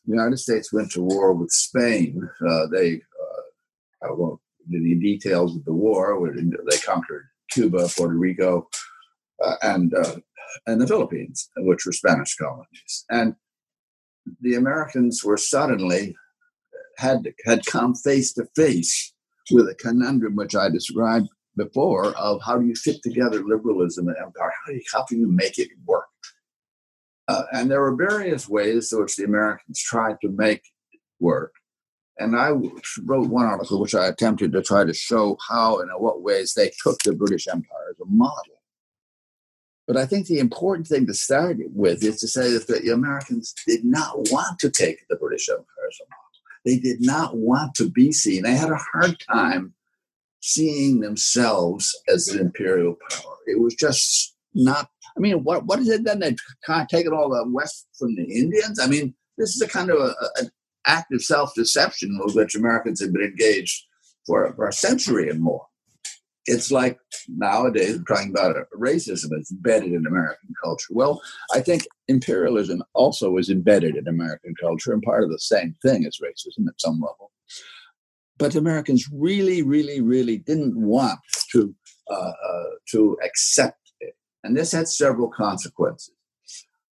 the 0.07 0.13
United 0.13 0.39
States 0.39 0.73
went 0.73 0.91
to 0.93 1.03
war 1.03 1.33
with 1.33 1.51
Spain. 1.51 2.29
Uh, 2.47 2.67
they, 2.73 2.95
uh, 2.95 4.07
I 4.07 4.13
won't 4.13 4.41
give 4.71 4.83
the 4.83 4.95
details 4.95 5.57
of 5.57 5.65
the 5.65 5.73
war. 5.73 6.19
They 6.35 6.79
conquered 6.79 7.27
Cuba, 7.51 7.89
Puerto 7.97 8.15
Rico, 8.15 8.69
uh, 9.45 9.57
and 9.63 9.95
uh, 9.95 10.17
and 10.67 10.81
the 10.81 10.87
Philippines, 10.87 11.51
which 11.59 11.85
were 11.85 11.93
Spanish 11.93 12.37
colonies. 12.37 13.05
And 13.11 13.35
the 14.41 14.55
Americans 14.55 15.23
were 15.25 15.37
suddenly 15.37 16.17
had 16.99 17.33
had 17.45 17.67
come 17.67 17.95
face 17.95 18.33
to 18.35 18.47
face 18.57 19.13
with 19.51 19.69
a 19.69 19.75
conundrum 19.75 20.35
which 20.35 20.55
I 20.55 20.69
described 20.69 21.29
before 21.57 22.07
of 22.17 22.41
how 22.45 22.59
do 22.59 22.67
you 22.67 22.75
fit 22.75 23.03
together 23.03 23.43
liberalism 23.45 24.09
and 24.09 24.17
empire? 24.19 24.53
How, 24.65 24.73
do 24.73 24.75
you, 24.75 24.83
how 24.93 25.05
can 25.05 25.21
you 25.21 25.29
make 25.29 25.59
it 25.59 25.69
work? 25.85 26.07
Uh, 27.29 27.43
and 27.53 27.71
there 27.71 27.81
were 27.81 27.97
various 27.97 28.49
ways 28.49 28.93
in 28.93 29.01
which 29.01 29.17
the 29.17 29.25
Americans 29.25 29.81
tried 29.81 30.17
to 30.21 30.29
make 30.29 30.63
it 30.93 31.01
work. 31.19 31.53
And 32.19 32.37
I 32.37 32.51
wrote 33.05 33.29
one 33.29 33.47
article 33.47 33.81
which 33.81 33.95
I 33.95 34.07
attempted 34.07 34.53
to 34.53 34.63
try 34.63 34.85
to 34.85 34.95
show 34.95 35.37
how 35.49 35.81
and 35.81 35.91
in 35.91 35.97
what 35.97 36.23
ways 36.23 36.55
they 36.55 36.71
took 36.83 36.99
the 37.01 37.13
British 37.13 37.47
Empire 37.47 37.91
as 37.91 38.01
a 38.01 38.07
model. 38.07 38.57
But 39.87 39.97
I 39.97 40.07
think 40.07 40.27
the 40.27 40.39
important 40.39 40.89
thing 40.89 41.07
to 41.07 41.15
start 41.15 41.59
with 41.73 42.03
is 42.03 42.19
to 42.21 42.29
say 42.29 42.51
that 42.51 42.67
the 42.67 42.93
Americans 42.93 43.55
did 43.67 43.85
not 43.85 44.31
want 44.31 44.59
to 44.61 44.71
take 44.71 45.07
the 45.09 45.17
British 45.17 45.49
Empire 45.49 45.65
as 45.89 45.99
a 46.01 46.05
model. 46.05 46.27
They 46.65 46.79
did 46.79 47.01
not 47.01 47.37
want 47.37 47.75
to 47.77 47.89
be 47.89 48.13
seen. 48.13 48.43
They 48.43 48.57
had 48.57 48.71
a 48.71 48.81
hard 48.93 49.21
time 49.33 49.75
seeing 50.41 51.01
themselves 51.01 51.97
as 52.09 52.29
an 52.29 52.41
imperial 52.41 52.97
power. 53.11 53.37
It 53.47 53.61
was 53.61 53.75
just 53.75 54.35
not. 54.55 54.91
I 55.17 55.21
mean, 55.21 55.45
what 55.45 55.65
what 55.67 55.79
is 55.79 55.89
it 55.89 56.05
then? 56.05 56.21
They 56.21 56.37
kind 56.67 56.83
of 56.83 56.89
taken 56.89 57.13
all 57.13 57.31
the 57.31 57.49
west 57.51 57.87
from 57.99 58.15
the 58.15 58.25
Indians. 58.25 58.79
I 58.79 58.87
mean, 58.87 59.15
this 59.39 59.55
is 59.55 59.63
a 59.63 59.69
kind 59.69 59.91
of 59.91 59.99
a, 59.99 60.15
an 60.37 60.51
act 60.87 61.13
of 61.13 61.23
self 61.23 61.55
deception 61.55 62.19
with 62.23 62.35
which 62.35 62.55
Americans 62.55 63.01
have 63.01 63.13
been 63.13 63.23
engaged 63.23 63.85
for, 64.27 64.53
for 64.55 64.69
a 64.69 64.73
century 64.73 65.31
and 65.31 65.41
more 65.41 65.67
it's 66.47 66.71
like 66.71 66.99
nowadays 67.29 67.99
we're 67.99 68.17
talking 68.17 68.31
about 68.31 68.57
racism 68.75 69.39
is 69.39 69.51
embedded 69.51 69.93
in 69.93 70.07
American 70.07 70.55
culture. 70.63 70.89
Well, 70.91 71.21
I 71.53 71.61
think 71.61 71.87
imperialism 72.09 72.83
also 72.95 73.37
is 73.37 73.51
embedded 73.51 73.97
in 73.97 74.07
American 74.07 74.55
culture 74.61 74.93
and 74.93 75.03
part 75.03 75.25
of 75.25 75.31
the 75.31 75.41
same 75.41 75.75
thing 75.83 76.07
as 76.07 76.19
racism 76.23 76.69
at 76.69 76.81
some 76.81 77.01
level. 77.01 77.33
But 78.39 78.55
Americans 78.55 79.09
really, 79.13 79.63
really, 79.63 80.01
really 80.01 80.39
didn't 80.39 80.77
want 80.77 81.19
to 81.53 81.75
uh, 82.09 82.15
uh, 82.15 82.65
to 82.93 83.19
accept 83.25 83.86
and 84.47 84.57
this 84.57 84.71
had 84.71 84.89
several 84.89 85.29
consequences. 85.29 86.13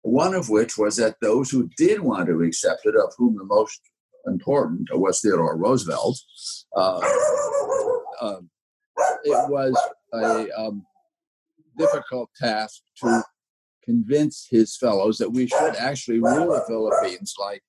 One 0.04 0.34
of 0.34 0.49
which 0.49 0.78
was 0.78 0.95
that 0.95 1.18
those 1.22 1.52
who 1.52 1.70
did 1.78 1.99
want 1.99 2.28
to 2.28 2.41
accept 2.41 2.86
it, 2.86 2.95
of 2.95 3.14
whom 3.18 3.36
the 3.36 3.43
most 3.43 3.80
important 4.26 4.88
was 4.93 5.20
Theodore 5.20 5.58
Roosevelt, 5.58 6.18
uh, 6.76 7.02
uh 8.22 8.38
it 9.24 9.49
was 9.49 9.76
a 10.14 10.49
um, 10.58 10.86
difficult 11.78 12.30
task 12.39 12.82
to 12.97 13.24
convince 13.84 14.47
his 14.49 14.78
fellows 14.78 15.18
that 15.18 15.32
we 15.32 15.47
should 15.47 15.76
actually 15.76 16.20
rule 16.20 16.54
the 16.54 16.64
Philippines 16.68 17.34
like 17.39 17.64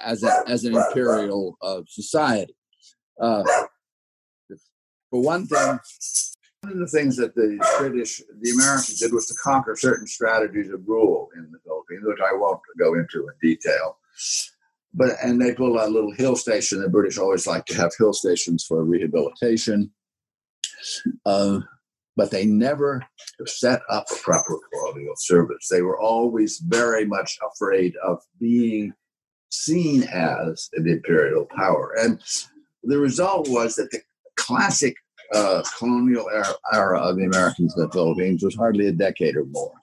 as 0.00 0.22
a, 0.22 0.42
as 0.46 0.64
an 0.64 0.76
imperial 0.76 1.56
uh, 1.60 1.82
society. 1.86 2.56
Uh, 3.20 3.42
for 5.10 5.22
one 5.22 5.46
thing, 5.46 5.78
one 6.62 6.72
of 6.74 6.78
the 6.78 6.86
things 6.86 7.16
that 7.16 7.34
the 7.34 7.58
British, 7.78 8.22
the 8.40 8.50
Americans 8.50 8.98
did 8.98 9.12
was 9.12 9.26
to 9.26 9.34
conquer 9.42 9.74
certain 9.76 10.06
strategies 10.06 10.70
of 10.70 10.86
rule 10.86 11.28
in 11.34 11.50
the 11.50 11.58
Philippines, 11.64 12.02
which 12.04 12.20
I 12.20 12.34
won't 12.34 12.60
go 12.78 12.94
into 12.94 13.28
in 13.28 13.34
detail. 13.40 13.96
But 14.92 15.12
and 15.22 15.40
they 15.40 15.54
built 15.54 15.78
a 15.80 15.86
little 15.86 16.12
hill 16.12 16.36
station. 16.36 16.80
The 16.80 16.88
British 16.88 17.16
always 17.16 17.46
like 17.46 17.64
to 17.66 17.76
have 17.76 17.92
hill 17.96 18.12
stations 18.12 18.64
for 18.64 18.84
rehabilitation. 18.84 19.90
Uh, 21.24 21.60
but 22.16 22.30
they 22.30 22.44
never 22.44 23.06
set 23.46 23.80
up 23.88 24.06
a 24.10 24.16
proper 24.16 24.58
colonial 24.72 25.14
service. 25.16 25.68
They 25.68 25.80
were 25.80 25.98
always 25.98 26.58
very 26.58 27.06
much 27.06 27.38
afraid 27.54 27.94
of 28.04 28.18
being 28.38 28.92
seen 29.50 30.02
as 30.04 30.68
an 30.74 30.88
imperial 30.88 31.46
power. 31.46 31.94
And 31.98 32.20
the 32.82 32.98
result 32.98 33.48
was 33.48 33.76
that 33.76 33.90
the 33.90 34.00
classic 34.36 34.96
uh, 35.34 35.62
colonial 35.78 36.28
era, 36.30 36.54
era, 36.72 37.00
of 37.00 37.16
the 37.16 37.24
Americans 37.24 37.76
in 37.76 37.82
the 37.82 37.90
Philippines 37.90 38.42
was 38.42 38.54
hardly 38.56 38.88
a 38.88 38.92
decade 38.92 39.36
or 39.36 39.44
more. 39.46 39.74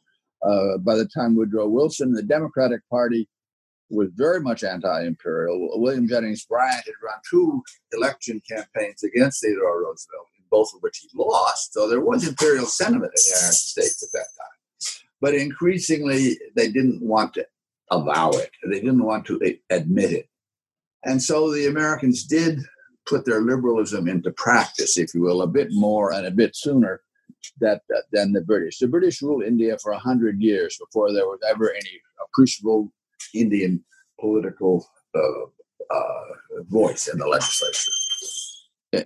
Uh, 0.43 0.77
by 0.79 0.95
the 0.95 1.07
time 1.07 1.35
Woodrow 1.35 1.67
Wilson, 1.67 2.11
the 2.11 2.23
Democratic 2.23 2.81
Party 2.89 3.27
was 3.89 4.09
very 4.15 4.41
much 4.41 4.63
anti-imperial. 4.63 5.79
William 5.79 6.07
Jennings 6.07 6.45
Bryan 6.45 6.73
had 6.73 6.93
run 7.03 7.19
two 7.29 7.63
election 7.93 8.41
campaigns 8.49 9.03
against 9.03 9.41
Theodore 9.41 9.83
Roosevelt, 9.83 10.27
both 10.51 10.73
of 10.75 10.81
which 10.81 10.97
he 10.97 11.09
lost. 11.15 11.73
So 11.73 11.89
there 11.89 12.01
was 12.01 12.27
imperial 12.27 12.65
sentiment 12.65 13.13
in 13.15 13.21
the 13.23 13.37
United 13.37 13.53
States 13.53 14.03
at 14.03 14.09
that 14.11 14.27
time. 14.37 15.05
But 15.21 15.33
increasingly, 15.33 16.37
they 16.55 16.69
didn't 16.69 17.01
want 17.01 17.33
to 17.35 17.47
avow 17.89 18.31
it. 18.31 18.51
They 18.63 18.79
didn't 18.79 19.03
want 19.03 19.25
to 19.27 19.57
admit 19.69 20.11
it. 20.11 20.29
And 21.03 21.21
so 21.21 21.51
the 21.51 21.67
Americans 21.67 22.25
did 22.25 22.59
put 23.07 23.25
their 23.25 23.41
liberalism 23.41 24.07
into 24.07 24.31
practice, 24.31 24.97
if 24.97 25.13
you 25.13 25.21
will, 25.21 25.41
a 25.41 25.47
bit 25.47 25.69
more 25.71 26.13
and 26.13 26.25
a 26.25 26.31
bit 26.31 26.55
sooner 26.55 27.01
that, 27.59 27.81
than 28.11 28.33
the 28.33 28.41
British. 28.41 28.79
The 28.79 28.87
British 28.87 29.21
ruled 29.21 29.43
India 29.43 29.77
for 29.81 29.91
100 29.91 30.41
years 30.41 30.77
before 30.77 31.11
there 31.11 31.25
was 31.25 31.39
ever 31.49 31.71
any 31.71 32.01
appreciable 32.25 32.91
Indian 33.33 33.83
political 34.19 34.87
uh, 35.15 35.45
uh, 35.93 36.25
voice 36.69 37.07
in 37.07 37.17
the 37.17 37.27
legislature. 37.27 37.91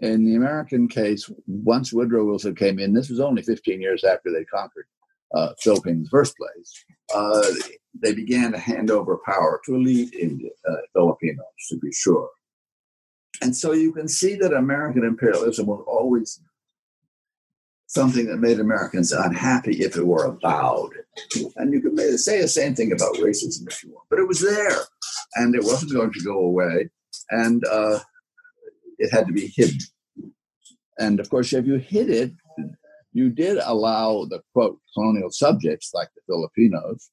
In 0.02 0.26
the 0.26 0.36
American 0.36 0.88
case, 0.88 1.30
once 1.48 1.92
Woodrow 1.92 2.26
Wilson 2.26 2.56
came 2.56 2.80
in, 2.80 2.94
this 2.94 3.10
was 3.10 3.20
only 3.20 3.42
15 3.42 3.82
years 3.82 4.04
after 4.04 4.32
they 4.32 4.46
conquered 4.46 4.86
uh, 5.34 5.54
Philippines 5.60 5.98
in 5.98 6.04
the 6.04 6.10
first 6.10 6.36
place. 6.38 6.86
Uh, 7.14 7.44
they 8.02 8.14
began 8.14 8.52
to 8.52 8.60
hand 8.60 8.92
over 8.92 9.20
power 9.26 9.60
to 9.66 9.76
elite 9.76 10.14
Indian, 10.14 10.52
uh, 10.70 10.76
Filipinos, 10.94 11.46
to 11.70 11.78
be 11.80 11.92
sure. 11.92 12.30
And 13.42 13.56
so 13.56 13.72
you 13.72 13.92
can 13.92 14.08
see 14.08 14.36
that 14.36 14.54
American 14.54 15.04
imperialism 15.04 15.66
was 15.66 15.84
always 15.88 16.40
something 17.88 18.28
that 18.28 18.38
made 18.38 18.60
Americans 18.60 19.12
unhappy 19.12 19.82
if 19.82 19.98
it 19.98 20.08
were 20.08 20.26
avowed. 20.26 20.94
And 21.58 21.74
you 21.74 21.82
can 21.82 22.18
say 22.18 22.42
the 22.42 22.48
same 22.48 22.74
thing 22.74 22.92
about 22.92 23.16
racism 23.16 23.68
if 23.68 23.84
you 23.84 23.92
want, 23.92 24.08
but 24.10 24.20
it 24.20 24.28
was 24.28 24.40
there 24.40 24.78
and 25.36 25.56
it 25.56 25.64
wasn't 25.64 25.94
going 25.94 26.14
to 26.14 26.24
go 26.24 26.38
away. 26.40 26.90
And 27.30 27.66
uh, 27.66 28.00
it 28.98 29.12
had 29.12 29.28
to 29.28 29.34
be 29.34 29.52
hidden. 29.56 29.80
And 31.00 31.20
of 31.20 31.30
course, 31.30 31.52
if 31.52 31.66
you 31.66 31.76
hid 31.78 32.10
it, 32.10 32.32
you 33.12 33.30
did 33.30 33.58
allow 33.58 34.26
the 34.26 34.42
quote 34.54 34.80
colonial 34.94 35.30
subjects 35.32 35.92
like 35.94 36.10
the 36.16 36.22
Filipinos 36.28 37.10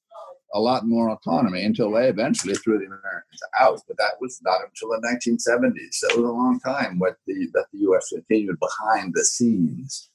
a 0.55 0.61
lot 0.61 0.87
more 0.87 1.11
autonomy 1.11 1.63
until 1.63 1.93
they 1.93 2.09
eventually 2.09 2.55
threw 2.55 2.79
the 2.79 2.87
Americans 2.87 3.41
out. 3.59 3.81
But 3.87 3.99
that 3.99 4.15
was 4.21 4.41
not 4.43 4.61
until 4.65 4.89
the 4.91 5.07
1970s. 5.07 6.01
That 6.01 6.17
was 6.17 6.25
a 6.25 6.33
long 6.33 6.61
time 6.61 6.99
what 6.99 7.17
the, 7.27 7.49
that 7.55 7.67
the 7.73 7.81
U.S. 7.81 8.09
continued 8.09 8.59
behind 8.59 9.13
the 9.15 9.25
scenes 9.25 10.11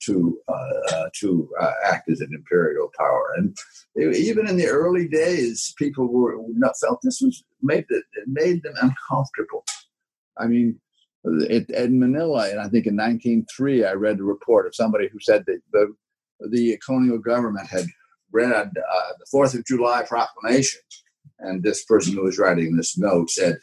to 0.00 0.38
uh, 0.48 0.94
uh, 0.94 1.08
to 1.20 1.48
uh, 1.60 1.72
act 1.84 2.08
as 2.10 2.20
an 2.20 2.30
imperial 2.32 2.90
power. 2.96 3.34
And 3.36 3.56
even 3.96 4.48
in 4.48 4.56
the 4.56 4.68
early 4.68 5.08
days, 5.08 5.74
people 5.78 6.08
were 6.08 6.36
not 6.54 6.74
felt 6.80 7.00
this 7.02 7.20
was 7.20 7.44
made 7.62 7.86
it 7.88 8.04
made 8.26 8.62
them 8.62 8.74
uncomfortable. 8.80 9.64
I 10.38 10.46
mean, 10.46 10.80
it, 11.24 11.68
in 11.70 11.98
Manila, 11.98 12.48
and 12.48 12.60
I 12.60 12.68
think 12.68 12.86
in 12.86 12.96
1903, 12.96 13.84
I 13.84 13.92
read 13.92 14.20
a 14.20 14.24
report 14.24 14.66
of 14.66 14.74
somebody 14.74 15.08
who 15.08 15.18
said 15.20 15.44
that 15.46 15.60
the 15.72 15.94
the 16.50 16.78
colonial 16.84 17.18
government 17.18 17.68
had 17.68 17.86
read 18.32 18.68
uh, 18.76 19.12
the 19.18 19.26
Fourth 19.30 19.54
of 19.54 19.64
July 19.64 20.02
proclamation, 20.02 20.80
and 21.38 21.62
this 21.62 21.84
person 21.84 22.14
who 22.14 22.24
was 22.24 22.38
writing 22.38 22.76
this 22.76 22.98
note 22.98 23.30
said 23.30 23.58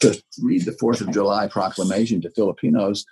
to 0.00 0.22
read 0.42 0.64
the 0.64 0.76
Fourth 0.78 1.00
of 1.00 1.12
July 1.12 1.48
proclamation 1.48 2.20
to 2.22 2.30
Filipinos, 2.30 3.04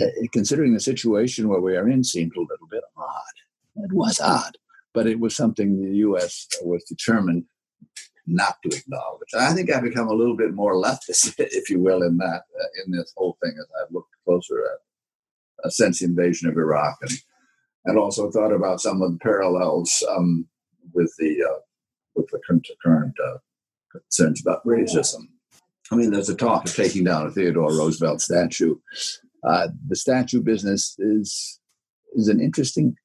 uh, 0.00 0.06
considering 0.32 0.74
the 0.74 0.80
situation 0.80 1.48
where 1.48 1.60
we 1.60 1.76
are 1.76 1.88
in, 1.88 2.04
seemed 2.04 2.32
a 2.36 2.40
little 2.40 2.68
bit 2.70 2.84
odd. 2.96 3.84
It 3.84 3.92
was 3.92 4.20
odd, 4.20 4.56
but 4.92 5.06
it 5.06 5.20
was 5.20 5.36
something 5.36 5.80
the 5.80 5.96
U.S. 5.98 6.46
was 6.62 6.84
determined 6.84 7.44
not 8.26 8.56
to 8.62 8.76
acknowledge. 8.76 9.28
I 9.36 9.52
think 9.54 9.70
I've 9.70 9.82
become 9.82 10.08
a 10.08 10.14
little 10.14 10.36
bit 10.36 10.52
more 10.52 10.74
leftist, 10.74 11.34
if 11.38 11.70
you 11.70 11.80
will, 11.80 12.02
in 12.02 12.18
that 12.18 12.42
uh, 12.60 12.68
in 12.84 12.92
this 12.92 13.12
whole 13.16 13.38
thing 13.42 13.54
as 13.58 13.66
I've 13.80 13.92
looked 13.92 14.14
closer 14.24 14.64
at 14.64 15.66
uh, 15.66 15.70
since 15.70 16.00
the 16.00 16.04
invasion 16.04 16.48
of 16.48 16.56
Iraq 16.56 16.98
and 17.02 17.10
and 17.84 17.98
also 17.98 18.30
thought 18.30 18.52
about 18.52 18.80
some 18.80 19.02
of 19.02 19.12
the 19.12 19.18
parallels 19.18 20.02
um, 20.10 20.46
with 20.92 21.12
the 21.18 21.42
uh, 21.42 21.60
with 22.14 22.28
the 22.30 22.40
current 22.82 23.14
uh, 23.24 23.38
concerns 23.92 24.40
about 24.40 24.64
racism. 24.64 25.28
I 25.90 25.96
mean, 25.96 26.10
there's 26.10 26.28
a 26.28 26.36
talk 26.36 26.66
of 26.66 26.74
taking 26.74 27.04
down 27.04 27.26
a 27.26 27.30
Theodore 27.30 27.70
Roosevelt 27.70 28.20
statue. 28.20 28.76
Uh, 29.42 29.68
the 29.86 29.96
statue 29.96 30.42
business 30.42 30.96
is 30.98 31.60
is 32.14 32.28
an 32.28 32.40
interesting 32.40 32.96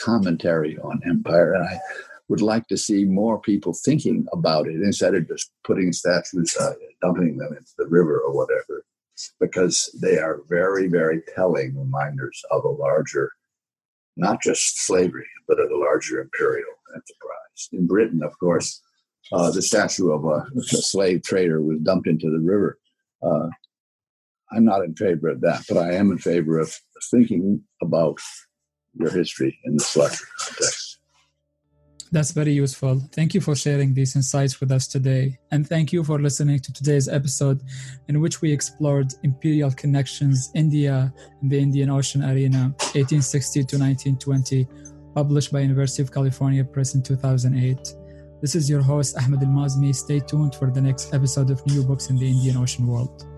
commentary 0.00 0.78
on 0.78 1.00
empire, 1.06 1.54
and 1.54 1.68
I 1.68 1.78
would 2.28 2.40
like 2.40 2.66
to 2.68 2.78
see 2.78 3.04
more 3.04 3.40
people 3.40 3.74
thinking 3.74 4.26
about 4.32 4.66
it 4.66 4.76
instead 4.76 5.14
of 5.14 5.28
just 5.28 5.50
putting 5.64 5.92
statues, 5.92 6.56
uh, 6.56 6.72
dumping 7.02 7.36
them 7.36 7.52
into 7.52 7.72
the 7.76 7.86
river 7.86 8.18
or 8.20 8.34
whatever, 8.34 8.84
because 9.38 9.94
they 10.00 10.18
are 10.18 10.40
very, 10.48 10.88
very 10.88 11.20
telling 11.34 11.76
reminders 11.76 12.42
of 12.50 12.64
a 12.64 12.68
larger 12.68 13.30
not 14.16 14.42
just 14.42 14.84
slavery, 14.84 15.26
but 15.48 15.60
of 15.60 15.68
the 15.68 15.76
larger 15.76 16.20
imperial 16.20 16.72
enterprise. 16.90 17.68
In 17.72 17.86
Britain, 17.86 18.22
of 18.22 18.38
course, 18.38 18.80
uh, 19.32 19.50
the 19.50 19.62
statue 19.62 20.10
of 20.10 20.24
a, 20.24 20.46
a, 20.56 20.62
slave 20.62 21.22
trader 21.22 21.62
was 21.62 21.78
dumped 21.80 22.06
into 22.06 22.30
the 22.30 22.38
river. 22.38 22.78
Uh, 23.22 23.48
I'm 24.50 24.64
not 24.64 24.84
in 24.84 24.94
favor 24.94 25.28
of 25.28 25.40
that, 25.42 25.64
but 25.68 25.78
I 25.78 25.94
am 25.94 26.10
in 26.10 26.18
favor 26.18 26.58
of 26.58 26.74
thinking 27.10 27.62
about 27.80 28.18
your 28.94 29.10
history 29.10 29.58
in 29.64 29.74
this 29.74 29.96
larger 29.96 30.24
context. 30.38 30.81
That's 32.12 32.32
very 32.32 32.52
useful. 32.52 33.00
Thank 33.12 33.32
you 33.32 33.40
for 33.40 33.56
sharing 33.56 33.94
these 33.94 34.16
insights 34.16 34.60
with 34.60 34.70
us 34.70 34.86
today. 34.86 35.38
And 35.50 35.66
thank 35.66 35.94
you 35.94 36.04
for 36.04 36.20
listening 36.20 36.58
to 36.58 36.70
today's 36.70 37.08
episode, 37.08 37.62
in 38.08 38.20
which 38.20 38.42
we 38.42 38.52
explored 38.52 39.14
imperial 39.22 39.70
connections, 39.70 40.50
India, 40.54 41.10
and 41.40 41.50
the 41.50 41.58
Indian 41.58 41.88
Ocean 41.88 42.22
arena, 42.22 42.74
1860 42.92 43.64
to 43.64 43.78
1920, 43.78 44.68
published 45.14 45.52
by 45.52 45.60
University 45.60 46.02
of 46.02 46.12
California 46.12 46.62
Press 46.62 46.94
in 46.94 47.02
2008. 47.02 47.78
This 48.42 48.54
is 48.56 48.68
your 48.68 48.82
host, 48.82 49.16
Ahmed 49.16 49.42
Al 49.42 49.48
Mazmi. 49.48 49.94
Stay 49.94 50.20
tuned 50.20 50.54
for 50.54 50.70
the 50.70 50.82
next 50.82 51.14
episode 51.14 51.48
of 51.48 51.66
New 51.66 51.82
Books 51.82 52.10
in 52.10 52.18
the 52.18 52.28
Indian 52.28 52.58
Ocean 52.58 52.86
World. 52.86 53.31